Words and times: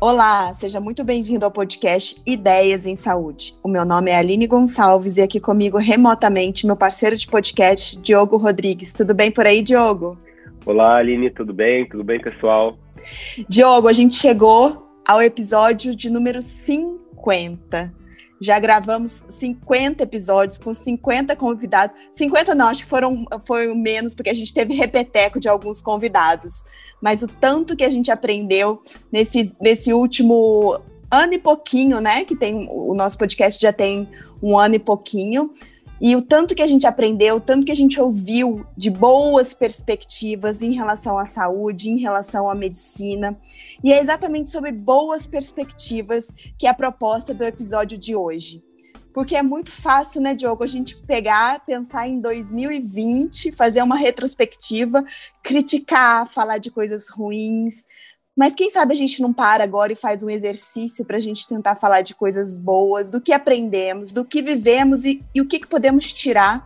Olá, 0.00 0.54
seja 0.54 0.78
muito 0.78 1.02
bem-vindo 1.02 1.44
ao 1.44 1.50
podcast 1.50 2.22
Ideias 2.24 2.86
em 2.86 2.94
Saúde. 2.94 3.56
O 3.64 3.68
meu 3.68 3.84
nome 3.84 4.12
é 4.12 4.16
Aline 4.16 4.46
Gonçalves 4.46 5.16
e 5.16 5.22
aqui 5.22 5.40
comigo 5.40 5.76
remotamente 5.76 6.64
meu 6.64 6.76
parceiro 6.76 7.16
de 7.16 7.26
podcast, 7.26 7.98
Diogo 7.98 8.36
Rodrigues. 8.36 8.92
Tudo 8.92 9.12
bem 9.12 9.28
por 9.28 9.44
aí, 9.44 9.60
Diogo? 9.60 10.16
Olá, 10.64 10.98
Aline, 10.98 11.30
tudo 11.30 11.52
bem? 11.52 11.84
Tudo 11.88 12.04
bem, 12.04 12.20
pessoal? 12.20 12.78
Diogo, 13.48 13.88
a 13.88 13.92
gente 13.92 14.14
chegou 14.14 14.88
ao 15.04 15.20
episódio 15.20 15.96
de 15.96 16.08
número 16.10 16.40
50. 16.40 17.92
Já 18.40 18.58
gravamos 18.58 19.22
50 19.28 20.02
episódios 20.02 20.58
com 20.58 20.72
50 20.72 21.34
convidados. 21.36 21.94
50 22.12 22.54
não, 22.54 22.68
acho 22.68 22.84
que 22.84 22.88
foram 22.88 23.24
foi 23.44 23.74
menos, 23.74 24.14
porque 24.14 24.30
a 24.30 24.34
gente 24.34 24.54
teve 24.54 24.74
repeteco 24.74 25.40
de 25.40 25.48
alguns 25.48 25.82
convidados. 25.82 26.62
Mas 27.00 27.22
o 27.22 27.28
tanto 27.28 27.76
que 27.76 27.84
a 27.84 27.90
gente 27.90 28.10
aprendeu 28.10 28.82
nesse, 29.10 29.54
nesse 29.60 29.92
último 29.92 30.80
ano 31.10 31.34
e 31.34 31.38
pouquinho, 31.38 32.00
né? 32.00 32.24
Que 32.24 32.36
tem 32.36 32.68
o 32.70 32.94
nosso 32.94 33.16
podcast 33.18 33.60
já 33.60 33.72
tem 33.72 34.08
um 34.42 34.58
ano 34.58 34.76
e 34.76 34.78
pouquinho. 34.78 35.52
E 36.00 36.14
o 36.14 36.22
tanto 36.22 36.54
que 36.54 36.62
a 36.62 36.66
gente 36.66 36.86
aprendeu, 36.86 37.36
o 37.36 37.40
tanto 37.40 37.66
que 37.66 37.72
a 37.72 37.76
gente 37.76 38.00
ouviu 38.00 38.64
de 38.76 38.90
boas 38.90 39.52
perspectivas 39.52 40.62
em 40.62 40.72
relação 40.72 41.18
à 41.18 41.24
saúde, 41.24 41.90
em 41.90 41.98
relação 41.98 42.48
à 42.48 42.54
medicina. 42.54 43.38
E 43.82 43.92
é 43.92 44.00
exatamente 44.00 44.50
sobre 44.50 44.70
boas 44.70 45.26
perspectivas 45.26 46.30
que 46.56 46.66
é 46.66 46.70
a 46.70 46.74
proposta 46.74 47.34
do 47.34 47.44
episódio 47.44 47.98
de 47.98 48.14
hoje. 48.14 48.62
Porque 49.12 49.34
é 49.34 49.42
muito 49.42 49.72
fácil, 49.72 50.20
né, 50.20 50.32
Diogo, 50.32 50.62
a 50.62 50.66
gente 50.66 50.96
pegar, 50.96 51.64
pensar 51.64 52.06
em 52.06 52.20
2020, 52.20 53.50
fazer 53.50 53.82
uma 53.82 53.96
retrospectiva, 53.96 55.04
criticar, 55.42 56.28
falar 56.28 56.58
de 56.58 56.70
coisas 56.70 57.08
ruins, 57.08 57.84
mas 58.38 58.54
quem 58.54 58.70
sabe 58.70 58.92
a 58.92 58.96
gente 58.96 59.20
não 59.20 59.32
para 59.32 59.64
agora 59.64 59.92
e 59.92 59.96
faz 59.96 60.22
um 60.22 60.30
exercício 60.30 61.04
para 61.04 61.16
a 61.16 61.20
gente 61.20 61.48
tentar 61.48 61.74
falar 61.74 62.02
de 62.02 62.14
coisas 62.14 62.56
boas, 62.56 63.10
do 63.10 63.20
que 63.20 63.32
aprendemos, 63.32 64.12
do 64.12 64.24
que 64.24 64.40
vivemos 64.40 65.04
e, 65.04 65.20
e 65.34 65.40
o 65.40 65.48
que, 65.48 65.58
que 65.58 65.66
podemos 65.66 66.12
tirar 66.12 66.64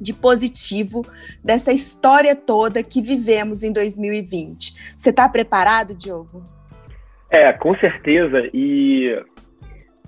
de 0.00 0.12
positivo 0.12 1.06
dessa 1.44 1.72
história 1.72 2.34
toda 2.34 2.82
que 2.82 3.00
vivemos 3.00 3.62
em 3.62 3.72
2020. 3.72 4.96
Você 4.98 5.10
está 5.10 5.28
preparado, 5.28 5.94
Diogo? 5.94 6.42
É, 7.30 7.52
com 7.52 7.72
certeza. 7.76 8.50
E 8.52 9.16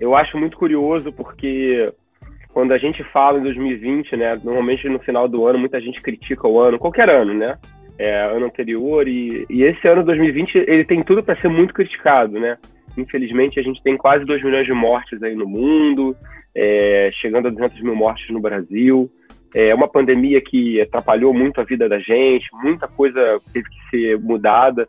eu 0.01 0.17
acho 0.17 0.37
muito 0.37 0.57
curioso 0.57 1.13
porque 1.13 1.93
quando 2.49 2.73
a 2.73 2.77
gente 2.77 3.05
fala 3.05 3.39
em 3.39 3.43
2020, 3.43 4.17
né, 4.17 4.35
normalmente 4.43 4.89
no 4.89 4.99
final 4.99 5.29
do 5.29 5.47
ano 5.47 5.59
muita 5.59 5.79
gente 5.79 6.01
critica 6.01 6.45
o 6.45 6.59
ano, 6.59 6.77
qualquer 6.77 7.09
ano, 7.09 7.33
né? 7.33 7.57
É, 7.97 8.21
ano 8.21 8.45
anterior 8.45 9.07
e, 9.07 9.45
e 9.49 9.63
esse 9.63 9.87
ano 9.87 10.03
2020 10.03 10.55
ele 10.67 10.85
tem 10.85 11.01
tudo 11.03 11.23
para 11.23 11.39
ser 11.39 11.47
muito 11.47 11.73
criticado, 11.73 12.39
né? 12.39 12.57
Infelizmente 12.97 13.59
a 13.59 13.63
gente 13.63 13.81
tem 13.81 13.97
quase 13.97 14.25
2 14.25 14.43
milhões 14.43 14.65
de 14.65 14.73
mortes 14.73 15.21
aí 15.21 15.35
no 15.35 15.47
mundo, 15.47 16.15
é, 16.53 17.09
chegando 17.13 17.47
a 17.47 17.51
200 17.51 17.81
mil 17.81 17.95
mortes 17.95 18.29
no 18.29 18.39
Brasil. 18.39 19.11
É 19.53 19.73
uma 19.73 19.87
pandemia 19.87 20.41
que 20.41 20.81
atrapalhou 20.81 21.33
muito 21.33 21.61
a 21.61 21.63
vida 21.63 21.87
da 21.87 21.99
gente, 21.99 22.45
muita 22.53 22.87
coisa 22.87 23.39
teve 23.53 23.69
que 23.69 23.89
ser 23.89 24.19
mudada. 24.19 24.87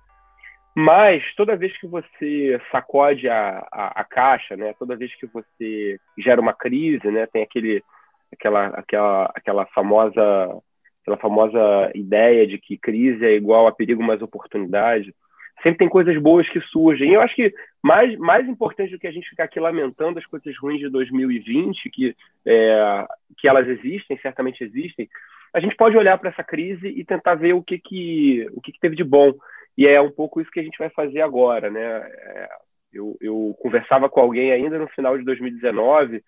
Mas 0.74 1.22
toda 1.36 1.56
vez 1.56 1.74
que 1.80 1.86
você 1.86 2.60
sacode 2.70 3.28
a, 3.28 3.66
a, 3.72 4.00
a, 4.00 4.04
caixa, 4.04 4.56
né, 4.56 4.74
toda 4.78 4.96
vez 4.96 5.14
que 5.18 5.26
você 5.26 5.98
gera 6.18 6.40
uma 6.40 6.52
crise, 6.52 7.10
né, 7.10 7.26
tem 7.32 7.42
aquele, 7.42 7.82
aquela, 8.30 8.66
aquela, 8.66 9.32
aquela 9.34 9.66
famosa 9.66 10.60
aquela 11.06 11.16
famosa 11.16 11.90
ideia 11.94 12.46
de 12.46 12.58
que 12.58 12.76
crise 12.76 13.24
é 13.24 13.34
igual 13.34 13.68
a 13.68 13.72
perigo 13.72 14.02
mais 14.02 14.20
oportunidade. 14.20 15.14
Sempre 15.62 15.78
tem 15.78 15.88
coisas 15.88 16.20
boas 16.20 16.48
que 16.48 16.60
surgem. 16.60 17.10
E 17.10 17.14
eu 17.14 17.20
acho 17.20 17.34
que 17.34 17.54
mais, 17.82 18.18
mais 18.18 18.46
importante 18.48 18.90
do 18.90 18.98
que 18.98 19.06
a 19.06 19.12
gente 19.12 19.28
ficar 19.28 19.44
aqui 19.44 19.60
lamentando 19.60 20.18
as 20.18 20.26
coisas 20.26 20.54
ruins 20.58 20.80
de 20.80 20.90
2020, 20.90 21.88
que, 21.90 22.14
é, 22.44 23.06
que 23.38 23.48
elas 23.48 23.66
existem, 23.68 24.18
certamente 24.18 24.62
existem, 24.62 25.08
a 25.54 25.60
gente 25.60 25.76
pode 25.76 25.96
olhar 25.96 26.18
para 26.18 26.30
essa 26.30 26.44
crise 26.44 26.88
e 26.88 27.04
tentar 27.04 27.36
ver 27.36 27.54
o 27.54 27.62
que, 27.62 27.78
que, 27.78 28.46
o 28.52 28.60
que, 28.60 28.72
que 28.72 28.80
teve 28.80 28.96
de 28.96 29.04
bom. 29.04 29.32
E 29.78 29.86
é 29.86 30.00
um 30.00 30.10
pouco 30.10 30.40
isso 30.40 30.50
que 30.50 30.60
a 30.60 30.62
gente 30.62 30.78
vai 30.78 30.90
fazer 30.90 31.20
agora. 31.22 31.70
Né? 31.70 31.80
É, 31.80 32.48
eu, 32.92 33.16
eu 33.20 33.56
conversava 33.60 34.08
com 34.08 34.20
alguém 34.20 34.50
ainda 34.50 34.78
no 34.78 34.88
final 34.88 35.16
de 35.16 35.24
2019 35.24 36.22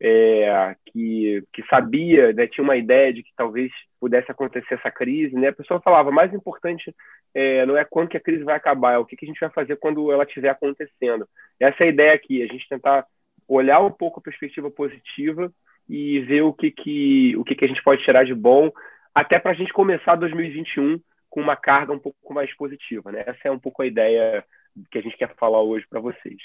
é, 0.00 0.74
que, 0.86 1.44
que 1.52 1.62
sabia, 1.68 2.32
né, 2.32 2.46
tinha 2.46 2.64
uma 2.64 2.76
ideia 2.76 3.12
de 3.12 3.22
que 3.22 3.30
talvez 3.36 3.70
pudesse 4.00 4.30
acontecer 4.30 4.74
essa 4.74 4.90
crise, 4.90 5.34
né? 5.36 5.48
A 5.48 5.52
pessoa 5.52 5.80
falava, 5.80 6.10
mais 6.10 6.32
importante 6.32 6.94
é, 7.34 7.66
não 7.66 7.76
é 7.76 7.84
quando 7.84 8.08
que 8.08 8.16
a 8.16 8.20
crise 8.20 8.42
vai 8.42 8.56
acabar, 8.56 8.94
é 8.94 8.98
o 8.98 9.04
que, 9.04 9.14
que 9.14 9.26
a 9.26 9.28
gente 9.28 9.40
vai 9.40 9.50
fazer 9.50 9.76
quando 9.76 10.10
ela 10.10 10.24
estiver 10.24 10.48
acontecendo. 10.48 11.28
Essa 11.60 11.84
é 11.84 11.86
a 11.86 11.90
ideia 11.90 12.14
aqui, 12.14 12.42
a 12.42 12.46
gente 12.46 12.68
tentar 12.68 13.06
olhar 13.46 13.80
um 13.80 13.90
pouco 13.90 14.20
a 14.20 14.22
perspectiva 14.22 14.70
positiva 14.70 15.52
e 15.88 16.20
ver 16.20 16.42
o 16.42 16.52
que, 16.52 16.70
que, 16.70 17.36
o 17.36 17.44
que, 17.44 17.54
que 17.54 17.64
a 17.64 17.68
gente 17.68 17.82
pode 17.82 18.02
tirar 18.02 18.24
de 18.24 18.34
bom, 18.34 18.70
até 19.14 19.38
para 19.38 19.50
a 19.50 19.54
gente 19.54 19.72
começar 19.72 20.14
2021 20.14 21.00
com 21.28 21.40
uma 21.40 21.56
carga 21.56 21.92
um 21.92 21.98
pouco 21.98 22.32
mais 22.32 22.54
positiva, 22.56 23.12
né? 23.12 23.22
Essa 23.26 23.48
é 23.48 23.50
um 23.50 23.58
pouco 23.58 23.82
a 23.82 23.86
ideia 23.86 24.44
que 24.90 24.98
a 24.98 25.02
gente 25.02 25.16
quer 25.16 25.34
falar 25.36 25.60
hoje 25.62 25.86
para 25.88 26.00
vocês. 26.00 26.40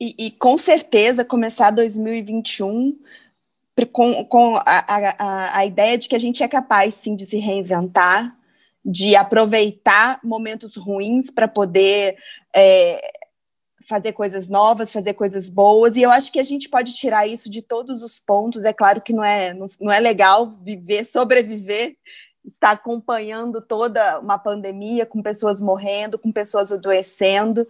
E, 0.00 0.26
e, 0.26 0.30
com 0.32 0.58
certeza 0.58 1.24
começar 1.24 1.70
2021 1.70 2.98
com, 3.92 4.24
com 4.24 4.56
a, 4.56 4.84
a, 5.18 5.58
a 5.58 5.66
ideia 5.66 5.98
de 5.98 6.08
que 6.08 6.14
a 6.14 6.18
gente 6.18 6.42
é 6.42 6.48
capaz 6.48 6.94
sim 6.94 7.16
de 7.16 7.26
se 7.26 7.38
reinventar, 7.38 8.36
de 8.84 9.16
aproveitar 9.16 10.20
momentos 10.22 10.76
ruins 10.76 11.30
para 11.30 11.48
poder 11.48 12.16
é, 12.54 13.00
fazer 13.88 14.12
coisas 14.12 14.48
novas, 14.48 14.92
fazer 14.92 15.14
coisas 15.14 15.48
boas, 15.48 15.96
e 15.96 16.02
eu 16.02 16.10
acho 16.10 16.30
que 16.30 16.38
a 16.38 16.44
gente 16.44 16.68
pode 16.68 16.94
tirar 16.94 17.26
isso 17.26 17.50
de 17.50 17.62
todos 17.62 18.02
os 18.02 18.18
pontos. 18.18 18.64
É 18.64 18.72
claro 18.72 19.00
que 19.00 19.12
não 19.12 19.24
é, 19.24 19.54
não, 19.54 19.68
não 19.80 19.92
é 19.92 20.00
legal 20.00 20.50
viver, 20.50 21.04
sobreviver, 21.04 21.96
estar 22.44 22.72
acompanhando 22.72 23.60
toda 23.60 24.20
uma 24.20 24.38
pandemia, 24.38 25.06
com 25.06 25.22
pessoas 25.22 25.60
morrendo, 25.60 26.18
com 26.18 26.30
pessoas 26.30 26.70
adoecendo, 26.70 27.66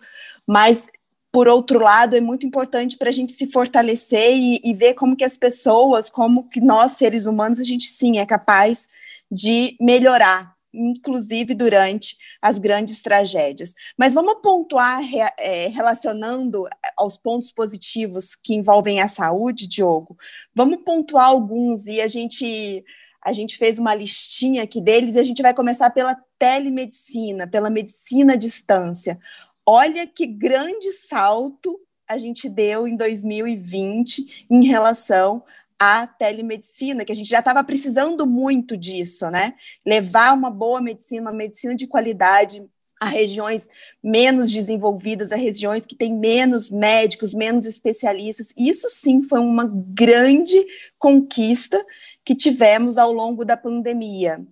mas 0.47 0.89
por 1.35 1.49
outro 1.49 1.81
lado, 1.81 2.15
é 2.15 2.21
muito 2.21 2.47
importante 2.47 2.97
para 2.97 3.09
a 3.09 3.13
gente 3.13 3.33
se 3.33 3.49
fortalecer 3.49 4.37
e, 4.37 4.61
e, 4.63 4.73
ver 4.73 4.95
como 4.95 5.17
que 5.17 5.25
as 5.25 5.37
pessoas, 5.37 6.09
como 6.09 6.49
que 6.49 6.61
nós, 6.61 6.93
seres 6.93 7.27
humanos, 7.27 7.59
a 7.59 7.65
gente 7.65 7.89
sim 7.89 8.19
é 8.19 8.25
capaz 8.25 8.89
de 9.29 9.77
melhorar, 9.81 10.55
inclusive 10.73 11.53
durante 11.53 12.17
as 12.41 12.57
grandes 12.57 13.03
tragédias. 13.03 13.75
Mas 13.99 14.15
vamos 14.15 14.37
pontuar 14.45 15.03
é, 15.37 15.67
relacionando 15.67 16.69
aos 16.97 17.17
pontos 17.17 17.51
positivos 17.51 18.37
que 18.37 18.55
envolvem 18.55 19.01
a 19.01 19.09
saúde, 19.09 19.67
Diogo. 19.67 20.17
Vamos 20.55 20.85
pontuar 20.85 21.27
alguns 21.27 21.87
e 21.87 22.01
a 22.01 22.07
gente 22.07 22.85
a 23.25 23.33
gente 23.33 23.57
fez 23.57 23.79
uma 23.79 23.95
listinha 23.95 24.63
aqui 24.63 24.83
deles 24.83 25.17
e 25.17 25.19
a 25.19 25.23
gente 25.23 25.41
vai 25.41 25.55
começar 25.55 25.89
pela 25.91 26.15
telemedicina, 26.39 27.47
pela 27.49 27.71
medicina 27.71 28.35
à 28.35 28.37
distância. 28.37 29.19
Olha 29.67 30.07
que 30.07 30.27
grande 30.27 30.93
salto 30.93 31.81
a 32.07 32.19
gente 32.19 32.49
deu 32.49 32.87
em 32.87 32.97
2020 32.97 34.47
em 34.51 34.67
relação 34.67 35.43
à 35.79 36.07
telemedicina, 36.07 37.05
que 37.05 37.13
a 37.13 37.15
gente 37.15 37.29
já 37.29 37.39
estava 37.39 37.65
precisando 37.65 38.27
muito 38.27 38.77
disso, 38.77 39.31
né? 39.31 39.55
Levar 39.85 40.35
uma 40.35 40.51
boa 40.51 40.81
medicina, 40.81 41.31
uma 41.31 41.37
medicina 41.37 41.75
de 41.75 41.87
qualidade 41.87 42.63
a 43.01 43.07
regiões 43.07 43.69
menos 44.03 44.51
desenvolvidas, 44.51 45.31
a 45.31 45.37
regiões 45.37 45.85
que 45.85 45.95
têm 45.95 46.17
menos 46.17 46.71
médicos, 46.71 47.35
menos 47.35 47.67
especialistas. 47.67 48.49
Isso 48.57 48.89
sim 48.89 49.23
foi 49.23 49.41
uma 49.41 49.71
grande 49.71 50.65
conquista 50.99 51.85
que 52.25 52.35
tivemos 52.35 52.97
ao 52.97 53.13
longo 53.13 53.45
da 53.45 53.57
pandemia. 53.57 54.45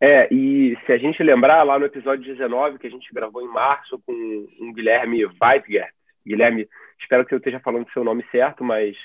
É, 0.00 0.32
e 0.32 0.78
se 0.86 0.92
a 0.92 0.96
gente 0.96 1.22
lembrar 1.22 1.62
lá 1.62 1.78
no 1.78 1.84
episódio 1.84 2.24
19, 2.24 2.78
que 2.78 2.86
a 2.86 2.90
gente 2.90 3.12
gravou 3.12 3.42
em 3.42 3.48
março 3.48 4.00
com 4.06 4.12
um 4.60 4.72
Guilherme 4.72 5.26
Weitgert, 5.26 5.92
Guilherme, 6.26 6.66
espero 6.98 7.26
que 7.26 7.34
eu 7.34 7.38
esteja 7.38 7.60
falando 7.60 7.86
o 7.86 7.92
seu 7.92 8.02
nome 8.02 8.24
certo, 8.30 8.64
mas 8.64 8.96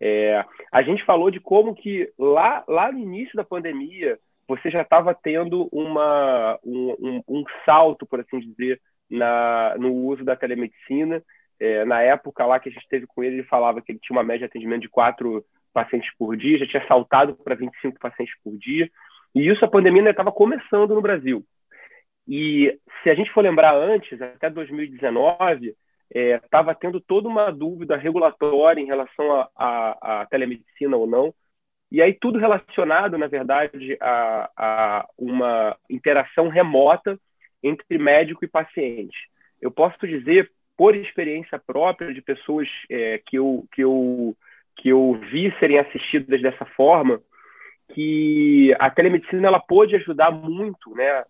é, 0.00 0.44
a 0.72 0.82
gente 0.82 1.04
falou 1.04 1.30
de 1.30 1.38
como 1.38 1.74
que 1.74 2.10
lá, 2.18 2.64
lá 2.66 2.90
no 2.90 2.98
início 2.98 3.36
da 3.36 3.44
pandemia 3.44 4.18
você 4.48 4.68
já 4.68 4.82
estava 4.82 5.14
tendo 5.14 5.68
uma, 5.70 6.58
um, 6.64 6.96
um, 6.98 7.22
um, 7.28 7.44
salto, 7.64 8.04
por 8.04 8.18
assim 8.18 8.40
dizer, 8.40 8.80
na, 9.08 9.76
no 9.78 9.92
uso 9.92 10.24
da 10.24 10.34
telemedicina. 10.34 11.22
É, 11.60 11.84
na 11.84 12.00
época 12.02 12.44
lá 12.44 12.58
que 12.58 12.68
a 12.68 12.72
gente 12.72 12.88
teve 12.88 13.06
com 13.06 13.22
ele, 13.22 13.36
ele 13.36 13.44
falava 13.44 13.80
que 13.80 13.92
ele 13.92 14.00
tinha 14.00 14.16
uma 14.16 14.24
média 14.24 14.40
de 14.40 14.44
atendimento 14.46 14.82
de 14.82 14.88
quatro 14.88 15.44
pacientes 15.72 16.10
por 16.18 16.36
dia, 16.36 16.58
já 16.58 16.66
tinha 16.66 16.86
saltado 16.88 17.36
para 17.36 17.54
25 17.54 18.00
pacientes 18.00 18.34
por 18.42 18.56
dia. 18.58 18.90
E 19.34 19.48
isso 19.48 19.64
a 19.64 19.68
pandemia 19.68 20.00
ainda 20.00 20.10
estava 20.10 20.32
começando 20.32 20.94
no 20.94 21.02
Brasil. 21.02 21.44
E 22.26 22.78
se 23.02 23.10
a 23.10 23.14
gente 23.14 23.30
for 23.32 23.42
lembrar 23.42 23.74
antes, 23.74 24.20
até 24.20 24.50
2019, 24.50 25.74
estava 26.12 26.72
é, 26.72 26.74
tendo 26.74 27.00
toda 27.00 27.28
uma 27.28 27.50
dúvida 27.50 27.96
regulatória 27.96 28.80
em 28.80 28.86
relação 28.86 29.48
à 29.56 30.26
telemedicina 30.30 30.96
ou 30.96 31.06
não. 31.06 31.34
E 31.90 32.00
aí 32.00 32.14
tudo 32.14 32.38
relacionado, 32.38 33.18
na 33.18 33.26
verdade, 33.26 33.96
a, 34.00 34.50
a 34.56 35.08
uma 35.18 35.76
interação 35.88 36.48
remota 36.48 37.18
entre 37.62 37.98
médico 37.98 38.44
e 38.44 38.48
paciente. 38.48 39.16
Eu 39.60 39.70
posso 39.70 40.06
dizer 40.06 40.50
por 40.76 40.94
experiência 40.94 41.58
própria 41.58 42.14
de 42.14 42.22
pessoas 42.22 42.68
é, 42.88 43.20
que, 43.26 43.36
eu, 43.36 43.66
que, 43.72 43.82
eu, 43.82 44.34
que 44.76 44.88
eu 44.88 45.20
vi 45.30 45.54
serem 45.58 45.78
assistidas 45.78 46.40
dessa 46.40 46.64
forma, 46.64 47.20
que 47.94 48.74
a 48.78 48.90
telemedicina 48.90 49.46
ela 49.46 49.60
pode 49.60 49.96
ajudar 49.96 50.30
muito, 50.30 50.94
né? 50.94 51.24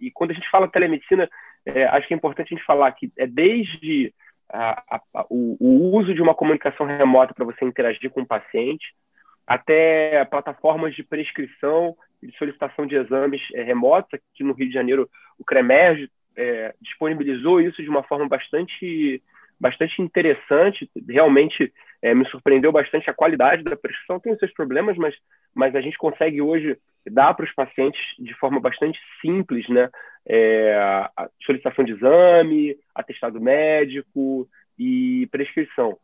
E 0.00 0.10
quando 0.10 0.30
a 0.30 0.34
gente 0.34 0.50
fala 0.50 0.68
telemedicina, 0.68 1.28
é, 1.66 1.84
acho 1.84 2.06
que 2.06 2.14
é 2.14 2.16
importante 2.16 2.52
a 2.52 2.56
gente 2.56 2.66
falar 2.66 2.90
que 2.92 3.10
é 3.16 3.26
desde 3.26 4.12
a, 4.50 4.82
a, 5.14 5.26
o, 5.28 5.56
o, 5.60 5.96
uso 5.96 6.14
de 6.14 6.22
uma 6.22 6.34
comunicação 6.34 6.86
remota 6.86 7.34
para 7.34 7.44
você 7.44 7.64
interagir 7.64 8.10
com 8.10 8.22
o 8.22 8.26
paciente, 8.26 8.94
até 9.46 10.24
plataformas 10.24 10.94
de 10.94 11.02
prescrição 11.02 11.94
e 12.22 12.32
solicitação 12.32 12.86
de 12.86 12.96
exames 12.96 13.42
é, 13.54 13.62
remotos. 13.62 14.12
Aqui 14.14 14.42
no 14.42 14.54
Rio 14.54 14.68
de 14.68 14.74
Janeiro, 14.74 15.08
o 15.38 15.44
CREMERG 15.44 16.10
é, 16.36 16.74
disponibilizou 16.80 17.60
isso 17.60 17.82
de 17.82 17.88
uma 17.88 18.02
forma 18.02 18.26
bastante, 18.28 19.22
bastante 19.60 20.00
interessante. 20.00 20.90
Realmente 21.08 21.72
é, 22.02 22.14
me 22.14 22.26
surpreendeu 22.28 22.70
bastante 22.72 23.10
a 23.10 23.14
qualidade 23.14 23.62
da 23.64 23.76
prescrição. 23.76 24.20
Tem 24.20 24.32
os 24.32 24.38
seus 24.38 24.52
problemas, 24.52 24.96
mas, 24.96 25.14
mas 25.54 25.74
a 25.74 25.80
gente 25.80 25.98
consegue 25.98 26.40
hoje 26.40 26.78
dar 27.10 27.34
para 27.34 27.44
os 27.44 27.54
pacientes 27.54 28.00
de 28.18 28.34
forma 28.34 28.60
bastante 28.60 28.98
simples, 29.20 29.68
né? 29.68 29.90
É, 30.26 30.74
a 31.16 31.28
solicitação 31.44 31.84
de 31.84 31.92
exame, 31.92 32.76
atestado 32.94 33.40
médico 33.40 34.46
e 34.78 35.26
prescrição. 35.30 35.96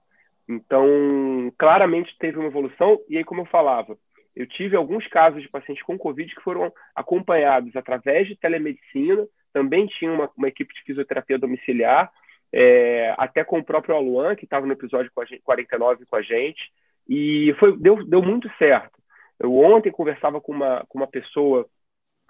Então, 0.48 1.52
claramente 1.58 2.16
teve 2.18 2.38
uma 2.38 2.48
evolução. 2.48 2.98
E 3.08 3.16
aí, 3.18 3.24
como 3.24 3.42
eu 3.42 3.46
falava, 3.46 3.96
eu 4.34 4.46
tive 4.46 4.76
alguns 4.76 5.06
casos 5.08 5.42
de 5.42 5.48
pacientes 5.48 5.82
com 5.84 5.98
Covid 5.98 6.34
que 6.34 6.42
foram 6.42 6.72
acompanhados 6.94 7.74
através 7.76 8.26
de 8.26 8.36
telemedicina, 8.36 9.26
também 9.52 9.86
tinha 9.86 10.12
uma, 10.12 10.30
uma 10.36 10.48
equipe 10.48 10.74
de 10.74 10.82
fisioterapia 10.82 11.38
domiciliar, 11.38 12.10
é, 12.56 13.12
até 13.18 13.42
com 13.42 13.58
o 13.58 13.64
próprio 13.64 13.96
Aluan, 13.96 14.36
que 14.36 14.44
estava 14.44 14.64
no 14.64 14.72
episódio 14.72 15.10
49 15.42 16.06
com 16.06 16.14
a 16.14 16.22
gente, 16.22 16.72
e 17.08 17.52
foi, 17.58 17.76
deu, 17.76 18.06
deu 18.06 18.22
muito 18.22 18.48
certo. 18.56 18.96
Eu 19.40 19.58
ontem 19.58 19.90
conversava 19.90 20.40
com 20.40 20.52
uma, 20.52 20.86
com 20.88 20.98
uma 20.98 21.08
pessoa 21.08 21.66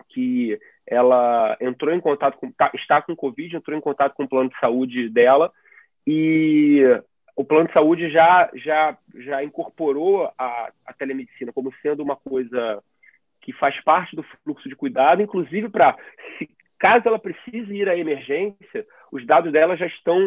que 0.08 0.58
ela 0.86 1.58
entrou 1.60 1.94
em 1.94 2.00
contato 2.00 2.38
com, 2.38 2.50
tá, 2.50 2.70
está 2.74 3.02
com 3.02 3.14
Covid, 3.14 3.54
entrou 3.54 3.76
em 3.76 3.82
contato 3.82 4.14
com 4.14 4.24
o 4.24 4.28
plano 4.28 4.48
de 4.48 4.58
saúde 4.58 5.10
dela, 5.10 5.52
e 6.06 6.80
o 7.36 7.44
plano 7.44 7.66
de 7.66 7.74
saúde 7.74 8.10
já, 8.10 8.50
já, 8.54 8.96
já 9.16 9.44
incorporou 9.44 10.32
a, 10.38 10.72
a 10.86 10.92
telemedicina 10.94 11.52
como 11.52 11.70
sendo 11.82 12.02
uma 12.02 12.16
coisa 12.16 12.82
que 13.42 13.52
faz 13.52 13.78
parte 13.84 14.16
do 14.16 14.22
fluxo 14.42 14.70
de 14.70 14.74
cuidado, 14.74 15.20
inclusive 15.20 15.68
para, 15.68 15.98
caso 16.78 17.08
ela 17.08 17.18
precise 17.18 17.74
ir 17.74 17.88
à 17.88 17.96
emergência, 17.96 18.86
os 19.10 19.24
dados 19.26 19.52
dela 19.52 19.76
já 19.76 19.86
estão, 19.86 20.18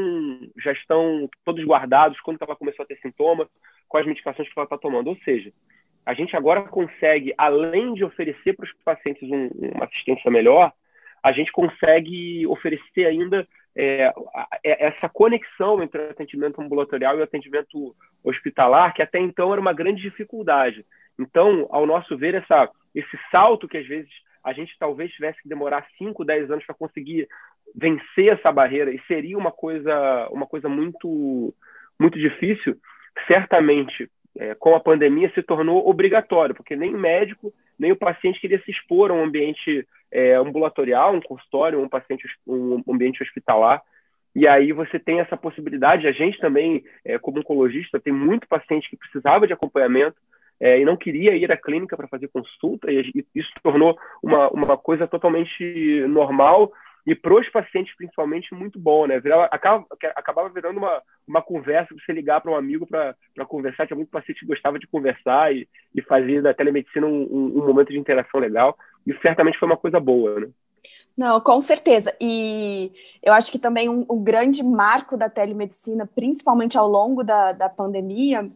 já 0.57 0.71
estão 0.71 1.29
todos 1.43 1.63
guardados, 1.65 2.19
quando 2.21 2.37
ela 2.41 2.55
começou 2.55 2.83
a 2.83 2.87
ter 2.87 2.97
sintomas, 2.99 3.47
quais 3.87 4.05
medicações 4.05 4.47
que 4.47 4.57
ela 4.57 4.65
está 4.65 4.77
tomando. 4.77 5.07
Ou 5.07 5.17
seja, 5.17 5.51
a 6.05 6.13
gente 6.13 6.35
agora 6.35 6.63
consegue, 6.63 7.33
além 7.37 7.93
de 7.93 8.03
oferecer 8.03 8.55
para 8.55 8.65
os 8.65 8.73
pacientes 8.83 9.29
um, 9.29 9.49
uma 9.75 9.85
assistência 9.85 10.31
melhor, 10.31 10.71
a 11.21 11.31
gente 11.31 11.51
consegue 11.51 12.47
oferecer 12.47 13.05
ainda 13.05 13.45
é, 13.75 14.11
é, 14.63 14.87
essa 14.87 15.09
conexão 15.09 15.83
entre 15.83 16.01
o 16.01 16.09
atendimento 16.09 16.61
ambulatorial 16.61 17.17
e 17.17 17.19
o 17.19 17.23
atendimento 17.23 17.95
hospitalar, 18.23 18.93
que 18.93 19.01
até 19.01 19.19
então 19.19 19.51
era 19.51 19.61
uma 19.61 19.73
grande 19.73 20.01
dificuldade. 20.01 20.85
Então, 21.19 21.67
ao 21.69 21.85
nosso 21.85 22.17
ver, 22.17 22.35
essa, 22.35 22.69
esse 22.95 23.19
salto 23.29 23.67
que 23.67 23.77
às 23.77 23.85
vezes 23.85 24.09
a 24.43 24.53
gente 24.53 24.75
talvez 24.79 25.11
tivesse 25.11 25.41
que 25.41 25.49
demorar 25.49 25.87
5, 25.97 26.23
10 26.23 26.51
anos 26.51 26.65
para 26.65 26.75
conseguir 26.75 27.27
vencer 27.75 28.29
essa 28.29 28.51
barreira, 28.51 28.91
e 28.91 28.99
seria 29.07 29.37
uma 29.37 29.51
coisa, 29.51 30.27
uma 30.31 30.45
coisa 30.45 30.69
muito, 30.69 31.53
muito 31.99 32.17
difícil, 32.17 32.77
certamente 33.27 34.09
é, 34.37 34.55
com 34.55 34.75
a 34.75 34.79
pandemia 34.79 35.31
se 35.33 35.41
tornou 35.41 35.87
obrigatório, 35.87 36.55
porque 36.55 36.75
nem 36.75 36.93
o 36.93 36.97
médico, 36.97 37.53
nem 37.77 37.91
o 37.91 37.97
paciente 37.97 38.39
queria 38.39 38.61
se 38.63 38.71
expor 38.71 39.11
a 39.11 39.13
um 39.13 39.23
ambiente 39.23 39.87
é, 40.11 40.35
ambulatorial, 40.35 41.13
um 41.13 41.21
consultório, 41.21 41.81
um 41.81 41.89
paciente, 41.89 42.27
um 42.45 42.83
ambiente 42.87 43.21
hospitalar. 43.21 43.81
E 44.35 44.47
aí 44.47 44.71
você 44.71 44.99
tem 44.99 45.19
essa 45.19 45.35
possibilidade. 45.35 46.07
A 46.07 46.11
gente 46.11 46.39
também, 46.39 46.83
é, 47.03 47.17
como 47.17 47.39
oncologista, 47.39 47.99
tem 47.99 48.13
muito 48.13 48.47
paciente 48.47 48.89
que 48.89 48.97
precisava 48.97 49.47
de 49.47 49.53
acompanhamento 49.53 50.15
é, 50.59 50.79
e 50.79 50.85
não 50.85 50.97
queria 50.97 51.35
ir 51.35 51.51
à 51.51 51.57
clínica 51.57 51.95
para 51.95 52.07
fazer 52.07 52.27
consulta, 52.29 52.91
e 52.91 53.25
isso 53.35 53.49
tornou 53.61 53.97
uma, 54.21 54.49
uma 54.49 54.77
coisa 54.77 55.07
totalmente 55.07 56.03
normal 56.07 56.71
e 57.07 57.15
para 57.15 57.33
os 57.33 57.49
pacientes 57.49 57.95
principalmente 57.95 58.53
muito 58.53 58.77
bom, 58.77 59.07
né? 59.07 59.17
Virava, 59.17 59.45
acaba, 59.45 59.85
acabava 60.13 60.49
virando 60.49 60.77
uma, 60.77 61.01
uma 61.25 61.41
conversa, 61.41 61.95
você 61.95 62.11
ligar 62.11 62.41
para 62.41 62.51
um 62.51 62.55
amigo 62.55 62.85
para 62.85 63.15
conversar, 63.47 63.87
tinha 63.87 63.95
muito 63.95 64.11
paciente 64.11 64.41
que 64.41 64.45
gostava 64.45 64.77
de 64.77 64.85
conversar 64.87 65.55
e, 65.55 65.65
e 65.95 66.01
fazer 66.01 66.41
da 66.41 66.53
telemedicina 66.53 67.07
um, 67.07 67.21
um, 67.23 67.59
um, 67.59 67.65
momento 67.65 67.93
de 67.93 67.97
interação 67.97 68.41
legal, 68.41 68.77
e 69.07 69.17
certamente 69.19 69.57
foi 69.57 69.69
uma 69.69 69.77
coisa 69.77 70.01
boa, 70.01 70.37
né? 70.41 70.49
Não, 71.17 71.39
com 71.39 71.61
certeza. 71.61 72.13
E 72.19 72.91
eu 73.23 73.31
acho 73.31 73.53
que 73.53 73.57
também 73.57 73.87
um, 73.87 74.05
um 74.09 74.21
grande 74.21 74.61
marco 74.61 75.15
da 75.15 75.29
telemedicina, 75.29 76.05
principalmente 76.05 76.77
ao 76.77 76.89
longo 76.89 77.23
da, 77.23 77.53
da 77.53 77.69
pandemia, 77.69 78.51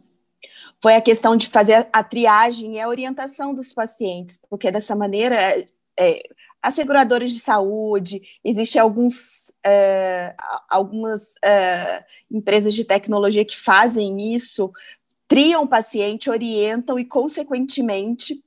foi 0.82 0.96
a 0.96 1.02
questão 1.02 1.36
de 1.36 1.48
fazer 1.48 1.88
a 1.92 2.04
triagem 2.04 2.76
e 2.76 2.80
a 2.80 2.88
orientação 2.88 3.54
dos 3.54 3.74
pacientes, 3.74 4.40
porque 4.50 4.72
dessa 4.72 4.96
maneira 4.96 5.66
é, 6.00 6.24
as 6.62 6.76
seguradoras 6.76 7.32
de 7.32 7.40
saúde, 7.40 8.22
existem 8.44 8.80
alguns, 8.80 9.52
é, 9.64 10.36
algumas 10.70 11.34
é, 11.44 12.04
empresas 12.30 12.74
de 12.74 12.86
tecnologia 12.86 13.44
que 13.44 13.58
fazem 13.58 14.36
isso, 14.36 14.72
triam 15.28 15.64
o 15.64 15.68
paciente, 15.68 16.30
orientam 16.30 17.00
e, 17.00 17.06
consequentemente, 17.06 18.44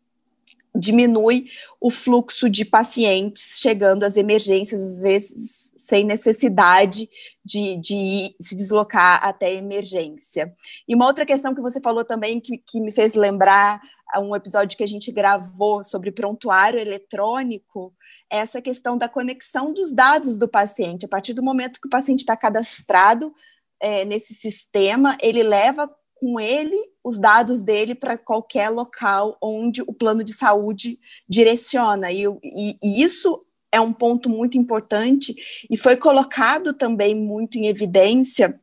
diminui 0.75 1.47
o 1.81 1.90
fluxo 1.90 2.49
de 2.49 2.64
pacientes 2.64 3.58
chegando 3.58 4.05
às 4.05 4.17
emergências, 4.17 4.81
às 4.81 5.00
vezes 5.00 5.63
sem 5.85 6.05
necessidade 6.05 7.09
de, 7.45 7.77
de 7.77 8.35
se 8.41 8.57
deslocar 8.57 9.21
até 9.23 9.53
emergência. 9.53 10.53
E 10.89 10.95
uma 10.95 11.07
outra 11.07 11.27
questão 11.27 11.55
que 11.55 11.61
você 11.61 11.81
falou 11.81 12.05
também, 12.05 12.41
que, 12.41 12.59
que 12.59 12.81
me 12.81 12.91
fez 12.91 13.14
lembrar 13.14 13.81
um 14.17 14.35
episódio 14.35 14.76
que 14.76 14.85
a 14.85 14.88
gente 14.88 15.11
gravou 15.12 15.83
sobre 15.83 16.11
prontuário 16.11 16.79
eletrônico, 16.79 17.93
essa 18.31 18.61
questão 18.61 18.97
da 18.97 19.09
conexão 19.09 19.73
dos 19.73 19.93
dados 19.93 20.38
do 20.38 20.49
paciente. 20.49 21.07
A 21.07 21.09
partir 21.09 21.35
do 21.35 21.43
momento 21.43 21.81
que 21.81 21.87
o 21.87 21.91
paciente 21.91 22.21
está 22.21 22.37
cadastrado 22.37 23.33
é, 23.81 24.05
nesse 24.05 24.35
sistema, 24.35 25.17
ele 25.21 25.43
leva 25.43 25.91
com 26.14 26.41
ele 26.41 26.76
os 27.03 27.19
dados 27.19 27.62
dele 27.62 27.95
para 27.95 28.17
qualquer 28.17 28.71
local 28.71 29.37
onde 29.43 29.83
o 29.83 29.93
plano 29.93 30.25
de 30.25 30.33
saúde 30.33 30.99
direciona. 31.29 32.11
E, 32.11 32.25
e, 32.43 32.79
e, 32.83 33.03
isso 33.03 33.45
é 33.75 33.81
um 33.81 33.93
ponto 33.93 34.31
muito 34.31 34.57
importante 34.57 35.35
e 35.69 35.76
foi 35.76 35.97
colocado 35.97 36.73
também 36.73 37.12
muito 37.12 37.59
em 37.59 37.66
evidência 37.66 38.61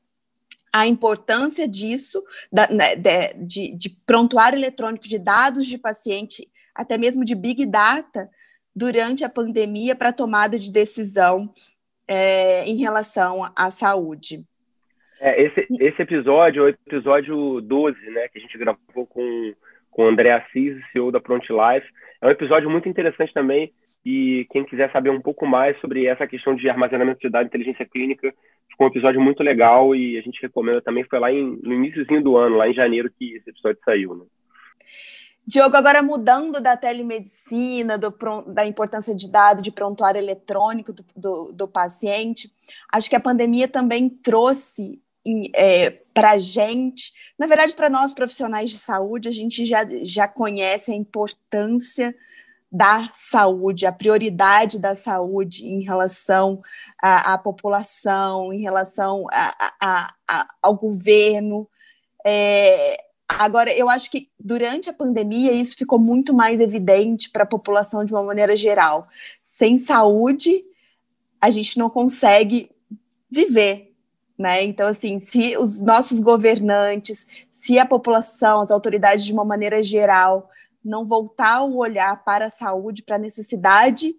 a 0.74 0.88
importância 0.88 1.68
disso, 1.68 2.24
da, 2.50 2.66
né, 2.70 2.96
de, 2.96 3.34
de, 3.46 3.76
de 3.76 3.90
prontuário 4.06 4.58
eletrônico 4.58 5.04
de 5.04 5.20
dados 5.20 5.68
de 5.68 5.78
paciente, 5.78 6.48
até 6.74 6.98
mesmo 6.98 7.26
de 7.26 7.36
big 7.36 7.66
data, 7.66 8.30
durante 8.74 9.26
a 9.26 9.30
pandemia 9.30 9.98
para 9.98 10.14
tomada 10.14 10.58
de 10.58 10.72
decisão 10.72 11.54
é, 12.08 12.64
em 12.64 12.78
relação 12.78 13.52
à 13.54 13.70
saúde. 13.70 14.46
É, 15.20 15.44
esse, 15.44 15.68
esse 15.78 16.02
episódio 16.02 16.64
é 16.64 16.66
o 16.68 16.70
episódio 16.70 17.60
12, 17.60 18.00
né, 18.12 18.30
que 18.30 18.40
a 18.40 18.42
gente 18.42 18.58
gravou 18.58 19.06
com, 19.08 19.54
com 19.90 20.06
o 20.06 20.08
André 20.08 20.32
Assis, 20.32 20.82
CEO 20.94 21.12
da 21.12 21.20
Pront 21.20 21.46
Life. 21.50 21.86
É 22.22 22.28
um 22.28 22.32
episódio 22.32 22.70
muito 22.70 22.88
interessante 22.88 23.34
também 23.34 23.74
e 24.06 24.48
quem 24.52 24.66
quiser 24.66 24.92
saber 24.92 25.12
um 25.12 25.22
pouco 25.22 25.46
mais 25.46 25.80
sobre 25.80 26.08
essa 26.08 26.26
questão 26.26 26.56
de 26.56 26.68
armazenamento 26.70 27.20
de 27.20 27.30
dados, 27.30 27.48
inteligência 27.48 27.86
clínica, 27.86 28.34
ficou 28.70 28.88
um 28.88 28.90
episódio 28.90 29.22
muito 29.22 29.44
legal 29.44 29.96
e 29.96 30.18
a 30.18 30.22
gente 30.22 30.42
recomenda 30.42 30.82
também. 30.82 31.04
Foi 31.04 31.20
lá 31.20 31.32
em, 31.32 31.60
no 31.62 31.74
iníciozinho 31.74 32.24
do 32.24 32.36
ano, 32.36 32.58
lá 32.58 32.68
em 32.68 32.74
janeiro, 32.74 33.12
que 33.18 33.36
esse 33.36 33.50
episódio 33.50 33.80
saiu. 33.86 34.16
Né? 34.16 34.26
Diogo, 35.46 35.76
agora 35.76 36.02
mudando 36.02 36.60
da 36.60 36.76
telemedicina, 36.76 37.98
do, 37.98 38.14
da 38.48 38.66
importância 38.66 39.16
de 39.16 39.32
dados, 39.32 39.64
de 39.64 39.72
prontuário 39.72 40.20
eletrônico 40.20 40.94
do, 40.94 41.04
do, 41.16 41.52
do 41.52 41.68
paciente, 41.68 42.52
acho 42.92 43.10
que 43.10 43.16
a 43.16 43.20
pandemia 43.20 43.68
também 43.68 44.10
trouxe 44.10 45.00
é, 45.56 45.92
para 46.14 46.32
a 46.32 46.38
gente, 46.38 47.14
na 47.38 47.46
verdade, 47.48 47.76
para 47.76 47.90
nós 47.90 48.14
profissionais 48.14 48.70
de 48.70 48.78
saúde, 48.78 49.30
a 49.30 49.32
gente 49.32 49.66
já, 49.66 49.86
já 50.04 50.28
conhece 50.28 50.92
a 50.92 50.96
importância 50.96 52.16
da 52.72 53.10
saúde, 53.14 53.86
a 53.86 53.92
prioridade 53.92 54.80
da 54.80 54.96
saúde 54.96 55.66
em 55.68 55.82
relação 55.82 56.62
à, 57.02 57.34
à 57.34 57.38
população, 57.38 58.54
em 58.54 58.62
relação 58.62 59.26
a, 59.32 59.74
a, 59.80 60.14
a, 60.28 60.48
ao 60.62 60.76
governo. 60.76 61.68
É, 62.26 62.98
Agora, 63.40 63.74
eu 63.74 63.90
acho 63.90 64.12
que 64.12 64.30
durante 64.38 64.90
a 64.90 64.94
pandemia 64.94 65.54
isso 65.54 65.78
ficou 65.78 65.98
muito 65.98 66.34
mais 66.34 66.60
evidente 66.60 67.30
para 67.30 67.44
a 67.44 67.48
população 67.48 68.04
de 68.04 68.14
uma 68.14 68.22
maneira 68.22 68.56
geral. 68.56 69.08
Sem 69.44 69.78
saúde, 69.78 70.64
a 71.40 71.50
gente 71.50 71.78
não 71.78 71.90
consegue 71.90 72.70
viver. 73.30 73.94
Né? 74.38 74.64
Então, 74.64 74.88
assim, 74.88 75.18
se 75.18 75.56
os 75.58 75.80
nossos 75.80 76.20
governantes, 76.20 77.28
se 77.52 77.80
a 77.80 77.86
população, 77.86 78.60
as 78.60 78.72
autoridades 78.72 79.24
de 79.24 79.32
uma 79.32 79.46
maneira 79.46 79.82
geral, 79.82 80.50
não 80.84 81.08
voltar 81.08 81.64
o 81.64 81.78
olhar 81.78 82.24
para 82.24 82.46
a 82.46 82.50
saúde, 82.50 83.04
para 83.04 83.16
a 83.16 83.20
necessidade 83.20 84.16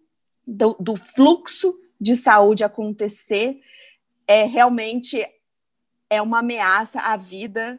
do, 0.46 0.76
do 0.78 0.96
fluxo 0.96 1.74
de 2.00 2.16
saúde 2.16 2.64
acontecer, 2.64 3.60
é 4.26 4.44
realmente 4.44 5.24
é 6.10 6.20
uma 6.20 6.40
ameaça 6.40 7.00
à 7.00 7.16
vida 7.16 7.78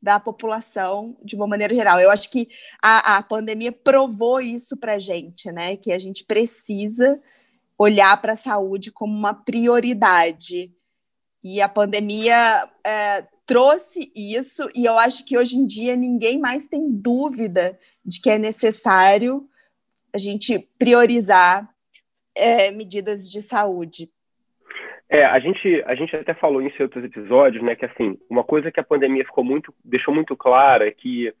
da 0.00 0.20
população 0.20 1.16
de 1.24 1.34
uma 1.34 1.46
maneira 1.46 1.74
geral. 1.74 1.98
Eu 1.98 2.10
acho 2.10 2.30
que 2.30 2.48
a, 2.82 3.16
a 3.16 3.22
pandemia 3.22 3.72
provou 3.72 4.40
isso 4.40 4.76
para 4.76 4.94
a 4.94 4.98
gente, 4.98 5.50
né? 5.50 5.76
Que 5.76 5.92
a 5.92 5.98
gente 5.98 6.24
precisa 6.24 7.20
olhar 7.78 8.20
para 8.20 8.34
a 8.34 8.36
saúde 8.36 8.92
como 8.92 9.14
uma 9.14 9.32
prioridade. 9.32 10.70
E 11.42 11.60
a 11.60 11.68
pandemia 11.68 12.68
é, 12.84 13.26
trouxe 13.46 14.10
isso, 14.14 14.68
e 14.74 14.84
eu 14.84 14.98
acho 14.98 15.24
que 15.24 15.36
hoje 15.36 15.56
em 15.56 15.66
dia 15.66 15.96
ninguém 15.96 16.38
mais 16.38 16.66
tem 16.66 16.90
dúvida 16.90 17.78
de 18.04 18.20
que 18.20 18.30
é 18.30 18.38
necessário 18.38 19.46
a 20.14 20.18
gente 20.18 20.58
priorizar 20.78 21.68
é, 22.36 22.70
medidas 22.70 23.28
de 23.28 23.42
saúde. 23.42 24.08
É, 25.08 25.24
a 25.24 25.38
gente, 25.38 25.82
a 25.86 25.94
gente 25.94 26.16
até 26.16 26.34
falou 26.34 26.62
isso 26.62 26.76
em 26.78 26.82
outros 26.82 27.04
episódios, 27.04 27.62
né? 27.62 27.76
Que 27.76 27.84
assim, 27.84 28.18
uma 28.28 28.42
coisa 28.42 28.72
que 28.72 28.80
a 28.80 28.84
pandemia 28.84 29.24
ficou 29.24 29.44
muito, 29.44 29.72
deixou 29.84 30.14
muito 30.14 30.36
clara 30.36 30.88
é 30.88 30.90
que 30.90 31.32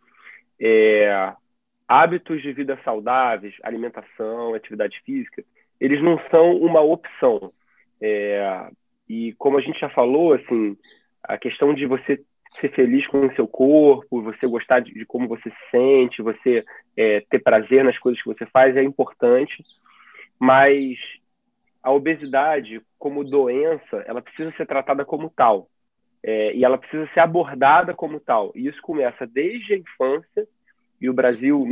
é, 0.60 1.32
hábitos 1.88 2.42
de 2.42 2.52
vida 2.52 2.78
saudáveis, 2.84 3.54
alimentação, 3.62 4.54
atividade 4.54 5.00
física, 5.04 5.42
eles 5.80 6.02
não 6.02 6.20
são 6.30 6.56
uma 6.56 6.80
opção. 6.80 7.52
É, 8.00 8.68
e 9.08 9.32
como 9.34 9.58
a 9.58 9.60
gente 9.60 9.80
já 9.80 9.88
falou, 9.90 10.34
assim, 10.34 10.76
a 11.24 11.38
questão 11.38 11.74
de 11.74 11.86
você 11.86 12.20
ser 12.60 12.70
feliz 12.72 13.06
com 13.08 13.26
o 13.26 13.34
seu 13.34 13.48
corpo, 13.48 14.22
você 14.22 14.46
gostar 14.46 14.80
de, 14.80 14.92
de 14.92 15.04
como 15.04 15.26
você 15.26 15.50
se 15.50 15.70
sente, 15.70 16.22
você 16.22 16.64
é, 16.96 17.20
ter 17.28 17.40
prazer 17.40 17.82
nas 17.82 17.98
coisas 17.98 18.22
que 18.22 18.28
você 18.28 18.46
faz 18.46 18.76
é 18.76 18.82
importante, 18.82 19.62
mas 20.38 20.96
a 21.82 21.90
obesidade, 21.90 22.80
como 22.98 23.24
doença, 23.24 24.04
ela 24.06 24.22
precisa 24.22 24.52
ser 24.56 24.66
tratada 24.66 25.04
como 25.04 25.30
tal. 25.30 25.68
É, 26.22 26.54
e 26.54 26.64
ela 26.64 26.78
precisa 26.78 27.06
ser 27.12 27.20
abordada 27.20 27.92
como 27.92 28.18
tal. 28.18 28.50
E 28.54 28.66
isso 28.66 28.80
começa 28.80 29.26
desde 29.26 29.74
a 29.74 29.76
infância, 29.76 30.48
e 30.98 31.10
o 31.10 31.12
Brasil, 31.12 31.66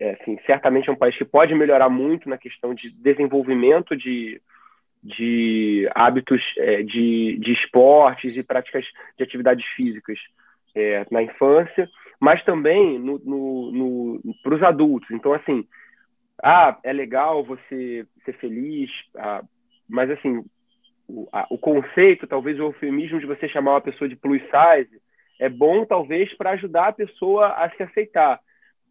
assim, 0.00 0.38
certamente 0.46 0.88
é 0.88 0.92
um 0.92 0.96
país 0.96 1.14
que 1.18 1.24
pode 1.24 1.54
melhorar 1.54 1.90
muito 1.90 2.28
na 2.28 2.38
questão 2.38 2.72
de 2.72 2.90
desenvolvimento 2.90 3.94
de, 3.94 4.40
de 5.02 5.88
hábitos 5.94 6.42
é, 6.58 6.82
de, 6.82 7.38
de 7.38 7.52
esportes 7.52 8.36
e 8.36 8.42
práticas 8.42 8.84
de 9.16 9.24
atividades 9.24 9.64
físicas 9.76 10.18
é, 10.74 11.06
na 11.10 11.22
infância, 11.22 11.88
mas 12.20 12.42
também 12.44 12.98
no, 12.98 13.18
no, 13.18 13.72
no 13.72 14.34
para 14.42 14.54
os 14.54 14.62
adultos. 14.62 15.10
Então, 15.10 15.32
assim, 15.32 15.66
ah, 16.42 16.76
é 16.82 16.92
legal 16.92 17.44
você 17.44 18.06
ser 18.24 18.32
feliz, 18.34 18.90
ah, 19.16 19.42
mas 19.88 20.10
assim, 20.10 20.44
o, 21.08 21.28
a, 21.32 21.46
o 21.50 21.58
conceito, 21.58 22.26
talvez 22.26 22.58
o 22.58 22.64
eufemismo 22.64 23.18
de 23.18 23.26
você 23.26 23.48
chamar 23.48 23.72
uma 23.72 23.80
pessoa 23.80 24.08
de 24.08 24.16
plus 24.16 24.42
size, 24.42 25.00
é 25.40 25.48
bom 25.48 25.84
talvez 25.84 26.32
para 26.36 26.50
ajudar 26.50 26.88
a 26.88 26.92
pessoa 26.92 27.48
a 27.48 27.70
se 27.70 27.82
aceitar. 27.82 28.40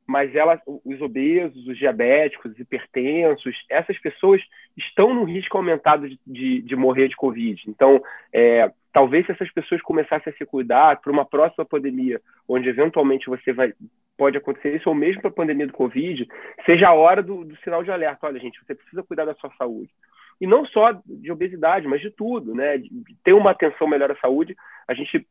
Mas 0.07 0.33
ela, 0.33 0.61
os 0.65 1.01
obesos, 1.01 1.67
os 1.67 1.77
diabéticos, 1.77 2.53
os 2.53 2.59
hipertensos, 2.59 3.55
essas 3.69 3.97
pessoas 3.99 4.41
estão 4.77 5.13
no 5.13 5.23
risco 5.23 5.57
aumentado 5.57 6.07
de, 6.07 6.19
de, 6.25 6.61
de 6.61 6.75
morrer 6.75 7.09
de 7.09 7.15
Covid. 7.15 7.61
Então, 7.67 8.01
é, 8.31 8.71
talvez 8.93 9.25
se 9.25 9.33
essas 9.33 9.51
pessoas 9.51 9.81
começassem 9.81 10.31
a 10.31 10.35
se 10.35 10.45
cuidar 10.45 11.01
para 11.01 11.11
uma 11.11 11.25
próxima 11.25 11.65
pandemia, 11.65 12.21
onde 12.47 12.69
eventualmente 12.69 13.27
você 13.27 13.51
vai 13.51 13.73
pode 14.17 14.35
acontecer 14.35 14.75
isso, 14.75 14.89
ou 14.89 14.95
mesmo 14.95 15.21
para 15.21 15.29
a 15.29 15.33
pandemia 15.33 15.67
do 15.67 15.73
Covid, 15.73 16.27
seja 16.65 16.87
a 16.87 16.93
hora 16.93 17.21
do, 17.21 17.45
do 17.45 17.55
sinal 17.57 17.83
de 17.83 17.91
alerta. 17.91 18.25
Olha, 18.25 18.39
gente, 18.39 18.59
você 18.65 18.73
precisa 18.73 19.03
cuidar 19.03 19.25
da 19.25 19.35
sua 19.35 19.51
saúde 19.59 19.91
e 20.39 20.45
não 20.45 20.65
só 20.65 20.91
de 21.05 21.31
obesidade, 21.31 21.87
mas 21.87 22.01
de 22.01 22.11
tudo, 22.11 22.53
né? 22.53 22.77
De 22.77 22.89
ter 23.23 23.33
uma 23.33 23.51
atenção 23.51 23.87
melhor 23.87 24.11
à 24.11 24.15
saúde. 24.15 24.55
A 24.87 24.93
gente 24.93 25.25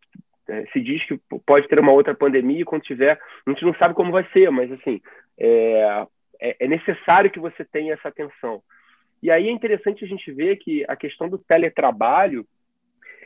é, 0.48 0.66
se 0.72 0.80
diz 0.80 1.04
que 1.06 1.18
pode 1.44 1.68
ter 1.68 1.78
uma 1.78 1.92
outra 1.92 2.14
pandemia 2.14 2.60
e 2.60 2.64
quando 2.64 2.82
tiver, 2.82 3.18
a 3.46 3.50
gente 3.50 3.64
não 3.64 3.74
sabe 3.74 3.94
como 3.94 4.12
vai 4.12 4.26
ser, 4.32 4.50
mas 4.50 4.70
assim, 4.72 5.00
é, 5.38 6.06
é, 6.40 6.56
é 6.60 6.68
necessário 6.68 7.30
que 7.30 7.40
você 7.40 7.64
tenha 7.64 7.94
essa 7.94 8.08
atenção. 8.08 8.62
E 9.22 9.30
aí 9.30 9.48
é 9.48 9.50
interessante 9.50 10.04
a 10.04 10.08
gente 10.08 10.30
ver 10.30 10.56
que 10.56 10.84
a 10.88 10.94
questão 10.94 11.28
do 11.28 11.38
teletrabalho, 11.38 12.46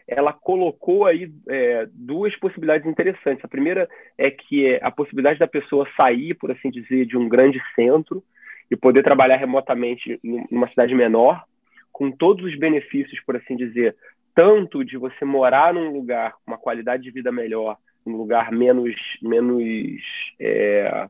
ela 0.07 0.33
colocou 0.33 1.07
aí 1.07 1.31
é, 1.49 1.87
duas 1.93 2.35
possibilidades 2.37 2.87
interessantes. 2.87 3.45
A 3.45 3.49
primeira 3.49 3.89
é 4.17 4.31
que 4.31 4.67
é 4.67 4.81
a 4.83 4.91
possibilidade 4.91 5.39
da 5.39 5.47
pessoa 5.47 5.89
sair, 5.97 6.35
por 6.35 6.51
assim 6.51 6.71
dizer, 6.71 7.07
de 7.07 7.17
um 7.17 7.29
grande 7.29 7.61
centro 7.75 8.23
e 8.71 8.77
poder 8.77 9.03
trabalhar 9.03 9.37
remotamente 9.37 10.19
numa 10.51 10.69
cidade 10.69 10.95
menor, 10.95 11.45
com 11.93 12.11
todos 12.11 12.45
os 12.45 12.57
benefícios, 12.57 13.21
por 13.25 13.37
assim 13.37 13.57
dizer, 13.57 13.97
tanto 14.35 14.85
de 14.85 14.97
você 14.97 15.25
morar 15.25 15.75
num 15.75 15.93
lugar 15.93 16.33
com 16.33 16.53
uma 16.53 16.59
qualidade 16.59 17.03
de 17.03 17.11
vida 17.11 17.31
melhor, 17.31 17.77
um 18.07 18.17
lugar 18.17 18.51
menos, 18.51 18.95
menos 19.23 20.03
é, 20.39 21.09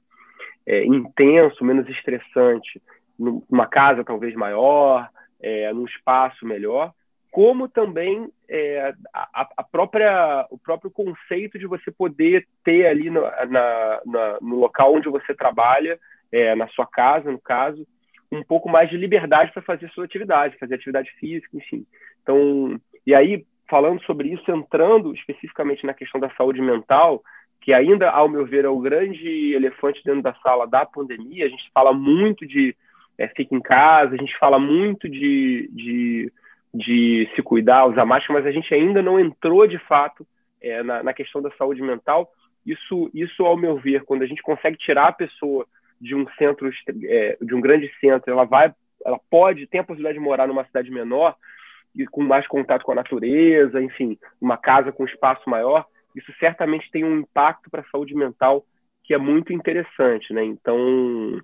é, 0.67 0.85
intenso, 0.85 1.65
menos 1.65 1.89
estressante, 1.89 2.81
numa 3.19 3.67
casa 3.67 4.05
talvez 4.05 4.35
maior, 4.35 5.09
é, 5.41 5.73
num 5.73 5.85
espaço 5.85 6.47
melhor, 6.47 6.93
como 7.31 7.69
também 7.69 8.29
é, 8.49 8.93
a, 9.15 9.49
a, 9.59 9.63
própria, 9.63 10.47
o 10.51 10.59
próprio 10.59 10.91
conceito 10.91 11.59
de 11.59 11.67
você 11.67 11.91
poder 11.91 12.47
ter 12.65 12.87
ali 12.87 13.09
no, 13.09 13.21
na, 13.21 14.01
na, 14.05 14.39
no 14.41 14.57
local 14.57 14.95
onde 14.95 15.09
você 15.09 15.35
trabalha, 15.35 15.99
é, 16.33 16.55
na 16.55 16.67
sua 16.69 16.87
casa, 16.87 17.31
no 17.31 17.41
caso, 17.41 17.87
um 18.33 18.43
pouco 18.43 18.69
mais 18.69 18.89
de 18.89 18.97
liberdade 18.97 19.53
para 19.53 19.63
fazer 19.63 19.89
sua 19.91 20.05
atividade, 20.05 20.59
fazer 20.59 20.75
atividade 20.75 21.11
física, 21.19 21.57
enfim. 21.57 21.87
Então, 22.23 22.81
e 23.07 23.15
aí, 23.15 23.45
falando 23.69 24.03
sobre 24.03 24.29
isso, 24.29 24.51
entrando 24.51 25.15
especificamente 25.15 25.87
na 25.87 25.95
questão 25.95 26.21
da 26.21 26.31
saúde 26.31 26.61
mental, 26.61 27.23
que 27.61 27.73
ainda, 27.73 28.11
ao 28.11 28.29
meu 28.29 28.47
ver, 28.47 28.65
é 28.65 28.69
o 28.69 28.79
grande 28.79 29.55
elefante 29.55 30.03
dentro 30.05 30.23
da 30.23 30.35
sala 30.35 30.67
da 30.67 30.87
pandemia, 30.87 31.47
a 31.47 31.49
gente 31.49 31.71
fala 31.73 31.93
muito 31.93 32.47
de 32.47 32.75
é, 33.19 33.29
fica 33.29 33.55
em 33.55 33.61
casa, 33.61 34.15
a 34.15 34.17
gente 34.17 34.37
fala 34.39 34.59
muito 34.59 35.07
de, 35.07 35.69
de, 35.73 36.33
de 36.73 37.29
se 37.35 37.43
cuidar, 37.43 37.87
usar 37.87 38.07
máscara, 38.07 38.41
mas 38.41 38.47
a 38.47 38.51
gente 38.51 38.73
ainda 38.73 39.03
não 39.03 39.21
entrou 39.21 39.67
de 39.67 39.79
fato 39.81 40.27
é, 40.61 40.83
na, 40.83 41.03
na 41.03 41.13
questão 41.13 41.43
da 41.43 41.51
saúde 41.53 41.83
mental. 41.83 42.33
Isso, 42.65 43.11
isso, 43.13 43.45
ao 43.45 43.59
meu 43.59 43.77
ver, 43.77 44.05
quando 44.05 44.23
a 44.23 44.27
gente 44.27 44.43
consegue 44.43 44.79
tirar 44.79 45.09
a 45.09 45.13
pessoa 45.13 45.67
de 46.01 46.15
um 46.15 46.27
centro, 46.39 46.71
é, 47.05 47.37
de 47.43 47.55
um 47.55 47.61
grande 47.61 47.93
centro, 48.01 48.33
ela 48.33 48.45
vai, 48.45 48.73
ela 49.05 49.21
pode, 49.31 49.67
tem 49.67 49.81
a 49.81 49.85
possibilidade 49.85 50.19
de 50.19 50.25
morar 50.25 50.47
numa 50.47 50.65
cidade 50.65 50.91
menor 50.91 51.37
e 51.95 52.07
com 52.07 52.23
mais 52.23 52.47
contato 52.47 52.85
com 52.85 52.93
a 52.93 52.97
natureza, 52.97 53.83
enfim, 53.83 54.19
uma 54.41 54.57
casa 54.57 54.93
com 54.93 55.05
espaço 55.05 55.49
maior, 55.49 55.85
isso 56.15 56.33
certamente 56.39 56.91
tem 56.91 57.05
um 57.05 57.21
impacto 57.21 57.71
para 57.71 57.81
a 57.83 57.91
saúde 57.91 58.15
mental 58.15 58.65
que 59.05 59.15
é 59.15 59.19
muito 59.19 59.53
interessante, 59.53 60.33
né? 60.33 60.45
Então, 60.45 61.41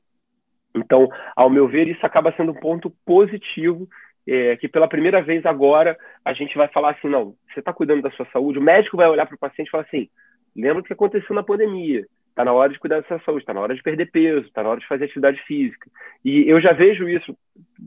então, 0.75 1.09
ao 1.35 1.51
meu 1.51 1.67
ver, 1.67 1.89
isso 1.89 2.05
acaba 2.05 2.33
sendo 2.37 2.53
um 2.53 2.61
ponto 2.61 2.93
positivo 3.05 3.89
é, 4.27 4.57
que 4.57 4.69
pela 4.69 4.89
primeira 4.89 5.23
vez 5.23 5.45
agora 5.47 5.97
a 6.25 6.33
gente 6.33 6.57
vai 6.57 6.69
falar 6.69 6.93
assim, 6.93 7.09
não, 7.09 7.35
você 7.53 7.61
está 7.61 7.73
cuidando 7.73 8.03
da 8.03 8.11
sua 8.11 8.27
saúde, 8.33 8.59
o 8.59 8.63
médico 8.63 8.97
vai 8.97 9.09
olhar 9.09 9.27
para 9.27 9.37
o 9.37 9.39
paciente 9.39 9.69
e 9.69 9.71
falar 9.71 9.85
assim, 9.85 10.09
lembra 10.55 10.81
o 10.81 10.85
que 10.85 10.93
aconteceu 10.93 11.35
na 11.35 11.43
pandemia, 11.43 12.07
Está 12.37 12.45
na 12.45 12.53
hora 12.53 12.71
de 12.71 12.79
cuidar 12.79 13.01
da 13.01 13.09
sua 13.09 13.19
saúde, 13.21 13.45
está 13.45 13.55
na 13.55 13.63
hora 13.63 13.75
de 13.75 13.83
perder 13.83 14.11
peso, 14.11 14.47
está 14.47 14.63
na 14.63 14.69
hora 14.69 14.79
de 14.79 14.87
fazer 14.87 15.07
atividade 15.07 15.43
física. 15.47 15.91
E 16.23 16.45
eu 16.47 16.61
já 16.61 16.75
vejo 16.75 17.09
isso, 17.09 17.35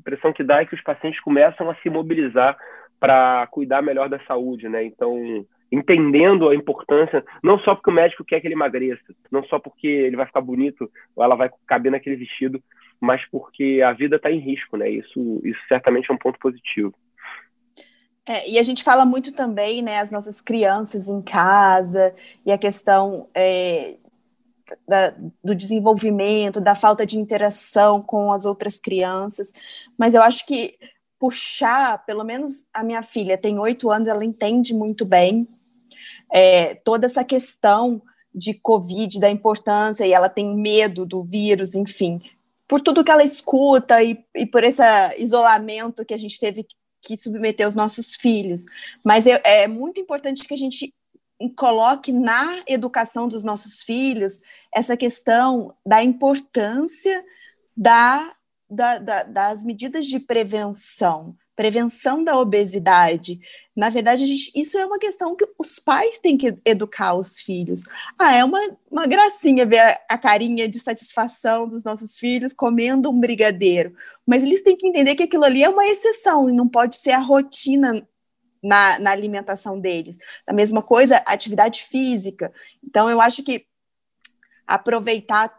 impressão 0.10 0.34
que 0.34 0.44
dá 0.44 0.62
é 0.62 0.66
que 0.66 0.76
os 0.76 0.82
pacientes 0.82 1.22
começam 1.22 1.70
a 1.70 1.76
se 1.76 1.90
mobilizar 1.90 2.58
para 3.00 3.48
cuidar 3.48 3.82
melhor 3.82 4.10
da 4.10 4.20
saúde, 4.26 4.68
né? 4.68 4.84
Então, 4.84 5.46
entendendo 5.72 6.50
a 6.50 6.56
importância, 6.56 7.24
não 7.44 7.60
só 7.60 7.76
porque 7.76 7.90
o 7.90 7.94
médico 7.94 8.26
quer 8.26 8.42
que 8.42 8.48
ele 8.48 8.56
emagreça, 8.56 9.02
não 9.32 9.44
só 9.46 9.60
porque 9.60 9.88
ele 9.88 10.18
vai 10.18 10.26
ficar 10.26 10.42
bonito 10.42 10.90
ou 11.16 11.24
ela 11.24 11.36
vai 11.36 11.50
caber 11.66 11.92
naquele 11.92 12.16
vestido, 12.16 12.62
mas 13.00 13.22
porque 13.32 13.82
a 13.86 13.94
vida 13.94 14.18
está 14.18 14.32
em 14.32 14.40
risco, 14.40 14.76
né? 14.76 14.90
Isso, 14.90 15.42
isso 15.44 15.60
certamente 15.68 16.12
é 16.12 16.14
um 16.14 16.18
ponto 16.18 16.38
positivo. 16.40 16.94
É, 18.26 18.50
e 18.50 18.60
a 18.60 18.64
gente 18.64 18.84
fala 18.84 19.06
muito 19.06 19.34
também, 19.34 19.82
né, 19.82 20.00
as 20.00 20.12
nossas 20.12 20.40
crianças 20.40 21.08
em 21.08 21.20
casa 21.20 22.14
e 22.46 22.52
a 22.52 22.60
questão 22.60 23.28
é, 23.34 23.98
da, 24.88 25.14
do 25.44 25.56
desenvolvimento, 25.56 26.62
da 26.62 26.76
falta 26.76 27.06
de 27.06 27.18
interação 27.18 28.00
com 28.00 28.32
as 28.32 28.46
outras 28.46 28.80
crianças, 28.80 29.52
mas 29.98 30.14
eu 30.14 30.22
acho 30.22 30.46
que 30.46 30.78
puxar, 31.20 32.06
pelo 32.06 32.24
menos 32.24 32.68
a 32.74 32.84
minha 32.84 33.04
filha 33.04 33.38
tem 33.38 33.60
oito 33.60 33.92
anos, 33.92 34.08
ela 34.08 34.24
entende 34.24 34.74
muito 34.74 35.06
bem 35.06 35.48
é, 36.32 36.76
toda 36.76 37.06
essa 37.06 37.24
questão 37.24 38.02
de 38.34 38.54
Covid, 38.54 39.20
da 39.20 39.30
importância, 39.30 40.06
e 40.06 40.14
ela 40.14 40.30
tem 40.30 40.56
medo 40.56 41.06
do 41.06 41.22
vírus, 41.22 41.76
enfim, 41.76 42.22
por 42.68 42.80
tudo 42.80 43.04
que 43.04 43.12
ela 43.12 43.24
escuta 43.24 44.02
e, 44.02 44.24
e 44.36 44.46
por 44.46 44.64
esse 44.64 44.82
isolamento 45.18 46.06
que 46.06 46.14
a 46.14 46.18
gente 46.18 46.40
teve 46.40 46.66
que 47.02 47.18
submeter 47.18 47.68
os 47.68 47.76
nossos 47.76 48.16
filhos. 48.16 48.66
Mas 49.04 49.26
é, 49.26 49.42
é 49.44 49.68
muito 49.68 50.00
importante 50.00 50.48
que 50.48 50.54
a 50.54 50.58
gente 50.58 50.94
coloque 51.48 52.12
na 52.12 52.64
educação 52.68 53.28
dos 53.28 53.44
nossos 53.44 53.84
filhos 53.84 54.42
essa 54.74 54.98
questão 54.98 55.74
da 55.86 56.04
importância 56.04 57.24
da, 57.78 58.34
da, 58.70 58.98
da, 58.98 59.24
das 59.24 59.64
medidas 59.64 60.06
de 60.06 60.20
prevenção, 60.20 61.38
prevenção 61.56 62.24
da 62.24 62.38
obesidade. 62.38 63.40
Na 63.74 63.90
verdade, 63.90 64.26
gente, 64.26 64.52
isso 64.54 64.78
é 64.78 64.86
uma 64.86 65.00
questão 65.00 65.34
que 65.34 65.48
os 65.58 65.80
pais 65.80 66.20
têm 66.20 66.38
que 66.38 66.58
educar 66.66 67.14
os 67.14 67.40
filhos. 67.40 67.84
Ah, 68.18 68.36
é 68.36 68.44
uma, 68.44 68.60
uma 68.92 69.08
gracinha 69.08 69.66
ver 69.66 69.80
a, 69.80 70.02
a 70.10 70.18
carinha 70.18 70.68
de 70.68 70.78
satisfação 70.78 71.66
dos 71.66 71.86
nossos 71.86 72.18
filhos 72.18 72.52
comendo 72.52 73.10
um 73.10 73.18
brigadeiro, 73.18 73.96
mas 74.28 74.44
eles 74.44 74.62
têm 74.62 74.76
que 74.76 74.86
entender 74.86 75.16
que 75.16 75.24
aquilo 75.24 75.46
ali 75.46 75.64
é 75.64 75.70
uma 75.70 75.88
exceção 75.88 76.50
e 76.50 76.52
não 76.52 76.68
pode 76.68 76.98
ser 76.98 77.12
a 77.12 77.20
rotina 77.20 78.06
na, 78.62 79.00
na 79.00 79.12
alimentação 79.12 79.80
deles. 79.80 80.18
A 80.46 80.54
mesma 80.54 80.82
coisa, 80.82 81.18
atividade 81.26 81.84
física. 81.84 82.52
Então, 82.84 83.10
eu 83.10 83.22
acho 83.22 83.44
que 83.44 83.66
aproveitar 84.68 85.58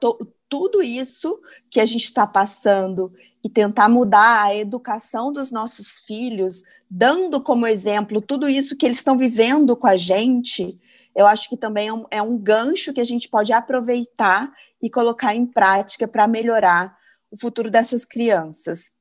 tudo 0.49 0.83
isso 0.83 1.41
que 1.71 1.81
a 1.81 1.85
gente 1.85 2.05
está 2.05 2.27
passando 2.27 3.13
e 3.43 3.49
tentar 3.49 3.89
mudar 3.89 4.45
a 4.45 4.55
educação 4.55 5.33
dos 5.33 5.51
nossos 5.51 6.01
filhos, 6.01 6.63
dando 6.89 7.41
como 7.41 7.67
exemplo 7.67 8.21
tudo 8.21 8.49
isso 8.49 8.77
que 8.77 8.85
eles 8.85 8.99
estão 8.99 9.17
vivendo 9.17 9.77
com 9.77 9.87
a 9.87 9.97
gente, 9.97 10.79
eu 11.15 11.27
acho 11.27 11.49
que 11.49 11.57
também 11.57 11.89
é 11.89 11.93
um, 11.93 12.07
é 12.11 12.23
um 12.23 12.39
gancho 12.39 12.93
que 12.93 13.01
a 13.01 13.05
gente 13.05 13.29
pode 13.29 13.53
aproveitar 13.53 14.53
e 14.83 14.89
colocar 14.89 15.35
em 15.35 15.47
prática 15.47 16.07
para 16.07 16.29
melhorar 16.29 16.97
o 17.31 17.39
futuro 17.39 17.71
dessas 17.71 18.05
crianças. 18.05 18.93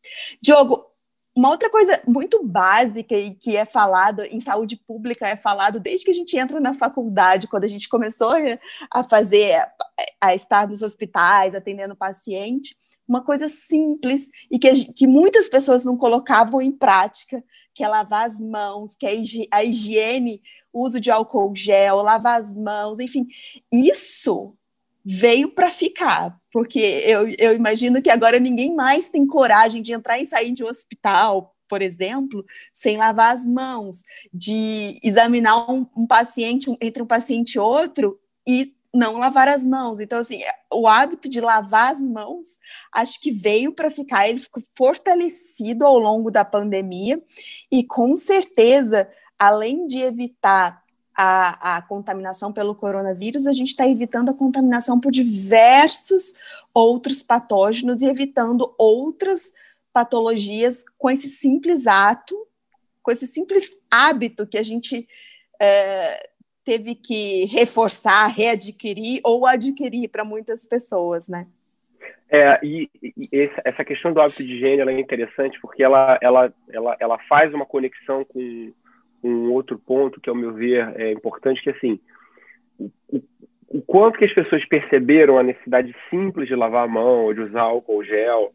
Diogo, 0.41 0.85
uma 1.39 1.51
outra 1.51 1.69
coisa 1.69 2.01
muito 2.05 2.43
básica 2.43 3.15
e 3.15 3.33
que 3.33 3.55
é 3.55 3.63
falado 3.63 4.23
em 4.23 4.41
saúde 4.41 4.75
pública, 4.75 5.25
é 5.25 5.37
falado 5.37 5.79
desde 5.79 6.03
que 6.03 6.11
a 6.11 6.13
gente 6.13 6.37
entra 6.37 6.59
na 6.59 6.73
faculdade, 6.73 7.47
quando 7.47 7.63
a 7.63 7.67
gente 7.67 7.87
começou 7.87 8.33
a 8.91 9.03
fazer, 9.05 9.65
a 10.19 10.35
estar 10.35 10.67
nos 10.67 10.81
hospitais, 10.81 11.55
atendendo 11.55 11.95
paciente, 11.95 12.75
uma 13.07 13.23
coisa 13.23 13.47
simples 13.47 14.29
e 14.51 14.59
que, 14.59 14.91
que 14.91 15.07
muitas 15.07 15.47
pessoas 15.47 15.85
não 15.85 15.95
colocavam 15.95 16.61
em 16.61 16.73
prática, 16.73 17.41
que 17.73 17.85
é 17.85 17.87
lavar 17.87 18.27
as 18.27 18.41
mãos, 18.41 18.93
que 18.97 19.05
é 19.05 19.13
a 19.49 19.63
higiene, 19.63 20.41
uso 20.73 20.99
de 20.99 21.09
álcool 21.09 21.55
gel, 21.55 22.01
lavar 22.01 22.37
as 22.37 22.53
mãos, 22.53 22.99
enfim, 22.99 23.25
isso 23.71 24.53
veio 25.11 25.49
para 25.49 25.71
ficar, 25.71 26.39
porque 26.53 26.79
eu, 26.79 27.27
eu 27.39 27.55
imagino 27.55 27.99
que 27.99 28.11
agora 28.11 28.39
ninguém 28.39 28.75
mais 28.75 29.09
tem 29.09 29.25
coragem 29.25 29.81
de 29.81 29.91
entrar 29.91 30.19
e 30.19 30.25
sair 30.25 30.51
de 30.51 30.63
um 30.63 30.67
hospital, 30.67 31.55
por 31.67 31.81
exemplo, 31.81 32.45
sem 32.71 32.95
lavar 32.95 33.33
as 33.33 33.43
mãos, 33.43 34.03
de 34.31 34.99
examinar 35.01 35.71
um, 35.71 35.83
um 35.97 36.05
paciente 36.05 36.69
um, 36.69 36.77
entre 36.79 37.01
um 37.01 37.07
paciente 37.07 37.55
e 37.55 37.59
outro 37.59 38.19
e 38.47 38.75
não 38.93 39.17
lavar 39.17 39.47
as 39.47 39.65
mãos. 39.65 39.99
Então, 39.99 40.19
assim, 40.19 40.41
o 40.71 40.87
hábito 40.87 41.27
de 41.27 41.41
lavar 41.41 41.91
as 41.91 42.01
mãos, 42.01 42.59
acho 42.93 43.19
que 43.19 43.31
veio 43.31 43.73
para 43.73 43.89
ficar, 43.89 44.29
ele 44.29 44.39
ficou 44.39 44.61
fortalecido 44.77 45.87
ao 45.87 45.97
longo 45.97 46.29
da 46.29 46.45
pandemia, 46.45 47.19
e 47.71 47.83
com 47.83 48.15
certeza, 48.15 49.09
além 49.39 49.87
de 49.87 50.01
evitar 50.01 50.83
a, 51.21 51.75
a 51.75 51.81
contaminação 51.81 52.53
pelo 52.53 52.73
coronavírus, 52.73 53.45
a 53.45 53.51
gente 53.51 53.67
está 53.67 53.85
evitando 53.85 54.29
a 54.29 54.33
contaminação 54.33 54.97
por 54.97 55.11
diversos 55.11 56.33
outros 56.73 57.21
patógenos 57.21 58.01
e 58.01 58.05
evitando 58.05 58.73
outras 58.77 59.53
patologias 59.91 60.85
com 60.97 61.09
esse 61.09 61.27
simples 61.27 61.87
ato, 61.87 62.47
com 63.03 63.11
esse 63.11 63.27
simples 63.27 63.69
hábito 63.91 64.47
que 64.47 64.57
a 64.57 64.63
gente 64.63 65.05
é, 65.61 66.29
teve 66.63 66.95
que 66.95 67.43
reforçar, 67.47 68.27
readquirir 68.27 69.19
ou 69.21 69.45
adquirir 69.45 70.07
para 70.07 70.23
muitas 70.23 70.65
pessoas, 70.65 71.27
né? 71.27 71.47
É, 72.31 72.59
e, 72.63 72.89
e, 73.03 73.49
essa 73.65 73.83
questão 73.83 74.13
do 74.13 74.21
hábito 74.21 74.41
de 74.41 74.53
higiene 74.53 74.89
é 74.89 74.99
interessante 75.01 75.59
porque 75.59 75.83
ela, 75.83 76.17
ela, 76.21 76.53
ela, 76.71 76.95
ela 76.97 77.19
faz 77.27 77.53
uma 77.53 77.65
conexão 77.65 78.23
com 78.23 78.71
um 79.23 79.51
outro 79.51 79.77
ponto 79.77 80.19
que, 80.19 80.29
ao 80.29 80.35
meu 80.35 80.53
ver, 80.53 80.93
é 80.95 81.11
importante, 81.11 81.61
que 81.61 81.69
assim, 81.69 81.99
o, 82.79 83.21
o 83.69 83.81
quanto 83.81 84.17
que 84.17 84.25
as 84.25 84.33
pessoas 84.33 84.65
perceberam 84.65 85.37
a 85.37 85.43
necessidade 85.43 85.95
simples 86.09 86.47
de 86.47 86.55
lavar 86.55 86.85
a 86.85 86.87
mão, 86.87 87.33
de 87.33 87.41
usar 87.41 87.61
álcool 87.61 88.03
gel. 88.03 88.51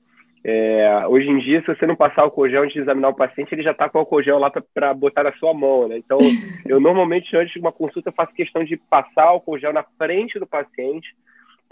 É, 0.47 1.07
hoje 1.09 1.29
em 1.29 1.39
dia, 1.39 1.61
se 1.61 1.67
você 1.67 1.87
não 1.87 1.97
passar 1.97 2.23
álcool 2.23 2.49
gel 2.49 2.63
antes 2.63 2.75
de 2.75 2.81
examinar 2.81 3.09
o 3.09 3.17
paciente, 3.17 3.55
ele 3.55 3.63
já 3.63 3.71
está 3.71 3.89
com 3.89 3.99
álcool 3.99 4.23
gel 4.23 4.39
lá 4.39 4.51
para 4.51 4.93
botar 4.93 5.23
na 5.23 5.33
sua 5.35 5.55
mão, 5.55 5.89
né? 5.89 5.97
Então, 5.97 6.19
eu 6.67 6.81
normalmente, 6.81 7.35
antes 7.37 7.55
de 7.55 7.61
uma 7.61 7.73
consulta, 7.73 8.13
faço 8.13 8.35
questão 8.35 8.65
de 8.65 8.77
passar 8.77 9.25
álcool 9.25 9.59
gel 9.59 9.73
na 9.73 9.85
frente 9.97 10.39
do 10.39 10.47
paciente, 10.47 11.15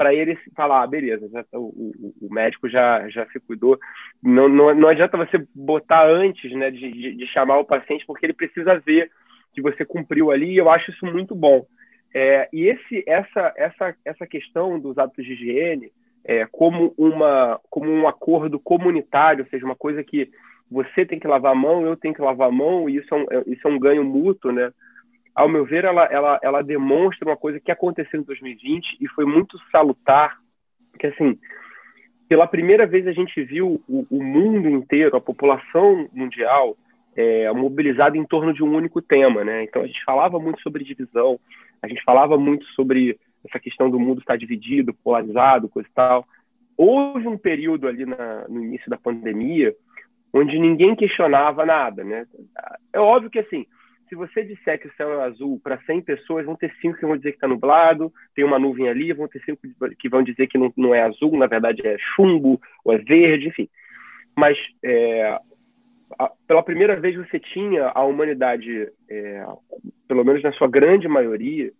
para 0.02 0.12
ele 0.12 0.36
falar, 0.56 0.82
ah, 0.82 0.86
beleza, 0.86 1.28
já, 1.28 1.44
tá, 1.44 1.56
o, 1.56 1.68
o, 1.68 2.14
o, 2.22 2.34
médico 2.34 2.68
já, 2.68 3.08
já 3.08 3.24
se 3.26 3.38
cuidou. 3.38 3.78
Não, 4.20 4.48
não, 4.48 4.74
não 4.74 4.88
adianta 4.88 5.16
você 5.16 5.46
botar 5.54 6.04
antes 6.04 6.50
né, 6.50 6.72
de, 6.72 6.90
de, 6.90 7.14
de, 7.14 7.26
chamar 7.28 7.58
o 7.58 7.64
paciente, 7.64 8.04
porque 8.04 8.26
ele 8.26 8.32
precisa 8.32 8.80
ver 8.80 9.12
que 9.54 9.62
você 9.62 9.84
cumpriu 9.84 10.32
ali, 10.32 10.54
e 10.54 10.56
eu 10.56 10.68
acho 10.68 10.90
isso 10.90 11.06
muito 11.06 11.36
bom. 11.36 11.64
É, 12.12 12.48
e 12.52 12.66
esse, 12.66 13.04
essa, 13.06 13.54
essa, 13.56 13.94
essa 14.04 14.26
questão 14.26 14.76
dos 14.80 14.98
hábitos 14.98 15.24
de 15.24 15.34
higiene, 15.34 15.92
é, 16.24 16.46
como, 16.50 16.92
uma, 16.98 17.60
como 17.70 17.88
um 17.88 18.08
acordo 18.08 18.58
comunitário, 18.58 19.44
ou 19.44 19.50
seja, 19.50 19.64
uma 19.64 19.76
coisa 19.76 20.02
que 20.02 20.28
você 20.68 21.06
tem 21.06 21.20
que 21.20 21.28
lavar 21.28 21.52
a 21.52 21.54
mão, 21.54 21.86
eu 21.86 21.96
tenho 21.96 22.12
que 22.12 22.22
lavar 22.22 22.48
a 22.48 22.52
mão, 22.52 22.90
e 22.90 22.96
isso 22.96 23.14
é 23.14 23.18
um, 23.18 23.26
é, 23.30 23.44
isso 23.46 23.68
é 23.68 23.70
um 23.70 23.78
ganho 23.78 24.02
mútuo, 24.02 24.50
né? 24.50 24.72
Ao 25.34 25.48
meu 25.48 25.64
ver, 25.64 25.84
ela, 25.84 26.04
ela, 26.06 26.40
ela 26.42 26.62
demonstra 26.62 27.28
uma 27.28 27.36
coisa 27.36 27.58
que 27.58 27.70
aconteceu 27.70 28.20
em 28.20 28.24
2020 28.24 28.98
e 29.00 29.08
foi 29.08 29.24
muito 29.24 29.58
salutar, 29.70 30.38
que 30.98 31.06
assim, 31.06 31.38
pela 32.28 32.46
primeira 32.46 32.86
vez 32.86 33.06
a 33.06 33.12
gente 33.12 33.42
viu 33.42 33.82
o, 33.88 34.06
o 34.10 34.22
mundo 34.22 34.68
inteiro, 34.68 35.16
a 35.16 35.20
população 35.20 36.08
mundial, 36.12 36.76
é, 37.16 37.50
mobilizada 37.52 38.16
em 38.16 38.24
torno 38.24 38.52
de 38.54 38.62
um 38.62 38.74
único 38.74 39.00
tema, 39.02 39.44
né? 39.44 39.64
Então 39.64 39.82
a 39.82 39.86
gente 39.86 40.02
falava 40.04 40.38
muito 40.38 40.60
sobre 40.62 40.84
divisão, 40.84 41.38
a 41.82 41.88
gente 41.88 42.02
falava 42.04 42.38
muito 42.38 42.64
sobre 42.68 43.18
essa 43.46 43.58
questão 43.58 43.90
do 43.90 43.98
mundo 43.98 44.20
estar 44.20 44.36
dividido, 44.36 44.94
polarizado, 44.94 45.68
coisa 45.68 45.88
e 45.88 45.92
tal. 45.92 46.26
Houve 46.76 47.28
um 47.28 47.36
período 47.36 47.86
ali 47.86 48.06
na, 48.06 48.46
no 48.48 48.62
início 48.62 48.88
da 48.88 48.96
pandemia 48.96 49.74
onde 50.32 50.58
ninguém 50.58 50.96
questionava 50.96 51.66
nada, 51.66 52.02
né? 52.02 52.26
É 52.92 52.98
óbvio 52.98 53.30
que 53.30 53.38
assim, 53.38 53.66
se 54.12 54.14
você 54.14 54.44
disser 54.44 54.78
que 54.78 54.88
o 54.88 54.92
céu 54.94 55.22
é 55.22 55.24
azul 55.24 55.58
para 55.64 55.80
100 55.86 56.02
pessoas, 56.02 56.44
vão 56.44 56.54
ter 56.54 56.70
cinco 56.82 56.98
que 56.98 57.06
vão 57.06 57.16
dizer 57.16 57.30
que 57.30 57.38
está 57.38 57.48
nublado, 57.48 58.12
tem 58.34 58.44
uma 58.44 58.58
nuvem 58.58 58.86
ali, 58.86 59.10
vão 59.14 59.26
ter 59.26 59.42
cinco 59.42 59.62
que 59.98 60.06
vão 60.06 60.22
dizer 60.22 60.48
que 60.48 60.58
não, 60.58 60.70
não 60.76 60.94
é 60.94 61.00
azul, 61.00 61.34
na 61.38 61.46
verdade 61.46 61.80
é 61.86 61.96
chumbo 62.14 62.60
ou 62.84 62.92
é 62.92 62.98
verde, 62.98 63.48
enfim. 63.48 63.70
Mas 64.36 64.58
é, 64.84 65.38
a, 66.18 66.30
pela 66.46 66.62
primeira 66.62 66.94
vez 67.00 67.16
você 67.16 67.40
tinha 67.40 67.90
a 67.94 68.04
humanidade, 68.04 68.86
é, 69.08 69.46
pelo 70.06 70.24
menos 70.24 70.42
na 70.42 70.52
sua 70.52 70.68
grande 70.68 71.08
maioria, 71.08 71.72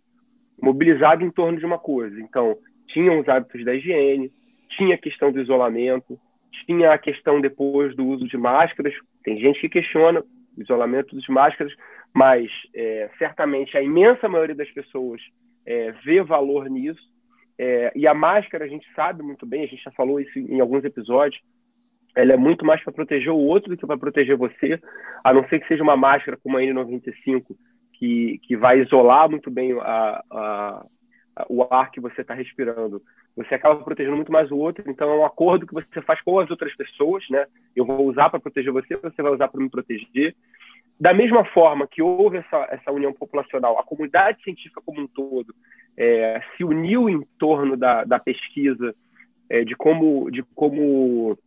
mobilizada 0.59 1.23
em 1.23 1.29
torno 1.29 1.59
de 1.59 1.65
uma 1.67 1.77
coisa. 1.77 2.19
Então, 2.19 2.57
tinham 2.87 3.19
os 3.19 3.29
hábitos 3.29 3.63
da 3.63 3.75
higiene, 3.75 4.31
tinha 4.69 4.95
a 4.95 4.99
questão 4.99 5.31
do 5.31 5.39
isolamento, 5.39 6.19
tinha 6.65 6.93
a 6.93 6.97
questão 6.97 7.39
depois 7.39 7.95
do 7.95 8.07
uso 8.07 8.27
de 8.27 8.37
máscaras. 8.37 8.95
Tem 9.23 9.37
gente 9.37 9.61
que 9.61 9.69
questiona 9.69 10.23
o 10.57 10.61
isolamento 10.61 11.15
das 11.15 11.27
máscaras, 11.27 11.73
mas 12.13 12.49
é, 12.75 13.09
certamente 13.17 13.77
a 13.77 13.81
imensa 13.81 14.29
maioria 14.29 14.55
das 14.55 14.69
pessoas 14.71 15.21
é, 15.65 15.91
vê 16.03 16.21
valor 16.21 16.69
nisso. 16.69 17.01
É, 17.57 17.91
e 17.95 18.07
a 18.07 18.13
máscara, 18.13 18.65
a 18.65 18.67
gente 18.67 18.87
sabe 18.95 19.23
muito 19.23 19.45
bem, 19.45 19.63
a 19.63 19.67
gente 19.67 19.83
já 19.83 19.91
falou 19.91 20.19
isso 20.19 20.37
em 20.37 20.59
alguns 20.59 20.83
episódios, 20.83 21.41
ela 22.15 22.33
é 22.33 22.37
muito 22.37 22.65
mais 22.65 22.83
para 22.83 22.93
proteger 22.93 23.31
o 23.31 23.37
outro 23.37 23.69
do 23.69 23.77
que 23.77 23.87
para 23.87 23.97
proteger 23.97 24.37
você, 24.37 24.79
a 25.23 25.33
não 25.33 25.47
ser 25.47 25.59
que 25.59 25.67
seja 25.67 25.83
uma 25.83 25.97
máscara 25.97 26.37
como 26.41 26.57
a 26.57 26.61
N95, 26.61 27.55
que, 27.93 28.39
que 28.43 28.55
vai 28.55 28.81
isolar 28.81 29.29
muito 29.29 29.49
bem 29.49 29.73
a, 29.79 30.23
a, 30.29 30.83
a, 31.35 31.45
o 31.49 31.63
ar 31.73 31.89
que 31.89 31.99
você 31.99 32.21
está 32.21 32.33
respirando. 32.33 33.01
Você 33.35 33.55
acaba 33.55 33.83
protegendo 33.83 34.15
muito 34.15 34.31
mais 34.31 34.51
o 34.51 34.57
outro, 34.57 34.83
então 34.87 35.09
é 35.09 35.15
um 35.15 35.25
acordo 35.25 35.65
que 35.65 35.73
você 35.73 36.01
faz 36.03 36.21
com 36.21 36.39
as 36.39 36.49
outras 36.51 36.75
pessoas, 36.75 37.23
né? 37.31 37.47
Eu 37.75 37.83
vou 37.83 38.05
usar 38.05 38.29
para 38.29 38.39
proteger 38.39 38.71
você, 38.71 38.95
você 38.95 39.21
vai 39.23 39.31
usar 39.31 39.47
para 39.47 39.59
me 39.59 39.69
proteger. 39.69 40.35
Da 41.03 41.13
mesma 41.13 41.43
forma 41.43 41.85
que 41.85 42.01
houve 42.01 42.37
essa, 42.37 42.65
essa 42.71 42.89
união 42.89 43.11
populacional, 43.11 43.77
a 43.77 43.83
comunidade 43.83 44.41
científica 44.41 44.81
como 44.85 45.01
um 45.01 45.07
todo 45.07 45.53
é, 45.97 46.41
se 46.55 46.63
uniu 46.63 47.09
em 47.09 47.19
torno 47.37 47.75
da, 47.75 48.05
da 48.05 48.17
pesquisa, 48.17 48.95
é, 49.49 49.65
de 49.65 49.75
como 49.75 50.31
de 50.31 50.41
como 50.55 51.37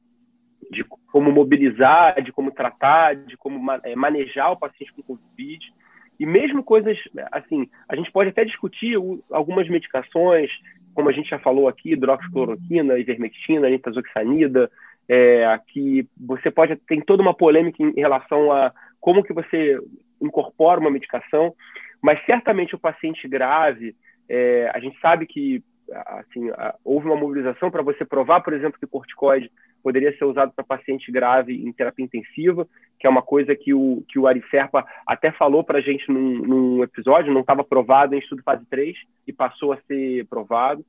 de 0.70 0.84
como 0.84 1.32
mobilizar, 1.32 2.20
de 2.20 2.32
como 2.32 2.50
tratar, 2.50 3.16
de 3.16 3.34
como 3.38 3.72
é, 3.82 3.96
manejar 3.96 4.52
o 4.52 4.58
paciente 4.58 4.92
com 4.92 5.02
Covid. 5.02 5.72
E 6.20 6.26
mesmo 6.26 6.62
coisas 6.62 6.94
assim, 7.32 7.66
a 7.88 7.96
gente 7.96 8.12
pode 8.12 8.28
até 8.28 8.44
discutir 8.44 8.98
algumas 9.30 9.70
medicações, 9.70 10.50
como 10.92 11.08
a 11.08 11.12
gente 11.12 11.30
já 11.30 11.38
falou 11.38 11.66
aqui, 11.66 11.92
hidroxicloroquina, 11.92 12.98
ivermectina, 12.98 13.70
nitazoxanida, 13.70 14.70
é, 15.08 15.58
que 15.68 16.06
você 16.16 16.50
pode 16.50 16.76
tem 16.88 17.00
toda 17.00 17.22
uma 17.22 17.34
polêmica 17.34 17.82
em 17.82 17.92
relação 17.94 18.52
a 18.52 18.72
como 19.00 19.22
que 19.22 19.32
você 19.32 19.78
incorpora 20.20 20.80
uma 20.80 20.90
medicação, 20.90 21.54
mas 22.02 22.24
certamente 22.24 22.74
o 22.74 22.78
paciente 22.78 23.28
grave, 23.28 23.94
é, 24.28 24.70
a 24.74 24.80
gente 24.80 24.98
sabe 25.00 25.26
que 25.26 25.62
assim, 25.92 26.50
houve 26.84 27.06
uma 27.06 27.16
mobilização 27.16 27.70
para 27.70 27.82
você 27.82 28.04
provar, 28.04 28.40
por 28.40 28.52
exemplo, 28.52 28.78
que 28.78 28.86
corticoide 28.86 29.50
poderia 29.86 30.16
ser 30.18 30.24
usado 30.24 30.52
para 30.52 30.64
paciente 30.64 31.12
grave 31.12 31.54
em 31.54 31.72
terapia 31.72 32.04
intensiva, 32.04 32.66
que 32.98 33.06
é 33.06 33.10
uma 33.10 33.22
coisa 33.22 33.54
que 33.54 33.72
o, 33.72 34.02
que 34.08 34.18
o 34.18 34.26
Ari 34.26 34.42
Serpa 34.50 34.84
até 35.06 35.30
falou 35.30 35.62
para 35.62 35.78
a 35.78 35.80
gente 35.80 36.10
num, 36.10 36.42
num, 36.42 36.82
episódio, 36.82 37.32
não 37.32 37.42
estava 37.42 37.62
provado 37.62 38.12
em 38.12 38.18
estudo 38.18 38.42
fase 38.42 38.64
3 38.66 38.96
e 39.28 39.32
passou 39.32 39.72
a 39.72 39.80
ser 39.82 40.26
provado. 40.26 40.84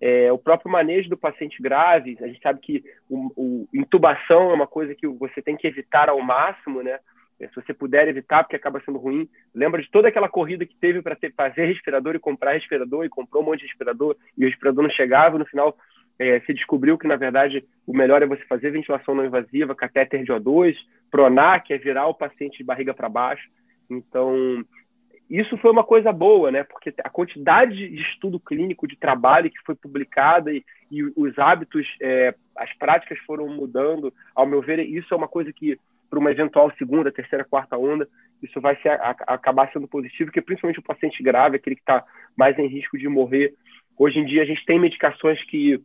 É, 0.00 0.30
o 0.30 0.38
próprio 0.38 0.70
manejo 0.70 1.08
do 1.08 1.16
paciente 1.16 1.60
grave, 1.62 2.18
a 2.20 2.26
gente 2.26 2.40
sabe 2.40 2.60
que 2.60 2.84
o, 3.08 3.32
o, 3.36 3.68
intubação 3.72 4.50
é 4.50 4.54
uma 4.54 4.66
coisa 4.66 4.94
que 4.94 5.06
você 5.06 5.40
tem 5.40 5.56
que 5.56 5.66
evitar 5.66 6.08
ao 6.08 6.20
máximo, 6.20 6.82
né? 6.82 6.98
É, 7.38 7.48
se 7.48 7.54
você 7.54 7.74
puder 7.74 8.08
evitar, 8.08 8.42
porque 8.42 8.56
acaba 8.56 8.80
sendo 8.84 8.98
ruim. 8.98 9.28
Lembra 9.54 9.82
de 9.82 9.90
toda 9.90 10.08
aquela 10.08 10.28
corrida 10.28 10.64
que 10.64 10.76
teve 10.76 11.02
para 11.02 11.16
fazer 11.36 11.66
respirador 11.66 12.14
e 12.14 12.18
comprar 12.18 12.52
respirador, 12.52 13.04
e 13.04 13.10
comprou 13.10 13.42
um 13.42 13.46
monte 13.46 13.60
de 13.60 13.66
respirador, 13.66 14.16
e 14.36 14.44
o 14.44 14.48
respirador 14.48 14.82
não 14.82 14.90
chegava, 14.90 15.36
e 15.36 15.38
no 15.38 15.46
final 15.46 15.76
é, 16.18 16.40
se 16.40 16.54
descobriu 16.54 16.96
que, 16.96 17.06
na 17.06 17.16
verdade, 17.16 17.64
o 17.86 17.94
melhor 17.94 18.22
é 18.22 18.26
você 18.26 18.42
fazer 18.44 18.70
ventilação 18.70 19.14
não 19.14 19.24
invasiva, 19.24 19.74
catéter 19.74 20.24
de 20.24 20.32
O2, 20.32 20.74
pronar, 21.10 21.62
que 21.62 21.74
é 21.74 21.78
virar 21.78 22.06
o 22.06 22.14
paciente 22.14 22.58
de 22.58 22.64
barriga 22.64 22.94
para 22.94 23.08
baixo. 23.08 23.48
Então, 23.88 24.64
isso 25.28 25.56
foi 25.58 25.70
uma 25.70 25.82
coisa 25.82 26.12
boa, 26.12 26.50
né? 26.50 26.62
Porque 26.62 26.94
a 27.02 27.10
quantidade 27.10 27.74
de 27.74 28.02
estudo 28.02 28.38
clínico, 28.38 28.86
de 28.86 28.96
trabalho 28.96 29.50
que 29.50 29.62
foi 29.64 29.74
publicada 29.74 30.52
e, 30.52 30.64
e 30.90 31.02
os 31.02 31.36
hábitos, 31.38 31.86
é, 32.00 32.34
as 32.56 32.72
práticas 32.74 33.18
foram 33.26 33.48
mudando. 33.48 34.12
Ao 34.34 34.46
meu 34.46 34.62
ver, 34.62 34.78
isso 34.80 35.12
é 35.12 35.16
uma 35.16 35.28
coisa 35.28 35.52
que 35.52 35.78
para 36.08 36.18
uma 36.18 36.30
eventual 36.30 36.72
segunda, 36.78 37.10
terceira, 37.10 37.44
quarta 37.44 37.76
onda, 37.76 38.08
isso 38.42 38.60
vai 38.60 38.80
ser, 38.80 38.90
a, 38.90 39.10
acabar 39.26 39.70
sendo 39.72 39.88
positivo, 39.88 40.26
porque 40.26 40.40
principalmente 40.40 40.78
o 40.78 40.84
paciente 40.84 41.22
grave, 41.22 41.56
aquele 41.56 41.76
que 41.76 41.82
está 41.82 42.04
mais 42.36 42.56
em 42.58 42.68
risco 42.68 42.96
de 42.96 43.08
morrer. 43.08 43.54
Hoje 43.98 44.18
em 44.18 44.24
dia 44.24 44.42
a 44.42 44.46
gente 44.46 44.64
tem 44.64 44.78
medicações 44.78 45.42
que, 45.46 45.80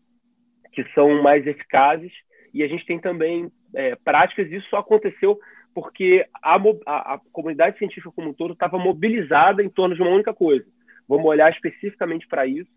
que 0.72 0.84
são 0.94 1.22
mais 1.24 1.48
eficazes 1.48 2.12
e 2.54 2.62
a 2.62 2.68
gente 2.68 2.86
tem 2.86 3.00
também 3.00 3.52
é, 3.74 3.96
práticas, 3.96 4.52
isso 4.52 4.70
só 4.70 4.78
aconteceu 4.78 5.40
porque 5.74 6.26
a, 6.42 6.56
a, 6.86 7.14
a 7.16 7.20
comunidade 7.32 7.78
científica 7.78 8.12
como 8.16 8.30
um 8.30 8.34
todo 8.34 8.54
estava 8.54 8.78
mobilizada 8.78 9.64
em 9.64 9.70
torno 9.70 9.96
de 9.96 10.02
uma 10.02 10.12
única 10.12 10.34
coisa. 10.34 10.66
Vamos 11.08 11.26
olhar 11.26 11.52
especificamente 11.52 12.28
para 12.28 12.46
isso, 12.46 12.70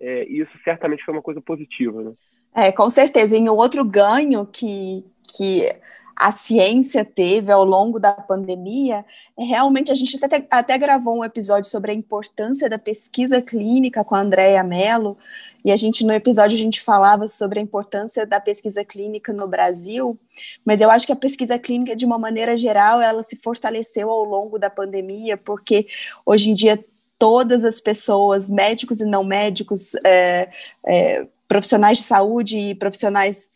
é, 0.00 0.24
e 0.24 0.40
isso 0.40 0.52
certamente 0.64 1.04
foi 1.04 1.14
uma 1.14 1.22
coisa 1.22 1.40
positiva. 1.40 2.02
Né? 2.02 2.12
É, 2.54 2.72
com 2.72 2.88
certeza. 2.90 3.36
E 3.36 3.40
um 3.40 3.54
outro 3.54 3.84
ganho 3.84 4.46
que, 4.46 5.04
que 5.36 5.68
a 6.16 6.30
ciência 6.30 7.04
teve 7.04 7.50
ao 7.50 7.64
longo 7.64 7.98
da 7.98 8.12
pandemia, 8.12 9.04
é 9.38 9.44
realmente 9.44 9.90
a 9.90 9.94
gente 9.94 10.22
até, 10.24 10.46
até 10.50 10.78
gravou 10.78 11.18
um 11.18 11.24
episódio 11.24 11.70
sobre 11.70 11.90
a 11.90 11.94
importância 11.94 12.68
da 12.68 12.78
pesquisa 12.78 13.40
clínica 13.40 14.04
com 14.04 14.14
a 14.14 14.20
Andrea 14.20 14.62
Mello, 14.62 15.16
e 15.64 15.70
a 15.70 15.76
gente 15.76 16.04
no 16.04 16.12
episódio 16.12 16.56
a 16.56 16.58
gente 16.58 16.80
falava 16.80 17.28
sobre 17.28 17.60
a 17.60 17.62
importância 17.62 18.26
da 18.26 18.40
pesquisa 18.40 18.84
clínica 18.84 19.32
no 19.32 19.46
Brasil, 19.46 20.18
mas 20.64 20.80
eu 20.80 20.90
acho 20.90 21.06
que 21.06 21.12
a 21.12 21.16
pesquisa 21.16 21.58
clínica 21.58 21.94
de 21.94 22.04
uma 22.04 22.18
maneira 22.18 22.56
geral 22.56 23.00
ela 23.00 23.22
se 23.22 23.36
fortaleceu 23.36 24.10
ao 24.10 24.24
longo 24.24 24.58
da 24.58 24.68
pandemia, 24.68 25.36
porque 25.36 25.86
hoje 26.26 26.50
em 26.50 26.54
dia 26.54 26.84
todas 27.18 27.64
as 27.64 27.80
pessoas, 27.80 28.50
médicos 28.50 29.00
e 29.00 29.04
não 29.04 29.22
médicos, 29.22 29.94
é, 30.04 30.50
é, 30.84 31.26
profissionais 31.46 31.98
de 31.98 32.04
saúde 32.04 32.58
e 32.58 32.74
profissionais 32.74 33.48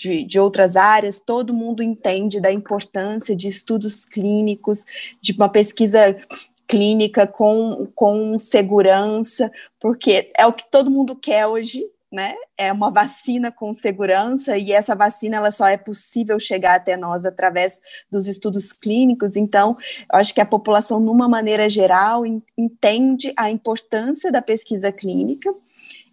de, 0.00 0.24
de 0.24 0.40
outras 0.40 0.76
áreas, 0.76 1.20
todo 1.20 1.52
mundo 1.52 1.82
entende 1.82 2.40
da 2.40 2.50
importância 2.50 3.36
de 3.36 3.48
estudos 3.48 4.06
clínicos, 4.06 4.86
de 5.20 5.32
uma 5.32 5.48
pesquisa 5.48 6.16
clínica 6.66 7.26
com, 7.26 7.86
com 7.94 8.38
segurança, 8.38 9.52
porque 9.78 10.32
é 10.38 10.46
o 10.46 10.54
que 10.54 10.64
todo 10.70 10.90
mundo 10.90 11.14
quer 11.14 11.46
hoje, 11.46 11.84
né? 12.10 12.34
É 12.56 12.72
uma 12.72 12.90
vacina 12.90 13.52
com 13.52 13.74
segurança 13.74 14.56
e 14.56 14.72
essa 14.72 14.96
vacina 14.96 15.36
ela 15.36 15.50
só 15.50 15.66
é 15.66 15.76
possível 15.76 16.38
chegar 16.38 16.76
até 16.76 16.96
nós 16.96 17.26
através 17.26 17.78
dos 18.10 18.26
estudos 18.26 18.72
clínicos. 18.72 19.36
Então, 19.36 19.76
eu 20.10 20.18
acho 20.18 20.32
que 20.34 20.40
a 20.40 20.46
população, 20.46 20.98
numa 20.98 21.28
maneira 21.28 21.68
geral, 21.68 22.24
entende 22.56 23.34
a 23.36 23.50
importância 23.50 24.32
da 24.32 24.40
pesquisa 24.40 24.90
clínica 24.90 25.54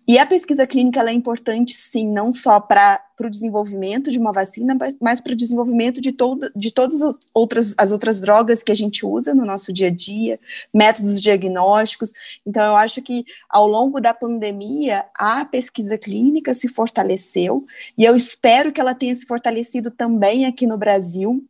e 0.08 0.17
a 0.17 0.26
pesquisa 0.26 0.65
clínica 0.65 1.02
é 1.02 1.12
importante, 1.12 1.74
sim, 1.74 2.08
não 2.08 2.32
só 2.32 2.62
para 2.62 3.04
o 3.20 3.30
desenvolvimento 3.30 4.10
de 4.10 4.17
uma 4.17 4.32
vacina, 4.32 4.78
mas 5.02 5.20
para 5.20 5.34
o 5.34 5.36
desenvolvimento 5.36 6.00
de, 6.00 6.13
todo, 6.13 6.50
de 6.56 6.72
todas 6.72 7.02
as 7.02 7.15
outras, 7.34 7.76
as 7.78 7.91
outras 7.91 8.22
drogas 8.22 8.63
que 8.63 8.72
a 8.72 8.76
gente 8.76 9.06
usa 9.06 9.36
no 9.36 9.43
nosso 9.43 9.74
dia 9.74 9.88
a 9.88 9.91
dia, 9.91 10.39
métodos 10.74 11.22
diagnósticos. 11.22 12.13
Então, 12.46 12.63
eu 12.63 12.76
acho 12.78 13.02
que 13.02 13.26
ao 13.50 13.67
longo 13.67 14.00
da 14.00 14.13
pandemia, 14.13 15.04
a 15.13 15.43
pesquisa 15.43 15.98
clínica 15.98 16.54
se 16.54 16.70
fortaleceu, 16.70 17.65
e 17.98 18.06
eu 18.06 18.15
espero 18.15 18.72
que 18.72 18.80
ela 18.80 18.96
tenha 18.96 19.13
se 19.13 19.26
fortalecido 19.26 19.91
também 19.91 20.46
aqui 20.46 20.65
no 20.65 20.78
Brasil, 20.78 21.46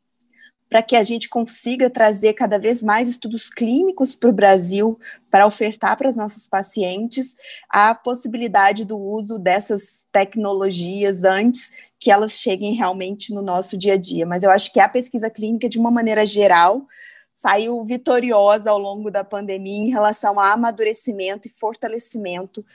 para 0.69 0.81
que 0.81 0.95
a 0.95 1.03
gente 1.03 1.29
consiga 1.29 1.89
trazer 1.89 2.33
cada 2.33 2.59
vez 2.59 2.83
mais 2.83 3.07
estudos 3.07 3.49
clínicos 3.49 4.15
para 4.15 4.29
o 4.29 4.33
Brasil, 4.33 4.99
para 5.31 5.45
ofertar 5.45 5.97
para 5.97 6.09
os 6.09 6.17
nossos 6.17 6.47
pacientes 6.47 7.35
a 7.69 7.95
possibilidade 7.95 8.83
do 8.83 8.97
uso 8.97 9.39
dessas 9.39 9.99
tecnologias 10.11 11.23
antes 11.23 11.71
que 11.99 12.11
elas 12.11 12.33
cheguem 12.33 12.73
realmente 12.73 13.33
no 13.33 13.41
nosso 13.41 13.77
dia 13.77 13.93
a 13.93 13.97
dia. 13.97 14.25
Mas 14.25 14.43
eu 14.43 14.51
acho 14.51 14.71
que 14.73 14.79
a 14.79 14.89
pesquisa 14.89 15.29
clínica, 15.29 15.69
de 15.69 15.79
uma 15.79 15.91
maneira 15.91 16.25
geral, 16.25 16.85
saiu 17.33 17.83
vitoriosa 17.85 18.71
ao 18.71 18.79
longo 18.79 19.11
da 19.11 19.23
pandemia 19.23 19.87
em 19.87 19.91
relação 19.91 20.39
a 20.39 20.51
amadurecimento 20.51 21.47
e 21.47 21.51
fortalecimento 21.51 22.65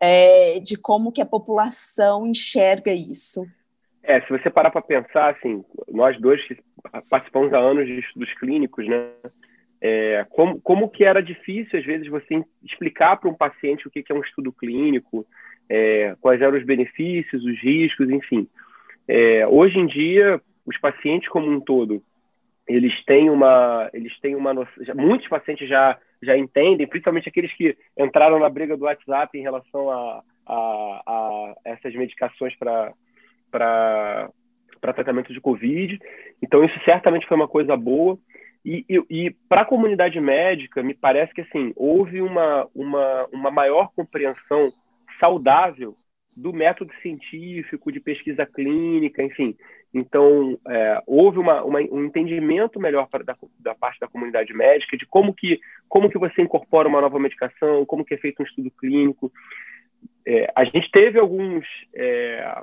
é, 0.00 0.60
de 0.60 0.76
como 0.76 1.10
que 1.10 1.20
a 1.20 1.26
população 1.26 2.26
enxerga 2.26 2.92
isso. 2.92 3.46
É, 4.02 4.20
se 4.22 4.28
você 4.30 4.50
parar 4.50 4.70
para 4.70 4.82
pensar, 4.82 5.30
assim, 5.30 5.64
nós 5.88 6.20
dois 6.20 6.40
participamos 7.08 7.52
há 7.52 7.58
anos 7.58 7.86
de 7.86 8.00
estudos 8.00 8.32
clínicos, 8.34 8.86
né? 8.88 9.12
É, 9.80 10.24
como, 10.30 10.60
como 10.60 10.88
que 10.88 11.04
era 11.04 11.22
difícil, 11.22 11.78
às 11.78 11.84
vezes, 11.84 12.08
você 12.08 12.44
explicar 12.62 13.16
para 13.16 13.28
um 13.28 13.34
paciente 13.34 13.86
o 13.86 13.90
que, 13.90 14.02
que 14.02 14.12
é 14.12 14.14
um 14.14 14.22
estudo 14.22 14.52
clínico, 14.52 15.26
é, 15.68 16.16
quais 16.20 16.40
eram 16.40 16.56
os 16.56 16.64
benefícios, 16.64 17.44
os 17.44 17.60
riscos, 17.60 18.08
enfim. 18.10 18.48
É, 19.08 19.46
hoje 19.46 19.78
em 19.78 19.86
dia, 19.86 20.40
os 20.66 20.78
pacientes 20.78 21.28
como 21.28 21.50
um 21.50 21.60
todo, 21.60 22.02
eles 22.66 22.92
têm 23.04 23.28
uma, 23.28 23.90
eles 23.92 24.16
têm 24.20 24.36
uma 24.36 24.54
noção, 24.54 24.94
muitos 24.94 25.28
pacientes 25.28 25.68
já, 25.68 25.98
já 26.22 26.36
entendem, 26.36 26.86
principalmente 26.86 27.28
aqueles 27.28 27.52
que 27.54 27.76
entraram 27.98 28.38
na 28.38 28.48
briga 28.48 28.76
do 28.76 28.84
WhatsApp 28.84 29.36
em 29.36 29.42
relação 29.42 29.90
a, 29.90 30.22
a, 30.46 31.02
a 31.06 31.54
essas 31.64 31.94
medicações 31.94 32.54
para 32.56 32.92
para 33.52 34.30
tratamento 34.80 35.32
de 35.32 35.40
Covid. 35.40 35.98
Então, 36.42 36.64
isso 36.64 36.78
certamente 36.84 37.26
foi 37.28 37.36
uma 37.36 37.46
coisa 37.46 37.76
boa. 37.76 38.18
E, 38.64 38.84
e, 38.88 39.04
e 39.10 39.30
para 39.48 39.62
a 39.62 39.66
comunidade 39.66 40.20
médica, 40.20 40.82
me 40.82 40.94
parece 40.94 41.32
que 41.34 41.42
assim 41.42 41.72
houve 41.76 42.20
uma, 42.20 42.68
uma, 42.74 43.28
uma 43.32 43.50
maior 43.50 43.90
compreensão 43.94 44.72
saudável 45.20 45.96
do 46.34 46.52
método 46.52 46.92
científico, 47.02 47.92
de 47.92 48.00
pesquisa 48.00 48.46
clínica, 48.46 49.22
enfim. 49.22 49.54
Então, 49.92 50.58
é, 50.66 51.02
houve 51.06 51.38
uma, 51.38 51.62
uma, 51.66 51.80
um 51.80 52.04
entendimento 52.04 52.80
melhor 52.80 53.06
pra, 53.08 53.22
da, 53.22 53.36
da, 53.58 53.74
parte 53.74 54.00
da 54.00 54.08
comunidade 54.08 54.54
médica 54.54 54.96
de 54.96 55.04
como 55.06 55.34
que, 55.34 55.60
como 55.88 56.08
que 56.08 56.18
você 56.18 56.40
incorpora 56.40 56.88
uma 56.88 57.00
nova 57.00 57.18
medicação, 57.18 57.84
como 57.84 58.04
que 58.04 58.14
é 58.14 58.16
feito 58.16 58.42
um 58.42 58.46
estudo 58.46 58.70
clínico. 58.70 59.30
É, 60.26 60.50
a 60.56 60.64
gente 60.64 60.90
teve 60.90 61.18
alguns, 61.18 61.66
é, 61.94 62.62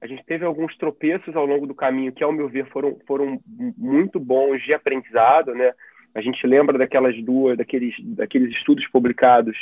a 0.00 0.06
gente 0.06 0.24
teve 0.24 0.44
alguns 0.44 0.76
tropeços 0.76 1.34
ao 1.34 1.46
longo 1.46 1.66
do 1.66 1.74
caminho 1.74 2.12
que, 2.12 2.22
ao 2.22 2.32
meu 2.32 2.48
ver, 2.48 2.66
foram, 2.66 2.98
foram 3.06 3.40
muito 3.76 4.20
bons 4.20 4.62
de 4.62 4.74
aprendizado, 4.74 5.54
né? 5.54 5.72
A 6.14 6.20
gente 6.20 6.46
lembra 6.46 6.78
daquelas 6.78 7.16
duas, 7.22 7.56
daqueles, 7.56 7.94
daqueles 8.00 8.50
estudos 8.56 8.86
publicados 8.88 9.56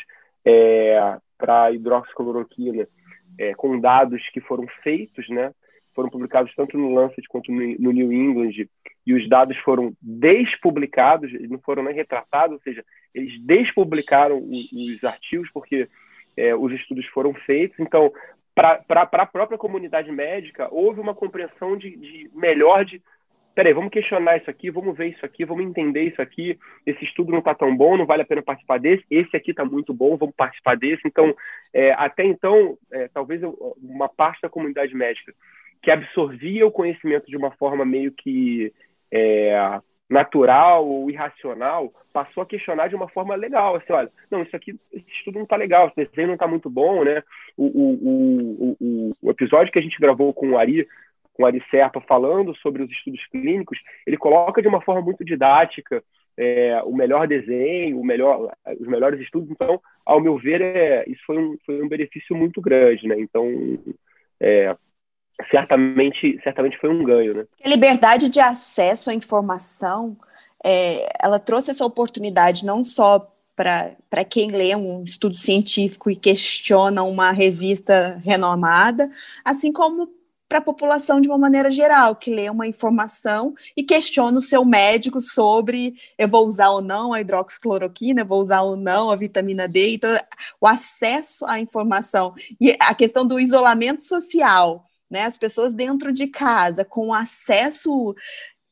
é, 0.44 1.18
para 1.38 1.72
hidroxicloroquina 1.72 2.86
é, 3.38 3.54
com 3.54 3.78
dados 3.78 4.22
que 4.32 4.40
foram 4.40 4.66
feitos, 4.82 5.28
né? 5.28 5.52
Foram 5.94 6.08
publicados 6.08 6.52
tanto 6.54 6.76
no 6.76 6.92
Lancet 6.92 7.26
quanto 7.28 7.52
no, 7.52 7.92
New 7.92 8.12
England 8.12 8.68
e 9.06 9.14
os 9.14 9.28
dados 9.28 9.56
foram 9.58 9.92
despublicados, 10.00 11.30
não 11.48 11.58
foram 11.58 11.84
nem 11.84 11.94
retratados, 11.94 12.54
ou 12.56 12.62
seja, 12.62 12.84
eles 13.14 13.40
despublicaram 13.40 14.38
os, 14.38 14.72
os 14.72 15.04
artigos 15.04 15.48
porque 15.52 15.88
é, 16.36 16.54
os 16.54 16.72
estudos 16.72 17.06
foram 17.06 17.32
feitos. 17.34 17.78
Então, 17.78 18.12
para 18.54 18.82
a 18.88 19.26
própria 19.26 19.58
comunidade 19.58 20.10
médica, 20.12 20.68
houve 20.70 21.00
uma 21.00 21.14
compreensão 21.14 21.76
de, 21.76 21.96
de 21.96 22.30
melhor 22.34 22.84
de 22.84 23.02
peraí, 23.54 23.72
vamos 23.72 23.92
questionar 23.92 24.36
isso 24.36 24.50
aqui, 24.50 24.70
vamos 24.70 24.96
ver 24.96 25.08
isso 25.08 25.24
aqui, 25.24 25.44
vamos 25.44 25.64
entender 25.64 26.02
isso 26.02 26.20
aqui. 26.20 26.58
Esse 26.84 27.04
estudo 27.04 27.30
não 27.30 27.38
está 27.38 27.54
tão 27.54 27.74
bom, 27.76 27.96
não 27.96 28.04
vale 28.04 28.22
a 28.22 28.26
pena 28.26 28.42
participar 28.42 28.78
desse. 28.78 29.04
Esse 29.10 29.36
aqui 29.36 29.52
está 29.52 29.64
muito 29.64 29.94
bom, 29.94 30.16
vamos 30.16 30.34
participar 30.34 30.76
desse. 30.76 31.02
Então, 31.06 31.34
é, 31.72 31.92
até 31.92 32.24
então, 32.24 32.76
é, 32.92 33.08
talvez 33.08 33.40
uma 33.80 34.08
parte 34.08 34.42
da 34.42 34.48
comunidade 34.48 34.94
médica 34.94 35.32
que 35.80 35.90
absorvia 35.90 36.66
o 36.66 36.72
conhecimento 36.72 37.26
de 37.26 37.36
uma 37.36 37.52
forma 37.52 37.84
meio 37.84 38.10
que 38.10 38.72
é, 39.10 39.80
natural 40.08 40.86
ou 40.86 41.10
irracional, 41.10 41.92
passou 42.12 42.42
a 42.42 42.46
questionar 42.46 42.88
de 42.88 42.94
uma 42.94 43.08
forma 43.08 43.34
legal, 43.34 43.76
assim, 43.76 43.92
olha, 43.92 44.10
não, 44.30 44.42
isso 44.42 44.54
aqui, 44.54 44.78
esse 44.92 45.10
estudo 45.10 45.36
não 45.36 45.44
está 45.44 45.56
legal, 45.56 45.88
esse 45.88 46.08
desenho 46.08 46.28
não 46.28 46.34
está 46.34 46.46
muito 46.46 46.68
bom, 46.68 47.02
né? 47.04 47.22
O, 47.56 47.64
o, 47.64 48.76
o, 48.80 49.16
o, 49.22 49.30
episódio 49.30 49.72
que 49.72 49.78
a 49.78 49.82
gente 49.82 49.98
gravou 49.98 50.32
com 50.32 50.50
o 50.50 50.58
Ari, 50.58 50.86
com 51.32 51.42
o 51.42 51.46
Ari 51.46 51.62
Serpa, 51.70 52.00
falando 52.02 52.54
sobre 52.56 52.82
os 52.82 52.90
estudos 52.90 53.26
clínicos, 53.28 53.78
ele 54.06 54.16
coloca 54.16 54.60
de 54.60 54.68
uma 54.68 54.80
forma 54.80 55.00
muito 55.00 55.24
didática 55.24 56.02
é, 56.36 56.80
o 56.84 56.94
melhor 56.94 57.26
desenho, 57.26 58.00
o 58.00 58.04
melhor, 58.04 58.52
os 58.78 58.86
melhores 58.86 59.20
estudos. 59.20 59.50
Então, 59.50 59.80
ao 60.04 60.20
meu 60.20 60.36
ver, 60.36 60.60
é, 60.60 61.04
isso 61.08 61.22
foi 61.26 61.38
um, 61.38 61.56
foi 61.64 61.82
um 61.82 61.88
benefício 61.88 62.36
muito 62.36 62.60
grande, 62.60 63.06
né? 63.06 63.16
Então, 63.18 63.48
é, 64.40 64.76
certamente, 65.50 66.40
certamente 66.42 66.78
foi 66.78 66.90
um 66.90 67.02
ganho, 67.02 67.34
né? 67.34 67.44
A 67.64 67.68
liberdade 67.68 68.28
de 68.28 68.40
acesso 68.40 69.10
à 69.10 69.14
informação, 69.14 70.16
é, 70.64 71.08
ela 71.22 71.38
trouxe 71.38 71.70
essa 71.70 71.84
oportunidade 71.84 72.64
não 72.64 72.82
só 72.82 73.30
para 73.56 74.24
quem 74.28 74.50
lê 74.50 74.74
um 74.74 75.04
estudo 75.04 75.36
científico 75.36 76.10
e 76.10 76.16
questiona 76.16 77.02
uma 77.04 77.30
revista 77.30 78.20
renomada, 78.24 79.10
assim 79.44 79.72
como 79.72 80.08
para 80.48 80.58
a 80.58 80.62
população 80.62 81.20
de 81.20 81.28
uma 81.28 81.38
maneira 81.38 81.70
geral, 81.70 82.14
que 82.14 82.30
lê 82.30 82.48
uma 82.48 82.66
informação 82.66 83.54
e 83.76 83.82
questiona 83.82 84.38
o 84.38 84.42
seu 84.42 84.64
médico 84.64 85.20
sobre 85.20 85.94
eu 86.18 86.28
vou 86.28 86.46
usar 86.46 86.70
ou 86.70 86.80
não 86.80 87.12
a 87.12 87.20
hidroxicloroquina, 87.20 88.20
eu 88.20 88.26
vou 88.26 88.42
usar 88.42 88.62
ou 88.62 88.76
não 88.76 89.10
a 89.10 89.16
vitamina 89.16 89.66
D, 89.66 89.94
então 89.94 90.10
o 90.60 90.66
acesso 90.66 91.46
à 91.46 91.58
informação 91.58 92.34
e 92.60 92.76
a 92.78 92.94
questão 92.94 93.26
do 93.26 93.40
isolamento 93.40 94.02
social, 94.02 94.84
né? 95.10 95.22
As 95.22 95.38
pessoas 95.38 95.74
dentro 95.74 96.12
de 96.12 96.26
casa 96.26 96.84
com 96.84 97.12
acesso 97.12 98.14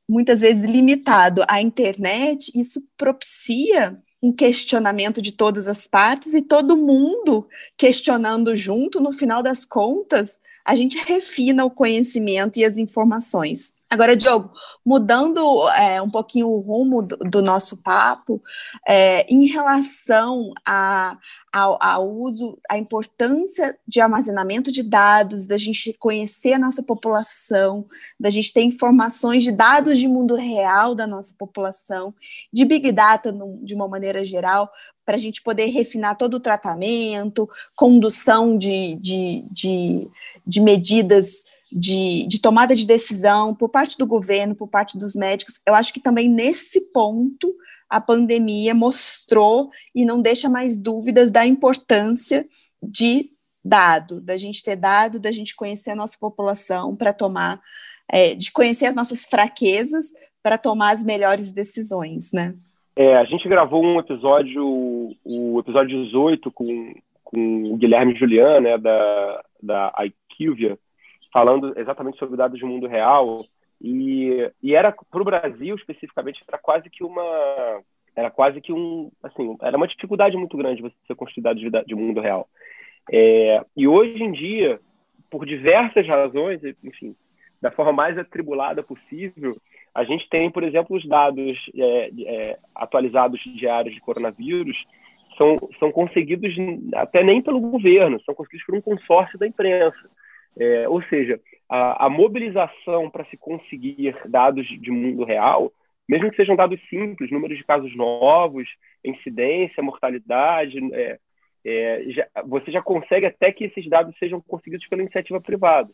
muitas 0.08 0.40
vezes 0.40 0.68
limitado 0.68 1.42
à 1.48 1.60
internet, 1.60 2.52
isso 2.54 2.82
propicia 2.96 3.98
um 4.22 4.32
questionamento 4.32 5.20
de 5.20 5.32
todas 5.32 5.66
as 5.66 5.86
partes 5.86 6.32
e 6.34 6.42
todo 6.42 6.76
mundo 6.76 7.48
questionando 7.76 8.54
junto, 8.54 9.00
no 9.00 9.10
final 9.10 9.42
das 9.42 9.64
contas, 9.64 10.38
a 10.64 10.74
gente 10.76 10.96
refina 10.98 11.64
o 11.64 11.70
conhecimento 11.70 12.58
e 12.58 12.64
as 12.64 12.78
informações. 12.78 13.72
Agora, 13.92 14.16
Diogo, 14.16 14.50
mudando 14.82 15.68
é, 15.68 16.00
um 16.00 16.08
pouquinho 16.08 16.48
o 16.48 16.60
rumo 16.60 17.02
do, 17.02 17.14
do 17.18 17.42
nosso 17.42 17.76
papo, 17.76 18.42
é, 18.88 19.30
em 19.30 19.44
relação 19.44 20.50
a, 20.66 21.18
ao, 21.52 22.10
uso, 22.10 22.58
a 22.70 22.78
importância 22.78 23.78
de 23.86 24.00
armazenamento 24.00 24.72
de 24.72 24.82
dados, 24.82 25.46
da 25.46 25.58
gente 25.58 25.92
conhecer 25.98 26.54
a 26.54 26.58
nossa 26.58 26.82
população, 26.82 27.84
da 28.18 28.30
gente 28.30 28.50
ter 28.50 28.62
informações 28.62 29.42
de 29.42 29.52
dados 29.52 29.98
de 29.98 30.08
mundo 30.08 30.36
real 30.36 30.94
da 30.94 31.06
nossa 31.06 31.34
população, 31.38 32.14
de 32.50 32.64
Big 32.64 32.90
Data 32.92 33.30
no, 33.30 33.58
de 33.62 33.74
uma 33.74 33.86
maneira 33.86 34.24
geral, 34.24 34.70
para 35.04 35.16
a 35.16 35.18
gente 35.18 35.42
poder 35.42 35.66
refinar 35.66 36.16
todo 36.16 36.34
o 36.34 36.40
tratamento, 36.40 37.46
condução 37.76 38.56
de, 38.56 38.96
de, 38.96 39.44
de, 39.50 40.08
de 40.46 40.60
medidas 40.62 41.42
de, 41.72 42.26
de, 42.26 42.40
tomada 42.40 42.74
de 42.74 42.86
decisão 42.86 43.54
por 43.54 43.68
parte 43.68 43.96
do 43.96 44.06
governo, 44.06 44.54
por 44.54 44.68
parte 44.68 44.98
dos 44.98 45.14
médicos. 45.14 45.60
Eu 45.66 45.74
acho 45.74 45.92
que 45.92 46.00
também 46.00 46.28
nesse 46.28 46.80
ponto 46.92 47.54
a 47.88 48.00
pandemia 48.00 48.74
mostrou 48.74 49.70
e 49.94 50.04
não 50.04 50.20
deixa 50.20 50.48
mais 50.48 50.76
dúvidas 50.76 51.30
da 51.30 51.46
importância 51.46 52.46
de 52.82 53.30
dado, 53.64 54.20
da 54.20 54.36
gente 54.36 54.62
ter 54.62 54.76
dado, 54.76 55.20
da 55.20 55.30
gente 55.30 55.54
conhecer 55.54 55.90
a 55.90 55.96
nossa 55.96 56.16
população 56.18 56.96
para 56.96 57.12
tomar, 57.12 57.60
é, 58.10 58.34
de 58.34 58.50
conhecer 58.50 58.86
as 58.86 58.94
nossas 58.94 59.24
fraquezas 59.24 60.06
para 60.42 60.58
tomar 60.58 60.92
as 60.92 61.04
melhores 61.04 61.52
decisões, 61.52 62.32
né? 62.32 62.54
É, 62.94 63.16
a 63.16 63.24
gente 63.24 63.48
gravou 63.48 63.82
um 63.82 63.98
episódio, 63.98 64.64
o 65.24 65.58
episódio 65.60 66.04
18, 66.04 66.50
com, 66.50 66.94
com 67.24 67.72
o 67.72 67.76
Guilherme 67.76 68.14
Julian, 68.14 68.60
né, 68.60 68.76
da, 68.76 69.44
da 69.62 69.92
IQVIA, 70.04 70.78
falando 71.32 71.72
exatamente 71.78 72.18
sobre 72.18 72.36
dados 72.36 72.60
do 72.60 72.66
mundo 72.66 72.86
real. 72.86 73.44
E, 73.80 74.50
e 74.62 74.74
era 74.74 74.92
para 74.92 75.20
o 75.20 75.24
Brasil 75.24 75.74
especificamente 75.74 76.44
era 76.46 76.58
quase 76.58 76.88
que 76.88 77.02
uma 77.02 77.82
era 78.14 78.30
quase 78.30 78.60
que 78.60 78.72
um 78.72 79.10
assim 79.22 79.56
era 79.60 79.76
uma 79.76 79.88
dificuldade 79.88 80.36
muito 80.36 80.56
grande 80.56 80.82
você 80.82 81.14
construir 81.16 81.42
dados 81.42 81.60
de, 81.60 81.70
de 81.84 81.94
mundo 81.94 82.20
real. 82.20 82.48
É, 83.10 83.64
e 83.76 83.88
hoje 83.88 84.22
em 84.22 84.30
dia, 84.30 84.78
por 85.28 85.44
diversas 85.44 86.06
razões, 86.06 86.60
enfim, 86.84 87.16
da 87.60 87.70
forma 87.70 87.92
mais 87.92 88.16
atribulada 88.16 88.82
possível, 88.82 89.56
a 89.94 90.04
gente 90.04 90.28
tem, 90.28 90.50
por 90.50 90.62
exemplo, 90.62 90.96
os 90.96 91.06
dados 91.06 91.58
é, 91.74 92.10
é, 92.24 92.58
atualizados 92.74 93.40
diários 93.56 93.94
de 93.94 94.00
coronavírus 94.00 94.76
são, 95.36 95.56
são 95.78 95.90
conseguidos 95.90 96.54
até 96.94 97.22
nem 97.22 97.42
pelo 97.42 97.60
governo, 97.60 98.20
são 98.22 98.34
conseguidos 98.34 98.66
por 98.66 98.74
um 98.74 98.80
consórcio 98.80 99.38
da 99.38 99.46
imprensa. 99.46 100.10
É, 100.58 100.88
ou 100.88 101.02
seja, 101.04 101.40
a, 101.68 102.06
a 102.06 102.10
mobilização 102.10 103.08
para 103.10 103.24
se 103.26 103.36
conseguir 103.36 104.16
dados 104.28 104.66
de 104.66 104.90
mundo 104.90 105.24
real, 105.24 105.72
mesmo 106.08 106.30
que 106.30 106.36
sejam 106.36 106.56
dados 106.56 106.80
simples, 106.88 107.30
números 107.30 107.56
de 107.56 107.64
casos 107.64 107.94
novos, 107.96 108.68
incidência, 109.04 109.82
mortalidade, 109.82 110.78
é, 110.92 111.18
é, 111.64 112.04
já, 112.08 112.26
você 112.44 112.70
já 112.70 112.82
consegue 112.82 113.26
até 113.26 113.52
que 113.52 113.64
esses 113.64 113.88
dados 113.88 114.16
sejam 114.18 114.40
conseguidos 114.40 114.86
pela 114.88 115.02
iniciativa 115.02 115.40
privada. 115.40 115.90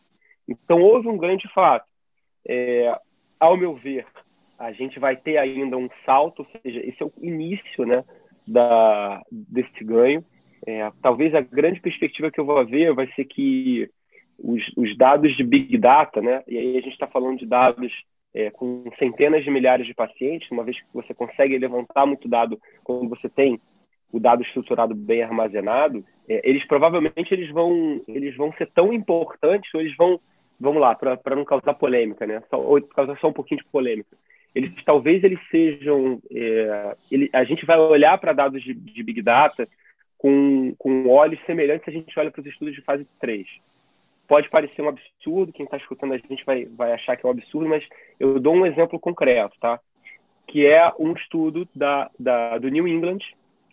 Então, 0.47 0.81
houve 0.81 1.07
um 1.07 1.17
grande 1.17 1.47
fato. 1.53 1.87
É, 2.47 2.93
ao 3.39 3.55
meu 3.55 3.75
ver, 3.75 4.05
a 4.57 4.71
gente 4.71 4.99
vai 4.99 5.15
ter 5.15 5.37
ainda 5.37 5.77
um 5.77 5.89
salto, 6.05 6.39
ou 6.39 6.61
seja, 6.61 6.79
esse 6.79 7.01
é 7.01 7.05
o 7.05 7.13
início 7.21 7.85
né, 7.85 8.03
da, 8.45 9.21
desse 9.31 9.83
ganho. 9.83 10.25
É, 10.67 10.91
talvez 11.01 11.33
a 11.33 11.41
grande 11.41 11.79
perspectiva 11.79 12.29
que 12.29 12.39
eu 12.39 12.45
vou 12.45 12.65
ver 12.65 12.93
vai 12.93 13.07
ser 13.13 13.25
que 13.25 13.89
os, 14.41 14.63
os 14.75 14.97
dados 14.97 15.35
de 15.35 15.43
Big 15.43 15.77
Data, 15.77 16.21
né, 16.21 16.43
e 16.47 16.57
aí 16.57 16.77
a 16.77 16.81
gente 16.81 16.93
está 16.93 17.07
falando 17.07 17.39
de 17.39 17.45
dados 17.45 17.91
é, 18.33 18.49
com 18.51 18.83
centenas 18.97 19.43
de 19.43 19.51
milhares 19.51 19.85
de 19.85 19.93
pacientes, 19.93 20.49
uma 20.51 20.63
vez 20.63 20.77
que 20.77 20.87
você 20.93 21.13
consegue 21.13 21.57
levantar 21.57 22.05
muito 22.05 22.27
dado 22.27 22.59
quando 22.83 23.09
você 23.09 23.27
tem 23.27 23.59
o 24.11 24.19
dado 24.19 24.41
estruturado 24.41 24.95
bem 24.95 25.21
armazenado, 25.21 26.03
é, 26.27 26.41
eles 26.47 26.65
provavelmente 26.65 27.31
eles 27.31 27.51
vão, 27.51 28.01
eles 28.07 28.35
vão 28.35 28.51
ser 28.53 28.67
tão 28.73 28.91
importantes, 28.91 29.71
ou 29.73 29.81
eles 29.81 29.95
vão 29.95 30.19
vamos 30.59 30.81
lá, 30.81 30.93
para 30.93 31.35
não 31.35 31.45
causar 31.45 31.73
polêmica, 31.75 32.27
né? 32.27 32.43
Só, 32.49 32.59
ou 32.59 32.81
causar 32.81 33.17
só 33.19 33.29
um 33.29 33.33
pouquinho 33.33 33.61
de 33.61 33.67
polêmica. 33.69 34.17
Eles 34.53 34.75
talvez 34.83 35.23
eles 35.23 35.39
sejam. 35.49 36.19
É, 36.31 36.95
ele, 37.09 37.29
a 37.31 37.43
gente 37.43 37.65
vai 37.65 37.77
olhar 37.77 38.17
para 38.17 38.33
dados 38.33 38.61
de, 38.61 38.73
de, 38.73 39.03
Big 39.03 39.21
Data 39.21 39.67
com, 40.17 40.73
com 40.77 41.07
olhos 41.07 41.39
semelhantes 41.45 41.85
se 41.85 41.91
a 41.91 41.93
gente 41.93 42.19
olha 42.19 42.31
para 42.31 42.41
os 42.41 42.47
estudos 42.47 42.73
de 42.73 42.81
fase 42.81 43.07
3. 43.21 43.47
Pode 44.29 44.47
parecer 44.47 44.83
um 44.83 44.89
absurdo, 44.89 45.51
quem 45.51 45.63
está 45.63 45.75
escutando 45.75 46.13
a 46.13 46.17
gente 46.17 46.45
vai, 46.45 46.65
vai 46.65 46.93
achar 46.93 47.17
que 47.17 47.25
é 47.25 47.27
um 47.27 47.31
absurdo, 47.31 47.67
mas 47.67 47.83
eu 48.19 48.39
dou 48.39 48.53
um 48.53 48.63
exemplo 48.63 48.99
concreto, 48.99 49.57
tá? 49.59 49.79
Que 50.47 50.67
é 50.67 50.93
um 50.99 51.13
estudo 51.13 51.67
da, 51.73 52.11
da, 52.19 52.59
do 52.59 52.69
New 52.69 52.87
England, 52.87 53.17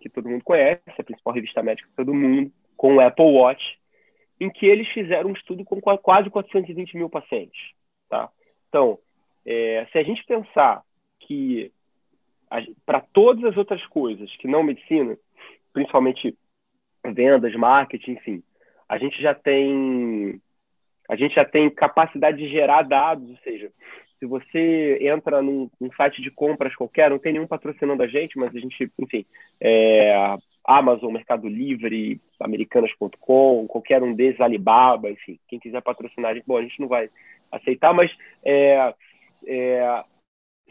que 0.01 0.09
todo 0.09 0.31
mundo 0.31 0.43
conhece, 0.43 0.81
a 0.99 1.05
principal 1.05 1.35
revista 1.35 1.63
médica 1.63 2.03
do 2.03 2.15
mundo, 2.15 2.51
com 2.75 2.97
o 2.97 3.01
Apple 3.01 3.27
Watch, 3.27 3.79
em 4.41 4.49
que 4.49 4.65
eles 4.65 4.89
fizeram 4.89 5.29
um 5.29 5.35
estudo 5.35 5.63
com 5.63 5.79
quase 5.99 6.31
420 6.31 6.97
mil 6.97 7.11
pacientes. 7.11 7.75
Tá? 8.09 8.31
Então, 8.71 8.99
é, 9.45 9.87
se 9.93 9.99
a 9.99 10.03
gente 10.03 10.25
pensar 10.25 10.83
que 11.21 11.71
para 12.87 13.01
todas 13.13 13.45
as 13.45 13.59
outras 13.59 13.85
coisas 13.89 14.35
que 14.37 14.49
não 14.49 14.63
medicina, 14.63 15.19
principalmente 15.75 16.35
vendas, 17.05 17.55
marketing, 17.57 18.13
enfim, 18.13 18.43
a 18.89 18.97
gente 18.97 19.21
já 19.21 19.35
tem 19.35 20.41
a 21.09 21.17
gente 21.17 21.35
já 21.35 21.45
tem 21.45 21.71
capacidade 21.71 22.39
de 22.39 22.49
gerar 22.49 22.83
dados, 22.83 23.29
ou 23.29 23.37
seja, 23.39 23.71
se 24.19 24.27
você 24.27 24.99
entra 25.03 25.43
num, 25.43 25.71
num 25.81 25.93
site 25.93 26.23
de 26.23 26.31
compras 26.31 26.75
qualquer, 26.75 27.11
não 27.11 27.19
tem 27.19 27.33
nenhum 27.33 27.47
patrocinando 27.47 28.03
a 28.03 28.07
gente, 28.07 28.39
mas 28.39 28.55
a 28.55 28.59
gente, 28.59 28.91
enfim, 28.99 29.27
é, 29.61 30.37
Amazon, 30.65 31.13
Mercado 31.13 31.49
Livre, 31.49 32.21
Americanas.com, 32.41 33.67
qualquer 33.69 34.03
um 34.03 34.15
desses, 34.15 34.41
Alibaba, 34.41 35.11
enfim, 35.11 35.39
quem 35.49 35.59
quiser 35.59 35.83
patrocinar 35.83 36.31
a 36.31 36.35
gente, 36.35 36.47
bom, 36.47 36.57
a 36.57 36.63
gente 36.63 36.81
não 36.81 36.89
vai 36.89 37.11
aceitar, 37.53 37.93
mas 37.93 38.11
é, 38.45 38.95
é, 39.47 40.05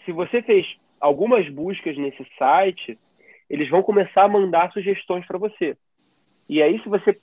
se 0.03 0.11
você 0.11 0.41
fez 0.41 0.65
algumas 0.99 1.47
buscas 1.49 1.97
nesse 1.97 2.25
site, 2.37 2.97
eles 3.49 3.69
vão 3.69 3.83
começar 3.83 4.23
a 4.23 4.27
mandar 4.27 4.71
sugestões 4.71 5.25
para 5.25 5.37
você. 5.37 5.77
E 6.49 6.61
aí, 6.61 6.81
se 6.81 6.89
você 6.89 7.17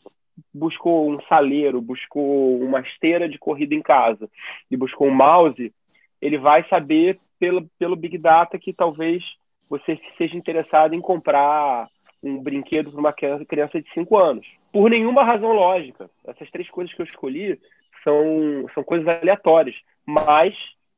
buscou 0.53 1.11
um 1.11 1.21
saleiro, 1.23 1.81
buscou 1.81 2.61
uma 2.61 2.81
esteira 2.81 3.29
de 3.29 3.39
corrida 3.39 3.75
em 3.75 3.83
casa 3.83 4.29
e 4.71 4.77
buscou 4.77 5.09
um 5.09 5.15
mouse, 5.15 5.73
ele 6.21 6.39
vai 6.39 6.67
saber 6.69 7.19
pelo, 7.39 7.69
pelo 7.79 7.97
Big 7.97 8.17
Data 8.19 8.59
que 8.59 8.73
talvez 8.73 9.23
você 9.69 9.99
seja 10.17 10.37
interessado 10.37 10.95
em 10.95 11.01
comprar 11.01 11.89
um 12.23 12.41
brinquedo 12.41 12.91
para 12.91 13.01
uma 13.01 13.13
criança, 13.13 13.83
de 13.83 13.93
5 13.93 14.17
anos. 14.17 14.47
Por 14.73 14.89
nenhuma 14.91 15.25
razão 15.25 15.53
lógica. 15.53 16.09
Essas 16.27 16.51
três 16.51 16.71
coisas 16.71 16.95
que 16.95 17.03
eu 17.03 17.07
escolhi 17.07 17.59
são, 18.05 18.67
são 18.75 18.85
coisas 18.85 19.09
aleatórias, 19.09 19.75
mas 20.07 20.55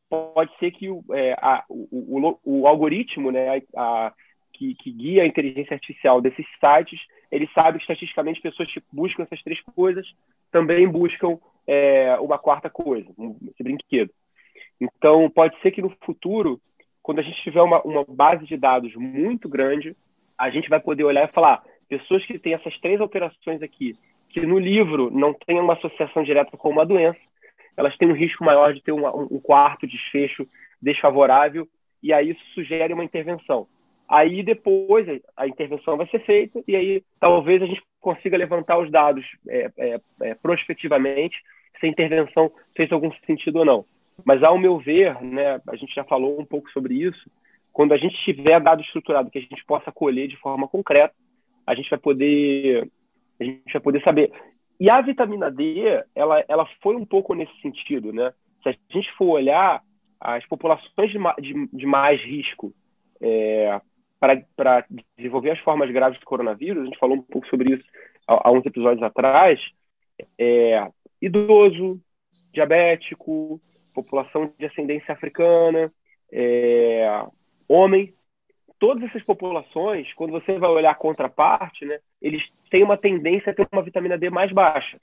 pode 0.08 0.56
ser 0.58 0.70
que 0.70 0.90
o, 0.90 1.02
é, 1.12 1.32
a, 1.34 1.64
o, 1.68 1.88
o, 1.92 2.38
o, 2.44 2.66
algoritmo 2.66 3.30
né, 3.30 3.62
a, 3.76 4.12
que, 4.54 4.74
que, 4.76 4.90
guia 4.90 5.22
a 5.22 5.26
inteligência 5.26 5.74
artificial 5.74 6.20
desses 6.20 6.46
sites, 6.60 7.00
ele 7.30 7.48
sabe 7.54 7.78
que 7.78 7.84
estatisticamente 7.84 8.40
pessoas 8.40 8.72
que 8.72 8.82
buscam 8.92 9.24
essas 9.24 9.42
três 9.42 9.60
coisas 9.74 10.06
também 10.50 10.88
buscam 10.88 11.38
é, 11.66 12.16
uma 12.20 12.38
quarta 12.38 12.70
coisa, 12.70 13.08
esse 13.48 13.62
brinquedo. 13.62 14.10
Então, 14.80 15.28
pode 15.30 15.60
ser 15.60 15.70
que 15.70 15.82
no 15.82 15.90
futuro, 16.04 16.60
quando 17.02 17.18
a 17.18 17.22
gente 17.22 17.42
tiver 17.42 17.62
uma, 17.62 17.82
uma 17.82 18.04
base 18.06 18.46
de 18.46 18.56
dados 18.56 18.94
muito 18.94 19.48
grande, 19.48 19.96
a 20.38 20.50
gente 20.50 20.68
vai 20.68 20.80
poder 20.80 21.04
olhar 21.04 21.28
e 21.28 21.32
falar, 21.32 21.62
pessoas 21.88 22.24
que 22.26 22.38
têm 22.38 22.54
essas 22.54 22.78
três 22.80 23.00
alterações 23.00 23.62
aqui, 23.62 23.96
que 24.30 24.44
no 24.44 24.58
livro 24.58 25.10
não 25.10 25.32
tem 25.32 25.60
uma 25.60 25.74
associação 25.74 26.22
direta 26.22 26.56
com 26.56 26.70
uma 26.70 26.86
doença, 26.86 27.20
elas 27.76 27.96
têm 27.96 28.08
um 28.08 28.14
risco 28.14 28.44
maior 28.44 28.72
de 28.72 28.82
ter 28.82 28.92
uma, 28.92 29.14
um 29.14 29.40
quarto 29.40 29.86
desfecho 29.86 30.46
desfavorável, 30.80 31.68
e 32.02 32.12
aí 32.12 32.30
isso 32.30 32.44
sugere 32.54 32.92
uma 32.92 33.04
intervenção. 33.04 33.66
Aí 34.08 34.42
depois 34.42 35.06
a 35.36 35.46
intervenção 35.46 35.96
vai 35.96 36.06
ser 36.08 36.20
feita, 36.24 36.62
e 36.68 36.76
aí 36.76 37.02
talvez 37.18 37.62
a 37.62 37.66
gente 37.66 37.82
consiga 38.00 38.36
levantar 38.36 38.78
os 38.78 38.90
dados 38.90 39.24
é, 39.48 39.70
é, 39.78 40.00
é, 40.22 40.34
prospectivamente 40.34 41.36
se 41.80 41.86
a 41.86 41.88
intervenção 41.88 42.52
fez 42.76 42.92
algum 42.92 43.10
sentido 43.26 43.60
ou 43.60 43.64
não. 43.64 43.84
Mas, 44.24 44.42
ao 44.42 44.58
meu 44.58 44.78
ver, 44.78 45.20
né, 45.22 45.60
a 45.66 45.74
gente 45.74 45.94
já 45.94 46.04
falou 46.04 46.40
um 46.40 46.44
pouco 46.44 46.70
sobre 46.70 46.94
isso, 46.94 47.28
quando 47.72 47.92
a 47.92 47.96
gente 47.96 48.14
tiver 48.24 48.60
dado 48.60 48.82
estruturado 48.82 49.30
que 49.30 49.38
a 49.38 49.42
gente 49.42 49.64
possa 49.64 49.90
colher 49.90 50.28
de 50.28 50.36
forma 50.36 50.68
concreta, 50.68 51.14
a 51.66 51.74
gente 51.74 51.90
vai 51.90 51.98
poder 51.98 52.88
a 53.40 53.44
gente 53.44 53.72
vai 53.72 53.82
poder 53.82 54.02
saber. 54.02 54.30
E 54.78 54.88
a 54.88 55.00
vitamina 55.00 55.50
D, 55.50 55.82
ela, 56.14 56.44
ela 56.46 56.66
foi 56.80 56.94
um 56.94 57.04
pouco 57.04 57.34
nesse 57.34 57.52
sentido, 57.60 58.12
né? 58.12 58.32
Se 58.62 58.68
a 58.68 58.76
gente 58.90 59.10
for 59.16 59.30
olhar 59.30 59.82
as 60.20 60.46
populações 60.46 61.10
de, 61.10 61.18
de, 61.40 61.68
de 61.72 61.86
mais 61.86 62.20
risco 62.20 62.72
é, 63.20 63.80
para 64.20 64.86
desenvolver 65.16 65.50
as 65.50 65.58
formas 65.60 65.90
graves 65.90 66.18
do 66.18 66.26
coronavírus, 66.26 66.82
a 66.82 66.86
gente 66.86 66.98
falou 66.98 67.16
um 67.16 67.22
pouco 67.22 67.46
sobre 67.48 67.74
isso 67.74 67.84
há, 68.26 68.48
há 68.48 68.52
uns 68.52 68.64
episódios 68.64 69.02
atrás, 69.02 69.60
é, 70.38 70.86
idoso, 71.20 72.00
diabético, 72.52 73.60
população 73.92 74.52
de 74.58 74.66
ascendência 74.66 75.12
africana, 75.12 75.92
é, 76.32 77.24
homem, 77.68 78.12
todas 78.78 79.04
essas 79.04 79.22
populações, 79.22 80.12
quando 80.14 80.32
você 80.32 80.58
vai 80.58 80.70
olhar 80.70 80.90
a 80.90 80.96
contraparte, 80.96 81.84
né, 81.84 81.98
eles 82.20 82.42
têm 82.70 82.82
uma 82.82 82.96
tendência 82.96 83.52
a 83.52 83.54
ter 83.54 83.66
uma 83.72 83.82
vitamina 83.82 84.18
D 84.18 84.30
mais 84.30 84.52
baixa. 84.52 84.98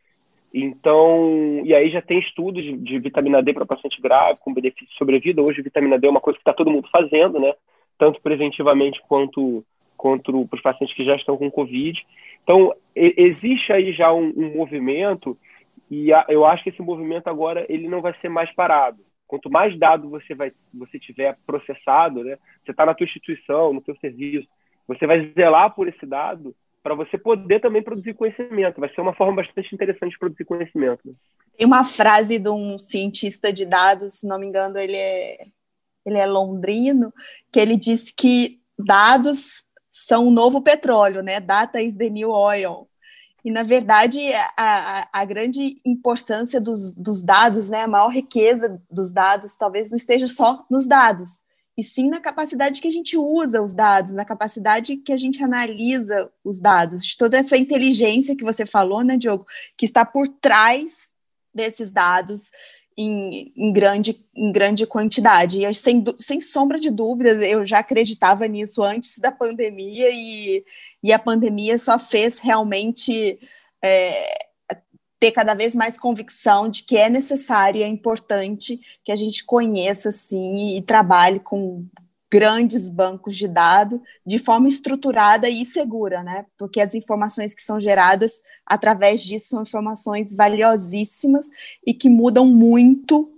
Então, 0.53 1.61
e 1.63 1.73
aí 1.73 1.89
já 1.89 2.01
tem 2.01 2.19
estudos 2.19 2.61
de, 2.61 2.77
de 2.77 2.99
vitamina 2.99 3.41
D 3.41 3.53
para 3.53 3.65
paciente 3.65 4.01
grave, 4.01 4.39
com 4.41 4.53
benefício 4.53 4.87
de 4.87 4.97
sobrevida. 4.97 5.41
Hoje, 5.41 5.61
vitamina 5.61 5.97
D 5.97 6.07
é 6.07 6.09
uma 6.09 6.19
coisa 6.19 6.37
que 6.37 6.41
está 6.41 6.53
todo 6.53 6.69
mundo 6.69 6.89
fazendo, 6.91 7.39
né? 7.39 7.53
Tanto 7.97 8.21
preventivamente 8.21 9.01
quanto, 9.07 9.63
para 9.97 10.55
os 10.55 10.61
pacientes 10.61 10.95
que 10.95 11.05
já 11.05 11.15
estão 11.15 11.37
com 11.37 11.51
Covid. 11.51 11.99
Então, 12.43 12.73
existe 12.95 13.71
aí 13.71 13.93
já 13.93 14.11
um, 14.11 14.33
um 14.35 14.57
movimento, 14.57 15.37
e 15.89 16.13
a, 16.13 16.25
eu 16.29 16.45
acho 16.45 16.63
que 16.63 16.69
esse 16.69 16.81
movimento 16.81 17.27
agora 17.27 17.65
ele 17.69 17.87
não 17.87 18.01
vai 18.01 18.15
ser 18.21 18.29
mais 18.29 18.51
parado. 18.55 18.99
Quanto 19.27 19.49
mais 19.49 19.77
dado 19.77 20.09
você 20.09 20.33
vai 20.33 20.51
você 20.73 20.99
tiver 20.99 21.37
processado, 21.45 22.23
né? 22.23 22.37
Você 22.63 22.71
está 22.71 22.85
na 22.85 22.93
tua 22.93 23.05
instituição, 23.05 23.73
no 23.73 23.81
teu 23.81 23.95
serviço, 23.97 24.47
você 24.87 25.07
vai 25.07 25.31
zelar 25.33 25.73
por 25.73 25.87
esse 25.87 26.05
dado 26.05 26.55
para 26.83 26.95
você 26.95 27.17
poder 27.17 27.61
também 27.61 27.83
produzir 27.83 28.13
conhecimento. 28.13 28.79
Vai 28.79 28.89
ser 28.93 29.01
uma 29.01 29.13
forma 29.13 29.41
bastante 29.41 29.73
interessante 29.73 30.11
de 30.11 30.19
produzir 30.19 30.45
conhecimento. 30.45 31.01
Né? 31.05 31.13
Tem 31.57 31.67
uma 31.67 31.85
frase 31.85 32.39
de 32.39 32.49
um 32.49 32.79
cientista 32.79 33.53
de 33.53 33.65
dados, 33.65 34.15
se 34.15 34.27
não 34.27 34.39
me 34.39 34.47
engano, 34.47 34.77
ele 34.77 34.97
é 34.97 35.45
ele 36.03 36.17
é 36.17 36.25
londrino, 36.25 37.13
que 37.51 37.59
ele 37.59 37.75
disse 37.75 38.13
que 38.13 38.61
dados 38.77 39.65
são 39.91 40.27
o 40.27 40.31
novo 40.31 40.61
petróleo, 40.61 41.21
né? 41.21 41.39
Data 41.39 41.81
is 41.81 41.95
the 41.95 42.09
new 42.09 42.29
oil. 42.29 42.87
E, 43.43 43.49
na 43.49 43.63
verdade, 43.63 44.19
a, 44.33 44.51
a, 44.55 45.09
a 45.13 45.25
grande 45.25 45.77
importância 45.83 46.61
dos, 46.61 46.93
dos, 46.93 47.23
dados, 47.23 47.69
né, 47.69 47.81
a 47.81 47.87
maior 47.87 48.09
riqueza 48.09 48.79
dos 48.89 49.11
dados, 49.11 49.55
talvez 49.55 49.89
não 49.89 49.97
esteja 49.97 50.27
só 50.27 50.63
nos 50.69 50.85
dados, 50.85 51.41
e 51.75 51.83
sim 51.83 52.07
na 52.07 52.19
capacidade 52.19 52.79
que 52.79 52.87
a 52.87 52.91
gente 52.91 53.17
usa 53.17 53.61
os 53.61 53.73
dados, 53.73 54.13
na 54.13 54.23
capacidade 54.23 54.97
que 54.97 55.11
a 55.11 55.17
gente 55.17 55.43
analisa 55.43 56.29
os 56.43 56.59
dados, 56.59 57.03
de 57.03 57.17
toda 57.17 57.37
essa 57.37 57.57
inteligência 57.57 58.35
que 58.35 58.43
você 58.43 58.63
falou, 58.65 59.01
né, 59.03 59.17
Diogo, 59.17 59.47
que 59.75 59.85
está 59.85 60.05
por 60.05 60.27
trás 60.27 61.07
desses 61.51 61.91
dados, 61.91 62.51
em, 63.01 63.53
em, 63.55 63.73
grande, 63.73 64.25
em 64.35 64.51
grande 64.51 64.85
quantidade. 64.85 65.65
E 65.65 65.73
sem, 65.73 66.03
sem 66.19 66.41
sombra 66.41 66.79
de 66.79 66.89
dúvidas, 66.89 67.43
eu 67.43 67.65
já 67.65 67.79
acreditava 67.79 68.47
nisso 68.47 68.83
antes 68.83 69.19
da 69.19 69.31
pandemia, 69.31 70.09
e, 70.11 70.63
e 71.03 71.11
a 71.11 71.19
pandemia 71.19 71.77
só 71.77 71.97
fez 71.97 72.39
realmente 72.39 73.39
é, 73.83 74.47
ter 75.19 75.31
cada 75.31 75.53
vez 75.53 75.75
mais 75.75 75.99
convicção 75.99 76.67
de 76.67 76.83
que 76.83 76.97
é 76.97 77.09
necessário 77.09 77.79
e 77.79 77.83
é 77.83 77.87
importante 77.87 78.79
que 79.03 79.11
a 79.11 79.15
gente 79.15 79.45
conheça 79.45 80.09
assim, 80.09 80.75
e 80.75 80.81
trabalhe 80.81 81.39
com 81.39 81.85
grandes 82.31 82.89
bancos 82.89 83.35
de 83.35 83.47
dados 83.47 83.99
de 84.25 84.39
forma 84.39 84.69
estruturada 84.69 85.49
e 85.49 85.65
segura, 85.65 86.23
né? 86.23 86.45
Porque 86.57 86.79
as 86.79 86.95
informações 86.95 87.53
que 87.53 87.61
são 87.61 87.79
geradas 87.79 88.41
através 88.65 89.21
disso 89.21 89.49
são 89.49 89.63
informações 89.63 90.33
valiosíssimas 90.33 91.47
e 91.85 91.93
que 91.93 92.09
mudam 92.09 92.45
muito 92.45 93.29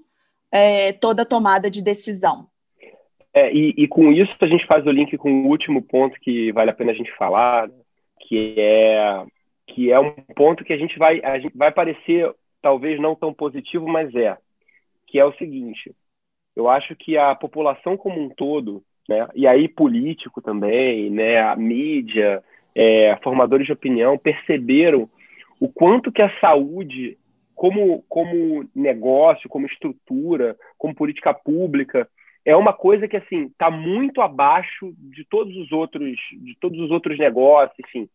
é, 0.51 0.93
toda 0.93 1.23
a 1.23 1.25
tomada 1.25 1.71
de 1.71 1.82
decisão. 1.82 2.47
É, 3.34 3.51
e, 3.51 3.73
e, 3.75 3.88
com 3.88 4.12
isso 4.12 4.32
a 4.39 4.45
gente 4.45 4.67
faz 4.67 4.86
o 4.86 4.91
link 4.91 5.17
com 5.17 5.32
o 5.32 5.47
último 5.47 5.82
ponto 5.82 6.19
que 6.19 6.51
vale 6.51 6.69
a 6.69 6.73
pena 6.73 6.91
a 6.91 6.95
gente 6.95 7.12
falar, 7.17 7.67
que 8.27 8.53
é 8.60 9.25
que 9.65 9.91
é 9.91 9.99
um 9.99 10.12
ponto 10.36 10.63
que 10.63 10.73
a 10.73 10.77
gente 10.77 10.99
vai 10.99 11.19
a 11.23 11.39
gente 11.39 11.58
vai 11.58 11.71
parecer 11.71 12.32
talvez 12.62 12.99
não 12.99 13.15
tão 13.15 13.34
positivo, 13.34 13.88
mas 13.88 14.13
é 14.13 14.38
que 15.08 15.17
é 15.17 15.25
o 15.25 15.34
seguinte: 15.34 15.91
eu 16.56 16.70
acho 16.70 16.96
que 16.96 17.18
a 17.18 17.34
população 17.36 17.98
como 17.98 18.20
um 18.20 18.30
todo, 18.30 18.84
né, 19.08 19.28
e 19.36 19.48
aí 19.48 19.68
político 19.68 20.42
também, 20.42 21.10
né, 21.10 21.42
a 21.42 21.56
mídia, 21.56 22.44
é, 22.76 23.18
formadores 23.24 23.66
de 23.66 23.74
opinião, 23.74 24.18
perceberam 24.18 25.10
o 25.60 25.68
quanto 25.68 26.12
que 26.12 26.22
a 26.22 26.39
saúde, 26.39 27.18
como, 27.56 28.04
como 28.10 28.68
negócio, 28.76 29.50
como 29.50 29.66
estrutura, 29.66 30.56
como 30.78 30.96
política 30.96 31.34
pública, 31.34 32.08
é 32.46 32.56
uma 32.56 32.74
coisa 32.74 33.08
que 33.08 33.16
assim 33.16 33.46
está 33.46 33.72
muito 33.72 34.22
abaixo 34.22 34.94
de 34.98 35.24
todos 35.26 35.56
os 35.56 35.72
outros, 35.72 36.18
de 36.34 36.58
todos 36.60 36.80
os 36.80 36.92
outros 36.92 37.18
negócios, 37.18 37.78
enfim. 37.80 38.10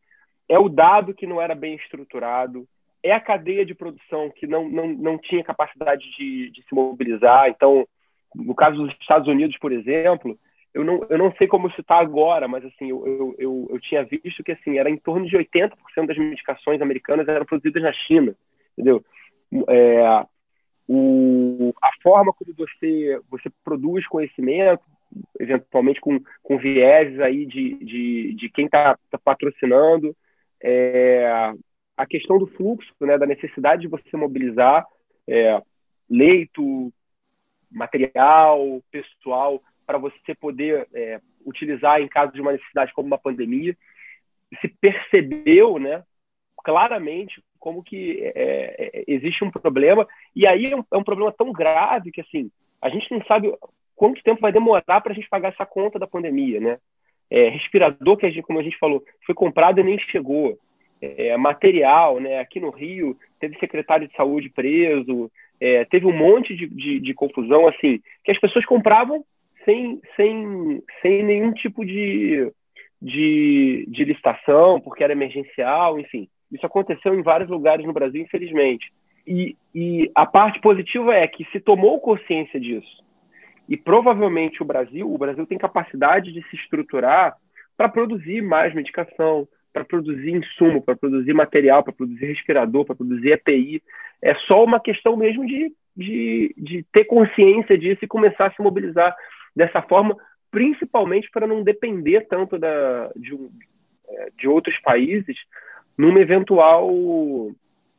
É 0.48 0.59
o 0.59 0.68
dado 0.68 1.14
que 1.14 1.27
não 1.27 1.40
era 1.40 1.55
bem 1.55 1.74
estruturado, 1.77 2.66
é 3.03 3.12
a 3.12 3.20
cadeia 3.20 3.64
de 3.64 3.74
produção 3.74 4.31
que 4.31 4.46
não, 4.46 4.68
não, 4.68 4.88
não 4.88 5.18
tinha 5.18 5.44
capacidade 5.44 6.05
de, 6.16 6.51
de 6.51 6.62
se 6.62 6.74
mobilizar. 6.74 7.48
Então, 7.48 7.87
no 8.38 8.55
caso 8.55 8.77
dos 8.77 8.94
Estados 9.01 9.29
Unidos, 9.29 9.59
por 9.59 9.72
exemplo, 9.72 10.38
eu 10.72 10.85
não, 10.85 11.05
eu 11.09 11.18
não 11.18 11.33
sei 11.37 11.46
como 11.46 11.68
está 11.68 11.98
agora, 11.98 12.46
mas 12.46 12.64
assim, 12.64 12.90
eu, 12.90 13.07
eu, 13.07 13.35
eu, 13.38 13.68
eu, 13.70 13.81
tinha 13.81 14.05
visto 14.05 14.44
que 14.44 14.53
assim, 14.53 14.79
era 14.79 14.88
em 14.88 14.96
torno 14.96 15.27
de 15.27 15.37
80% 15.37 15.72
das 16.07 16.16
medicações 16.16 16.81
americanas 16.81 17.27
eram 17.27 17.44
produzidas 17.44 17.83
na 17.83 17.92
China, 17.92 18.35
entendeu? 18.72 19.05
É, 19.68 20.24
o, 20.87 21.74
a 21.83 21.90
forma 22.03 22.33
como 22.33 22.55
você, 22.55 23.20
você 23.29 23.51
produz 23.64 24.07
conhecimento, 24.07 24.83
eventualmente 25.40 26.00
com, 26.00 26.21
com 26.42 26.58
viés 26.58 27.19
aí 27.21 27.44
de, 27.46 27.75
de, 27.85 28.35
de 28.35 28.48
quem 28.50 28.67
está 28.67 28.96
tá 29.10 29.19
patrocinando, 29.19 30.15
é, 30.62 31.52
a 31.96 32.06
questão 32.06 32.38
do 32.38 32.46
fluxo, 32.46 32.92
né, 33.00 33.19
da 33.19 33.27
necessidade 33.27 33.83
de 33.83 33.88
você 33.88 34.17
mobilizar 34.17 34.87
é, 35.27 35.60
leito, 36.08 36.92
material, 37.71 38.83
pessoal, 38.90 39.62
para 39.87 39.98
você 39.98 40.35
poder 40.35 40.87
é, 40.94 41.21
utilizar 41.46 42.00
em 42.00 42.08
caso 42.08 42.33
de 42.33 42.40
uma 42.40 42.52
necessidade 42.52 42.92
como 42.92 43.06
uma 43.06 43.19
pandemia. 43.19 43.77
Se 44.60 44.69
percebeu, 44.69 45.79
né, 45.79 46.02
claramente 46.62 47.42
como 47.58 47.83
que 47.83 48.21
é, 48.23 48.33
é, 48.79 49.04
existe 49.06 49.42
um 49.44 49.50
problema 49.50 50.06
e 50.35 50.46
aí 50.46 50.71
é 50.71 50.77
um, 50.77 50.85
é 50.92 50.96
um, 50.96 51.02
problema 51.02 51.33
tão 51.33 51.52
grave 51.52 52.12
que 52.12 52.21
assim 52.21 52.50
a 52.81 52.88
gente 52.88 53.10
não 53.10 53.25
sabe 53.25 53.52
quanto 53.96 54.23
tempo 54.23 54.40
vai 54.40 54.52
demorar 54.52 55.00
para 55.00 55.12
a 55.12 55.14
gente 55.14 55.29
pagar 55.29 55.48
essa 55.48 55.66
conta 55.66 55.98
da 55.98 56.06
pandemia, 56.06 56.60
né? 56.60 56.79
É, 57.31 57.48
respirador 57.48 58.16
que 58.16 58.25
a 58.25 58.31
gente, 58.31 58.42
como 58.42 58.58
a 58.58 58.62
gente 58.62 58.79
falou, 58.79 59.02
foi 59.27 59.35
comprado 59.35 59.81
e 59.81 59.83
nem 59.83 59.98
chegou. 59.98 60.58
Material, 61.38 62.19
né? 62.19 62.40
Aqui 62.40 62.58
no 62.58 62.71
Rio 62.71 63.16
teve 63.38 63.58
secretário 63.58 64.08
de 64.08 64.16
saúde 64.16 64.48
preso, 64.48 65.31
é, 65.61 65.85
teve 65.85 66.06
um 66.06 66.17
monte 66.17 66.54
de, 66.54 66.67
de, 66.67 67.00
de, 67.00 67.15
confusão, 67.15 67.67
assim, 67.67 68.00
que 68.25 68.31
as 68.31 68.38
pessoas 68.38 68.65
compravam 68.65 69.25
sem, 69.65 70.00
sem, 70.17 70.83
sem 71.02 71.23
nenhum 71.23 71.52
tipo 71.52 71.85
de, 71.85 72.50
de, 73.00 73.87
de 73.88 74.04
licitação, 74.04 74.81
porque 74.81 75.04
era 75.04 75.13
emergencial, 75.13 75.98
enfim. 75.98 76.29
Isso 76.50 76.65
aconteceu 76.65 77.15
em 77.15 77.23
vários 77.23 77.50
lugares 77.50 77.85
no 77.85 77.92
Brasil, 77.92 78.23
infelizmente. 78.23 78.90
e, 79.27 79.56
e 79.75 80.11
a 80.15 80.25
parte 80.25 80.61
positiva 80.61 81.15
é 81.15 81.27
que 81.27 81.44
se 81.52 81.61
tomou 81.61 82.00
consciência 82.00 82.59
disso. 82.59 83.04
E 83.69 83.77
provavelmente 83.77 84.63
o 84.63 84.67
Brasil, 84.67 85.13
o 85.13 85.19
Brasil 85.19 85.46
tem 85.46 85.59
capacidade 85.59 86.33
de 86.33 86.42
se 86.48 86.56
estruturar 86.56 87.37
para 87.77 87.88
produzir 87.88 88.40
mais 88.40 88.75
medicação, 88.75 89.46
para 89.73 89.85
produzir 89.85 90.31
insumo, 90.33 90.83
para 90.83 90.96
produzir 90.96 91.35
material, 91.35 91.85
para 91.85 91.92
produzir 91.92 92.27
respirador, 92.27 92.87
para 92.87 92.96
produzir 92.96 93.33
EPI. 93.33 93.83
É 94.23 94.35
só 94.46 94.64
uma 94.64 94.81
questão 94.81 95.16
mesmo 95.16 95.46
de, 95.46 95.73
de, 95.96 96.54
de 96.56 96.85
ter 96.92 97.04
consciência 97.04 97.77
disso 97.79 98.04
e 98.04 98.08
começar 98.08 98.46
a 98.46 98.52
se 98.52 98.62
mobilizar 98.62 99.14
dessa 99.54 99.83
forma, 99.83 100.16
principalmente 100.50 101.29
para 101.31 101.46
não 101.46 101.62
depender 101.62 102.27
tanto 102.29 102.58
da, 102.58 103.10
de, 103.16 103.37
é, 104.08 104.29
de 104.37 104.48
outros 104.48 104.79
países 104.81 105.37
numa 105.96 106.21
eventual, 106.21 106.88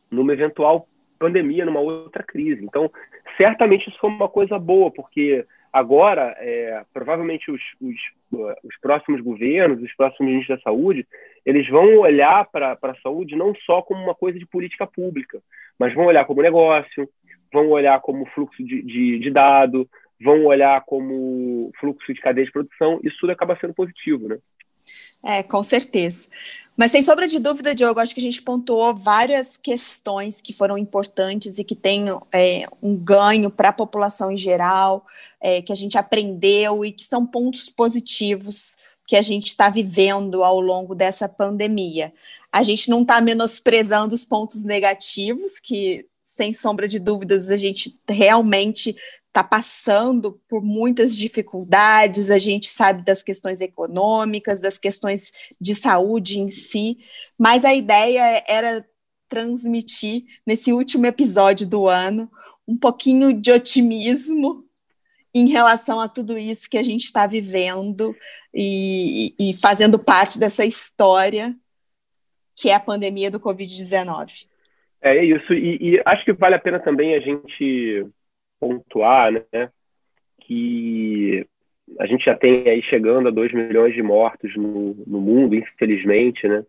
numa 0.10 0.34
eventual 0.34 0.88
pandemia, 1.20 1.66
numa 1.66 1.82
outra 1.82 2.24
crise. 2.24 2.64
Então, 2.64 2.90
certamente 3.36 3.90
isso 3.90 4.00
foi 4.00 4.10
uma 4.10 4.30
coisa 4.30 4.58
boa, 4.58 4.90
porque 4.90 5.46
agora, 5.72 6.34
é, 6.38 6.84
provavelmente 6.94 7.52
os, 7.52 7.62
os, 7.82 7.96
os, 8.32 8.80
próximos 8.82 9.22
governos, 9.22 9.82
os 9.82 9.96
próximos 9.96 10.30
ministros 10.30 10.58
da 10.58 10.64
saúde, 10.64 11.08
eles 11.46 11.68
vão 11.70 12.00
olhar 12.00 12.46
para 12.52 12.78
a 12.82 12.96
saúde 13.02 13.36
não 13.36 13.54
só 13.66 13.82
como 13.82 14.04
uma 14.04 14.16
coisa 14.16 14.38
de 14.38 14.46
política 14.46 14.86
pública, 14.86 15.40
mas 15.78 15.94
vão 15.94 16.06
olhar 16.06 16.26
como 16.26 16.42
negócio, 16.42 17.10
vão 17.52 17.70
olhar 17.70 18.00
como 18.02 18.26
fluxo 18.28 18.64
de, 18.64 18.82
de, 18.82 19.20
de 19.20 19.32
dado, 19.32 19.88
vão 20.22 20.46
olhar 20.46 20.82
como 20.86 21.72
fluxo 21.80 22.14
de 22.14 22.20
cadeia 22.20 22.46
de 22.46 22.52
produção, 22.52 23.00
isso 23.04 23.18
tudo 23.20 23.32
acaba 23.32 23.58
sendo 23.60 23.74
positivo, 23.74 24.28
né? 24.28 24.38
É, 25.24 25.44
com 25.44 25.62
certeza. 25.62 26.28
Mas 26.80 26.92
sem 26.92 27.04
sombra 27.04 27.28
de 27.28 27.40
dúvida, 27.40 27.76
Diogo, 27.76 28.00
acho 28.00 28.14
que 28.14 28.22
a 28.22 28.24
gente 28.24 28.42
pontuou 28.42 28.96
várias 28.96 29.58
questões 29.58 30.42
que 30.42 30.54
foram 30.54 30.78
importantes 30.78 31.60
e 31.60 31.64
que 31.66 31.76
têm 31.76 32.06
é, 32.34 32.66
um 32.82 32.96
ganho 32.96 33.50
para 33.50 33.68
a 33.68 33.74
população 33.74 34.32
em 34.32 34.38
geral, 34.38 35.06
é, 35.42 35.62
que 35.62 35.74
a 35.74 35.76
gente 35.76 35.98
aprendeu 35.98 36.86
e 36.86 36.94
que 36.94 37.04
são 37.04 37.26
pontos 37.26 37.70
positivos 37.70 38.78
que 39.06 39.18
a 39.18 39.22
gente 39.22 39.48
está 39.48 39.70
vivendo 39.70 40.42
ao 40.42 40.62
longo 40.62 40.96
dessa 40.96 41.28
pandemia. 41.28 42.14
A 42.50 42.64
gente 42.64 42.90
não 42.90 43.02
está 43.02 43.20
menosprezando 43.20 44.16
os 44.16 44.24
pontos 44.24 44.64
negativos, 44.64 45.60
que 45.60 46.06
sem 46.24 46.54
sombra 46.54 46.88
de 46.88 46.98
dúvidas 46.98 47.50
a 47.50 47.58
gente 47.58 48.00
realmente 48.08 48.96
está 49.30 49.44
passando 49.44 50.42
por 50.48 50.62
muitas 50.62 51.16
dificuldades, 51.16 52.32
a 52.32 52.40
gente 52.40 52.68
sabe 52.68 53.04
das 53.04 53.22
questões 53.22 53.62
econômicas, 53.62 54.60
das 54.60 54.78
questões 54.78 55.32
de 55.62 55.76
saúde 55.76 56.40
em 56.40 56.50
si, 56.50 56.98
mas 57.38 57.64
a 57.64 57.74
ideia 57.74 58.44
era 58.48 58.86
transmitir 59.30 60.24
nesse 60.46 60.74
último 60.74 61.06
episódio 61.06 61.68
do 61.68 61.88
ano 61.88 62.30
um 62.68 62.76
pouquinho 62.76 63.32
de 63.32 63.52
otimismo 63.52 64.66
em 65.34 65.48
relação 65.48 66.00
a 66.00 66.10
tudo 66.10 66.38
isso 66.38 66.70
que 66.70 66.78
a 66.78 66.84
gente 66.84 67.06
está 67.06 67.28
vivendo 67.28 68.16
e, 68.52 69.36
e, 69.40 69.54
fazendo 69.54 70.00
parte 70.00 70.40
dessa 70.40 70.66
história 70.66 71.56
que 72.56 72.70
é 72.70 72.74
a 72.74 72.80
pandemia 72.80 73.30
do 73.30 73.40
Covid-19. 73.40 74.48
É 75.02 75.24
isso, 75.24 75.54
e, 75.54 75.78
e 75.82 76.02
acho 76.04 76.26
que 76.26 76.34
vale 76.34 76.56
a 76.56 76.60
pena 76.60 76.80
também 76.80 77.16
a 77.16 77.20
gente 77.20 78.06
pontuar, 78.60 79.32
né, 79.32 79.70
que 80.42 81.46
a 82.00 82.06
gente 82.06 82.26
já 82.26 82.36
tem 82.36 82.68
aí 82.68 82.82
chegando 82.84 83.28
a 83.28 83.32
2 83.32 83.54
milhões 83.54 83.94
de 83.94 84.02
mortos 84.04 84.56
no, 84.56 84.96
no 85.08 85.20
mundo, 85.20 85.56
infelizmente, 85.56 86.48
né? 86.48 86.64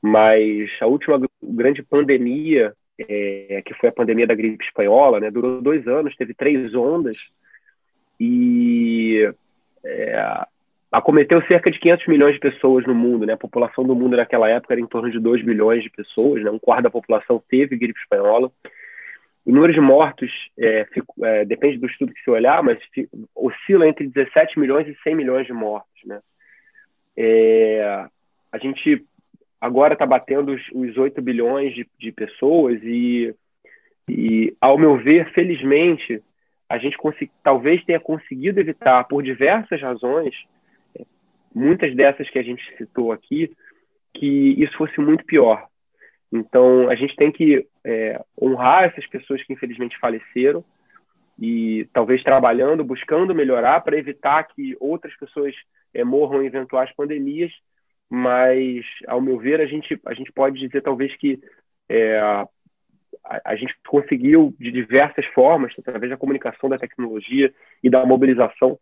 Mas 0.00 0.70
a 0.80 0.86
última 0.86 1.20
grande 1.42 1.82
pandemia, 1.82 2.72
é, 2.98 3.62
que 3.64 3.74
foi 3.74 3.88
a 3.88 3.92
pandemia 3.92 4.26
da 4.26 4.34
gripe 4.34 4.64
espanhola, 4.64 5.18
né, 5.18 5.30
durou 5.30 5.60
dois 5.60 5.86
anos, 5.88 6.14
teve 6.16 6.34
três 6.34 6.72
ondas 6.74 7.16
e 8.20 9.32
é, 9.84 10.44
acometeu 10.90 11.42
cerca 11.46 11.70
de 11.70 11.78
500 11.78 12.06
milhões 12.06 12.34
de 12.34 12.40
pessoas 12.40 12.86
no 12.86 12.94
mundo, 12.94 13.26
né? 13.26 13.34
A 13.34 13.38
população 13.38 13.84
do 13.84 13.94
mundo 13.94 14.16
naquela 14.16 14.48
época 14.48 14.74
era 14.74 14.80
em 14.80 14.86
torno 14.86 15.10
de 15.10 15.20
2 15.20 15.44
bilhões 15.44 15.82
de 15.82 15.90
pessoas, 15.90 16.42
né? 16.42 16.50
Um 16.50 16.58
quarto 16.58 16.84
da 16.84 16.90
população 16.90 17.42
teve 17.48 17.76
gripe 17.76 18.00
espanhola. 18.00 18.50
O 19.48 19.50
número 19.50 19.72
de 19.72 19.80
mortos 19.80 20.30
é, 20.58 20.84
fico, 20.92 21.24
é, 21.24 21.42
depende 21.42 21.78
do 21.78 21.86
estudo 21.86 22.12
que 22.12 22.20
se 22.20 22.30
olhar, 22.30 22.62
mas 22.62 22.78
fico, 22.92 23.26
oscila 23.34 23.88
entre 23.88 24.06
17 24.06 24.58
milhões 24.60 24.86
e 24.86 24.94
100 25.02 25.14
milhões 25.14 25.46
de 25.46 25.54
mortos. 25.54 26.04
Né? 26.04 26.20
É, 27.16 28.06
a 28.52 28.58
gente 28.58 29.02
agora 29.58 29.94
está 29.94 30.04
batendo 30.04 30.52
os, 30.52 30.60
os 30.74 30.98
8 30.98 31.22
bilhões 31.22 31.74
de, 31.74 31.88
de 31.98 32.12
pessoas 32.12 32.78
e, 32.82 33.34
e, 34.06 34.54
ao 34.60 34.76
meu 34.76 34.98
ver, 34.98 35.32
felizmente, 35.32 36.22
a 36.68 36.76
gente 36.76 36.98
talvez 37.42 37.82
tenha 37.86 37.98
conseguido 37.98 38.60
evitar, 38.60 39.02
por 39.04 39.22
diversas 39.22 39.80
razões, 39.80 40.34
muitas 41.54 41.96
dessas 41.96 42.28
que 42.28 42.38
a 42.38 42.42
gente 42.42 42.62
citou 42.76 43.12
aqui, 43.12 43.50
que 44.12 44.62
isso 44.62 44.76
fosse 44.76 45.00
muito 45.00 45.24
pior. 45.24 45.66
Então, 46.32 46.88
a 46.90 46.94
gente 46.94 47.16
tem 47.16 47.32
que 47.32 47.66
é, 47.84 48.22
honrar 48.40 48.84
essas 48.84 49.06
pessoas 49.06 49.42
que 49.42 49.52
infelizmente 49.52 49.98
faleceram 49.98 50.64
e 51.38 51.88
talvez 51.92 52.22
trabalhando, 52.22 52.84
buscando 52.84 53.34
melhorar 53.34 53.80
para 53.80 53.96
evitar 53.96 54.42
que 54.44 54.76
outras 54.80 55.16
pessoas 55.16 55.54
é, 55.94 56.04
morram 56.04 56.42
em 56.42 56.46
eventuais 56.46 56.92
pandemias. 56.94 57.52
Mas, 58.10 58.84
ao 59.06 59.20
meu 59.20 59.38
ver, 59.38 59.60
a 59.60 59.66
gente, 59.66 60.00
a 60.04 60.14
gente 60.14 60.32
pode 60.32 60.58
dizer 60.58 60.82
talvez 60.82 61.14
que 61.16 61.40
é, 61.88 62.18
a, 62.18 62.48
a, 63.44 63.56
gente 63.56 63.74
conseguiu, 63.86 64.54
de 64.58 64.72
diversas 64.72 65.26
formas, 65.26 65.72
através 65.78 66.10
da 66.10 66.16
comunicação, 66.16 66.68
da 66.68 66.78
tecnologia 66.78 67.52
e 67.82 67.90
da 67.90 68.04
mobilização, 68.04 68.78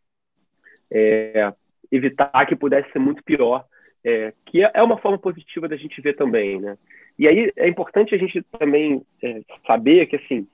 é, 0.91 1.53
evitar 1.91 2.47
que 2.47 2.57
pudesse 2.57 2.91
ser 2.93 3.01
muito 3.01 3.23
pior, 3.25 3.65
é, 4.05 4.33
que 4.47 4.63
é 4.63 4.83
uma 4.83 4.99
forma 4.99 5.19
positiva 5.19 5.69
da 5.69 5.77
gente 5.77 6.01
ver 6.01 6.15
também, 6.15 6.61
né? 6.61 6.79
E 7.19 7.27
aí 7.27 7.53
é 7.57 7.69
importante 7.69 8.15
a 8.15 8.19
gente 8.19 8.43
também 8.59 9.03
é, 9.23 9.41
saber 9.67 10.07
que, 10.07 10.17
assim, 10.17 10.47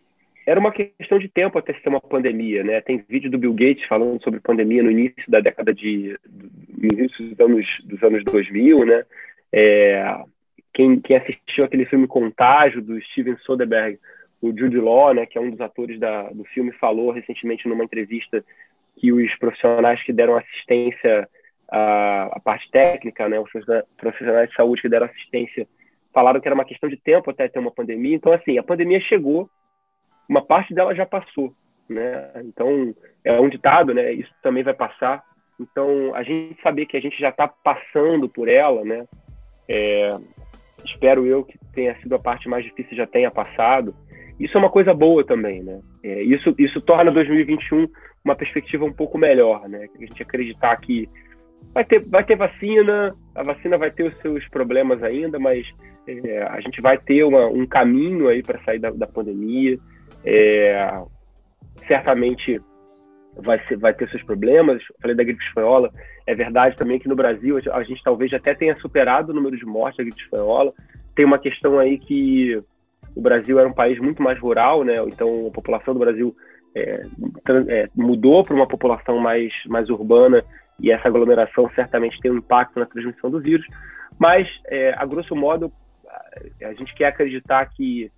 era 0.46 0.58
uma 0.58 0.72
questão 0.72 1.18
de 1.18 1.28
tempo 1.28 1.58
até 1.58 1.72
ser 1.74 1.88
uma 1.88 2.00
pandemia, 2.00 2.64
né? 2.64 2.80
Tem 2.80 3.04
vídeo 3.08 3.30
do 3.30 3.38
Bill 3.38 3.52
Gates 3.52 3.86
falando 3.86 4.22
sobre 4.22 4.40
pandemia 4.40 4.82
no 4.82 4.90
início 4.90 5.24
da 5.28 5.40
década 5.40 5.72
de... 5.72 6.18
no 6.76 6.92
início 6.92 7.28
dos 7.28 7.40
anos, 7.40 7.66
dos 7.84 8.02
anos 8.02 8.24
2000, 8.24 8.84
né? 8.84 9.04
É, 9.52 10.24
quem, 10.72 11.00
quem 11.00 11.16
assistiu 11.16 11.64
aquele 11.64 11.84
filme 11.84 12.06
Contágio, 12.06 12.80
do 12.80 13.00
Steven 13.02 13.36
Soderbergh, 13.38 13.98
o 14.40 14.48
Jude 14.56 14.78
Law, 14.78 15.14
né, 15.14 15.26
que 15.26 15.38
é 15.38 15.40
um 15.40 15.50
dos 15.50 15.60
atores 15.60 16.00
da, 16.00 16.24
do 16.30 16.44
filme, 16.44 16.72
falou 16.72 17.12
recentemente 17.12 17.68
numa 17.68 17.84
entrevista 17.84 18.44
que 18.96 19.12
os 19.12 19.34
profissionais 19.36 20.02
que 20.02 20.12
deram 20.12 20.36
assistência 20.36 21.28
à, 21.70 22.24
à 22.32 22.40
parte 22.40 22.68
técnica, 22.70 23.28
né, 23.28 23.38
os 23.38 23.50
profissionais 23.96 24.50
de 24.50 24.56
saúde 24.56 24.82
que 24.82 24.88
deram 24.88 25.06
assistência 25.06 25.66
falaram 26.12 26.40
que 26.40 26.48
era 26.48 26.54
uma 26.54 26.64
questão 26.64 26.88
de 26.88 26.96
tempo 26.96 27.30
até 27.30 27.48
ter 27.48 27.58
uma 27.58 27.70
pandemia. 27.70 28.14
Então, 28.14 28.32
assim, 28.32 28.58
a 28.58 28.62
pandemia 28.62 29.00
chegou, 29.00 29.48
uma 30.28 30.42
parte 30.42 30.74
dela 30.74 30.94
já 30.94 31.06
passou, 31.06 31.54
né? 31.88 32.30
Então, 32.44 32.94
é 33.24 33.40
um 33.40 33.48
ditado, 33.48 33.94
né? 33.94 34.12
Isso 34.12 34.32
também 34.42 34.62
vai 34.62 34.74
passar. 34.74 35.22
Então, 35.60 36.14
a 36.14 36.22
gente 36.22 36.60
saber 36.62 36.86
que 36.86 36.96
a 36.96 37.00
gente 37.00 37.18
já 37.18 37.28
está 37.28 37.48
passando 37.48 38.28
por 38.28 38.48
ela, 38.48 38.84
né? 38.84 39.06
É, 39.68 40.16
espero 40.84 41.26
eu 41.26 41.44
que 41.44 41.58
tenha 41.74 41.94
sido 42.00 42.14
a 42.14 42.18
parte 42.18 42.48
mais 42.48 42.64
difícil 42.64 42.96
já 42.96 43.06
tenha 43.06 43.30
passado. 43.30 43.94
Isso 44.38 44.56
é 44.56 44.60
uma 44.60 44.70
coisa 44.70 44.92
boa 44.92 45.24
também, 45.24 45.62
né? 45.62 45.80
É, 46.02 46.22
isso, 46.22 46.54
isso 46.58 46.80
torna 46.80 47.10
2021 47.10 47.88
uma 48.24 48.34
perspectiva 48.34 48.84
um 48.84 48.92
pouco 48.92 49.18
melhor, 49.18 49.68
né? 49.68 49.88
A 49.94 49.98
gente 49.98 50.22
acreditar 50.22 50.76
que 50.76 51.08
vai 51.74 51.84
ter, 51.84 52.00
vai 52.08 52.24
ter 52.24 52.36
vacina, 52.36 53.14
a 53.34 53.42
vacina 53.42 53.78
vai 53.78 53.90
ter 53.90 54.04
os 54.04 54.16
seus 54.20 54.46
problemas 54.48 55.02
ainda, 55.02 55.38
mas 55.38 55.66
é, 56.06 56.42
a 56.42 56.60
gente 56.60 56.80
vai 56.80 56.98
ter 56.98 57.24
uma, 57.24 57.46
um 57.46 57.66
caminho 57.66 58.28
aí 58.28 58.42
para 58.42 58.62
sair 58.64 58.78
da, 58.78 58.90
da 58.90 59.06
pandemia. 59.06 59.78
É, 60.24 61.02
certamente 61.86 62.60
vai, 63.36 63.60
ser, 63.66 63.76
vai 63.76 63.94
ter 63.94 64.08
seus 64.10 64.22
problemas. 64.22 64.82
Falei 65.00 65.16
da 65.16 65.24
gripe 65.24 65.42
espanhola. 65.44 65.90
É 66.26 66.34
verdade 66.34 66.76
também 66.76 66.98
que 66.98 67.08
no 67.08 67.16
Brasil 67.16 67.58
a 67.72 67.82
gente 67.82 68.02
talvez 68.02 68.32
até 68.32 68.54
tenha 68.54 68.76
superado 68.76 69.32
o 69.32 69.34
número 69.34 69.56
de 69.56 69.64
mortes 69.64 69.98
da 69.98 70.04
gripe 70.04 70.22
espanhola. 70.22 70.72
Tem 71.14 71.24
uma 71.24 71.38
questão 71.38 71.78
aí 71.78 71.98
que 71.98 72.62
o 73.14 73.20
Brasil 73.20 73.58
era 73.58 73.68
um 73.68 73.74
país 73.74 73.98
muito 73.98 74.22
mais 74.22 74.38
rural, 74.38 74.84
né? 74.84 75.02
Então 75.06 75.46
a 75.46 75.50
população 75.50 75.94
do 75.94 76.00
Brasil 76.00 76.34
é, 76.74 77.04
é, 77.68 77.88
mudou 77.94 78.44
para 78.44 78.54
uma 78.54 78.66
população 78.66 79.18
mais, 79.18 79.52
mais 79.66 79.90
urbana 79.90 80.44
e 80.80 80.90
essa 80.90 81.08
aglomeração 81.08 81.70
certamente 81.74 82.20
tem 82.20 82.30
um 82.30 82.38
impacto 82.38 82.78
na 82.78 82.86
transmissão 82.86 83.30
do 83.30 83.40
vírus. 83.40 83.66
Mas, 84.18 84.48
é, 84.66 84.94
a 84.96 85.04
grosso 85.06 85.34
modo, 85.34 85.72
a 86.62 86.72
gente 86.74 86.94
quer 86.94 87.06
acreditar 87.06 87.64
que 87.66 88.10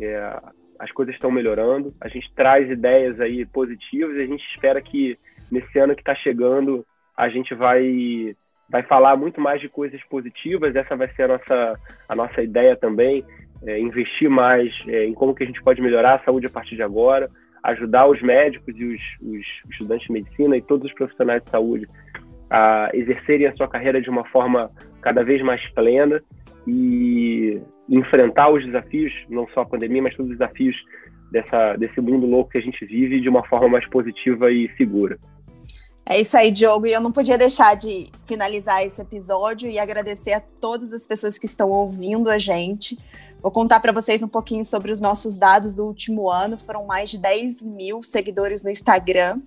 é, 0.00 0.40
as 0.78 0.90
coisas 0.90 1.14
estão 1.14 1.30
melhorando, 1.30 1.94
a 2.00 2.08
gente 2.08 2.32
traz 2.34 2.68
ideias 2.70 3.20
aí 3.20 3.46
positivas 3.46 4.16
e 4.16 4.22
a 4.22 4.26
gente 4.26 4.44
espera 4.54 4.80
que 4.80 5.18
nesse 5.50 5.78
ano 5.78 5.94
que 5.94 6.00
está 6.00 6.14
chegando 6.14 6.84
a 7.16 7.28
gente 7.28 7.54
vai 7.54 8.34
vai 8.68 8.82
falar 8.84 9.16
muito 9.16 9.38
mais 9.38 9.60
de 9.60 9.68
coisas 9.68 10.02
positivas. 10.04 10.74
Essa 10.74 10.96
vai 10.96 11.08
ser 11.14 11.24
a 11.24 11.28
nossa 11.28 11.80
a 12.08 12.16
nossa 12.16 12.42
ideia 12.42 12.74
também 12.74 13.24
é, 13.64 13.78
investir 13.78 14.28
mais 14.28 14.72
é, 14.88 15.04
em 15.04 15.14
como 15.14 15.34
que 15.34 15.44
a 15.44 15.46
gente 15.46 15.62
pode 15.62 15.80
melhorar 15.80 16.14
a 16.14 16.24
saúde 16.24 16.46
a 16.46 16.50
partir 16.50 16.74
de 16.74 16.82
agora, 16.82 17.30
ajudar 17.64 18.08
os 18.08 18.20
médicos 18.22 18.74
e 18.76 18.84
os, 18.84 19.00
os 19.20 19.70
estudantes 19.70 20.06
de 20.06 20.12
medicina 20.12 20.56
e 20.56 20.62
todos 20.62 20.86
os 20.86 20.94
profissionais 20.94 21.42
de 21.44 21.50
saúde 21.50 21.86
a 22.50 22.90
exercerem 22.92 23.46
a 23.46 23.56
sua 23.56 23.68
carreira 23.68 24.00
de 24.00 24.10
uma 24.10 24.24
forma 24.26 24.70
cada 25.00 25.24
vez 25.24 25.42
mais 25.42 25.66
plena 25.72 26.22
e 26.66 27.60
enfrentar 27.88 28.50
os 28.50 28.64
desafios, 28.64 29.12
não 29.28 29.48
só 29.48 29.62
a 29.62 29.66
pandemia, 29.66 30.02
mas 30.02 30.14
todos 30.14 30.32
os 30.32 30.38
desafios 30.38 30.76
dessa, 31.30 31.76
desse 31.76 32.00
mundo 32.00 32.26
louco 32.26 32.50
que 32.50 32.58
a 32.58 32.62
gente 32.62 32.84
vive 32.84 33.20
de 33.20 33.28
uma 33.28 33.42
forma 33.48 33.68
mais 33.68 33.88
positiva 33.88 34.50
e 34.52 34.70
segura. 34.76 35.18
É 36.04 36.20
isso 36.20 36.36
aí, 36.36 36.50
Diogo. 36.50 36.86
E 36.86 36.92
eu 36.92 37.00
não 37.00 37.12
podia 37.12 37.38
deixar 37.38 37.76
de 37.76 38.08
finalizar 38.26 38.82
esse 38.82 39.00
episódio 39.00 39.70
e 39.70 39.78
agradecer 39.78 40.32
a 40.32 40.40
todas 40.40 40.92
as 40.92 41.06
pessoas 41.06 41.38
que 41.38 41.46
estão 41.46 41.70
ouvindo 41.70 42.28
a 42.28 42.38
gente. 42.38 42.98
Vou 43.40 43.50
contar 43.50 43.80
para 43.80 43.92
vocês 43.92 44.22
um 44.22 44.28
pouquinho 44.28 44.64
sobre 44.64 44.90
os 44.90 45.00
nossos 45.00 45.36
dados 45.36 45.74
do 45.74 45.84
último 45.84 46.28
ano. 46.28 46.58
Foram 46.58 46.84
mais 46.84 47.10
de 47.10 47.18
10 47.18 47.62
mil 47.62 48.02
seguidores 48.02 48.62
no 48.62 48.70
Instagram. 48.70 49.40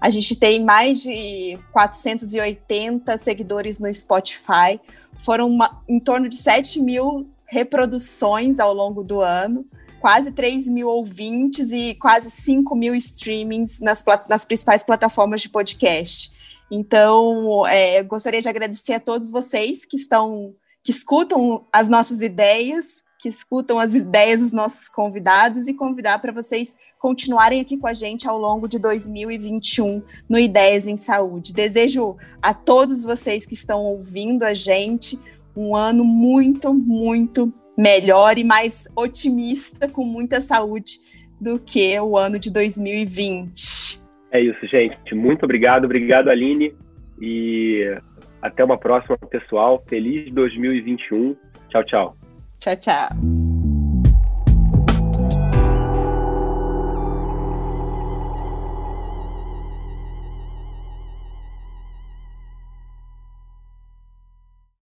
A 0.00 0.10
gente 0.10 0.34
tem 0.36 0.62
mais 0.62 1.02
de 1.02 1.58
480 1.72 3.16
seguidores 3.16 3.78
no 3.78 3.92
Spotify. 3.92 4.80
Foram 5.20 5.48
uma, 5.48 5.82
em 5.88 6.00
torno 6.00 6.28
de 6.28 6.36
7 6.36 6.80
mil 6.80 7.28
reproduções 7.46 8.60
ao 8.60 8.72
longo 8.72 9.02
do 9.02 9.20
ano 9.20 9.64
quase 10.00 10.32
3 10.32 10.66
mil 10.68 10.88
ouvintes 10.88 11.70
e 11.72 11.94
quase 11.94 12.30
5 12.30 12.74
mil 12.74 12.94
streamings 12.94 13.78
nas, 13.80 14.02
nas 14.28 14.44
principais 14.44 14.82
plataformas 14.82 15.42
de 15.42 15.48
podcast. 15.48 16.32
Então, 16.70 17.66
é, 17.66 18.02
gostaria 18.02 18.40
de 18.40 18.48
agradecer 18.48 18.94
a 18.94 19.00
todos 19.00 19.30
vocês 19.30 19.84
que 19.84 19.96
estão, 19.96 20.54
que 20.82 20.90
escutam 20.90 21.66
as 21.72 21.88
nossas 21.88 22.20
ideias, 22.20 23.02
que 23.18 23.28
escutam 23.28 23.78
as 23.78 23.92
ideias 23.92 24.40
dos 24.40 24.52
nossos 24.52 24.88
convidados 24.88 25.68
e 25.68 25.74
convidar 25.74 26.18
para 26.20 26.32
vocês 26.32 26.76
continuarem 26.98 27.60
aqui 27.60 27.76
com 27.76 27.86
a 27.86 27.92
gente 27.92 28.28
ao 28.28 28.38
longo 28.38 28.68
de 28.68 28.78
2021 28.78 30.02
no 30.28 30.38
Ideias 30.38 30.86
em 30.86 30.96
Saúde. 30.96 31.52
Desejo 31.52 32.16
a 32.40 32.54
todos 32.54 33.04
vocês 33.04 33.44
que 33.44 33.54
estão 33.54 33.80
ouvindo 33.80 34.42
a 34.42 34.54
gente 34.54 35.18
um 35.56 35.74
ano 35.74 36.04
muito, 36.04 36.72
muito 36.72 37.52
melhor 37.80 38.36
e 38.36 38.44
mais 38.44 38.86
otimista, 38.94 39.88
com 39.88 40.04
muita 40.04 40.40
saúde, 40.40 40.98
do 41.40 41.58
que 41.58 41.98
o 41.98 42.18
ano 42.18 42.38
de 42.38 42.52
2020. 42.52 43.98
É 44.30 44.40
isso, 44.40 44.66
gente. 44.66 45.14
Muito 45.14 45.44
obrigado. 45.44 45.86
Obrigado, 45.86 46.28
Aline. 46.28 46.74
E 47.20 47.98
até 48.42 48.62
uma 48.62 48.78
próxima, 48.78 49.16
pessoal. 49.16 49.82
Feliz 49.88 50.32
2021. 50.32 51.34
Tchau, 51.70 51.84
tchau. 51.84 52.16
Tchau, 52.58 52.76
tchau. 52.76 53.39